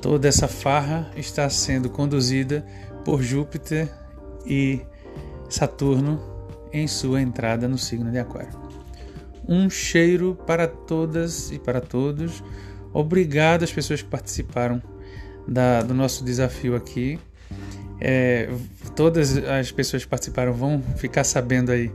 toda 0.00 0.28
essa 0.28 0.46
farra 0.46 1.10
está 1.16 1.48
sendo 1.48 1.88
conduzida 1.88 2.64
por 3.04 3.22
Júpiter 3.22 3.88
e 4.46 4.80
Saturno 5.48 6.20
em 6.72 6.86
sua 6.86 7.22
entrada 7.22 7.66
no 7.66 7.78
signo 7.78 8.10
de 8.10 8.18
Aquário. 8.18 8.66
Um 9.48 9.70
cheiro 9.70 10.36
para 10.46 10.66
todas 10.66 11.50
e 11.52 11.58
para 11.58 11.80
todos. 11.80 12.42
Obrigado 12.92 13.62
às 13.62 13.72
pessoas 13.72 14.02
que 14.02 14.08
participaram 14.08 14.82
da, 15.46 15.82
do 15.82 15.94
nosso 15.94 16.24
desafio 16.24 16.74
aqui. 16.74 17.18
É, 18.00 18.50
todas 18.94 19.36
as 19.36 19.70
pessoas 19.70 20.04
que 20.04 20.10
participaram 20.10 20.52
vão 20.52 20.82
ficar 20.96 21.24
sabendo 21.24 21.70
aí, 21.70 21.90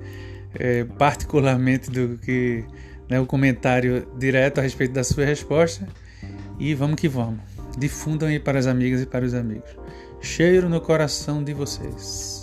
é, 0.55 0.83
particularmente 0.83 1.89
do 1.89 2.17
que 2.17 2.63
né, 3.09 3.19
o 3.19 3.25
comentário 3.25 4.07
direto 4.17 4.59
a 4.59 4.61
respeito 4.61 4.93
da 4.93 5.03
sua 5.03 5.25
resposta. 5.25 5.87
E 6.59 6.73
vamos 6.73 6.95
que 6.95 7.07
vamos. 7.07 7.39
Difundam 7.77 8.29
aí 8.29 8.39
para 8.39 8.59
as 8.59 8.67
amigas 8.67 9.01
e 9.01 9.05
para 9.05 9.25
os 9.25 9.33
amigos. 9.33 9.69
Cheiro 10.21 10.69
no 10.69 10.79
coração 10.79 11.43
de 11.43 11.53
vocês. 11.53 12.40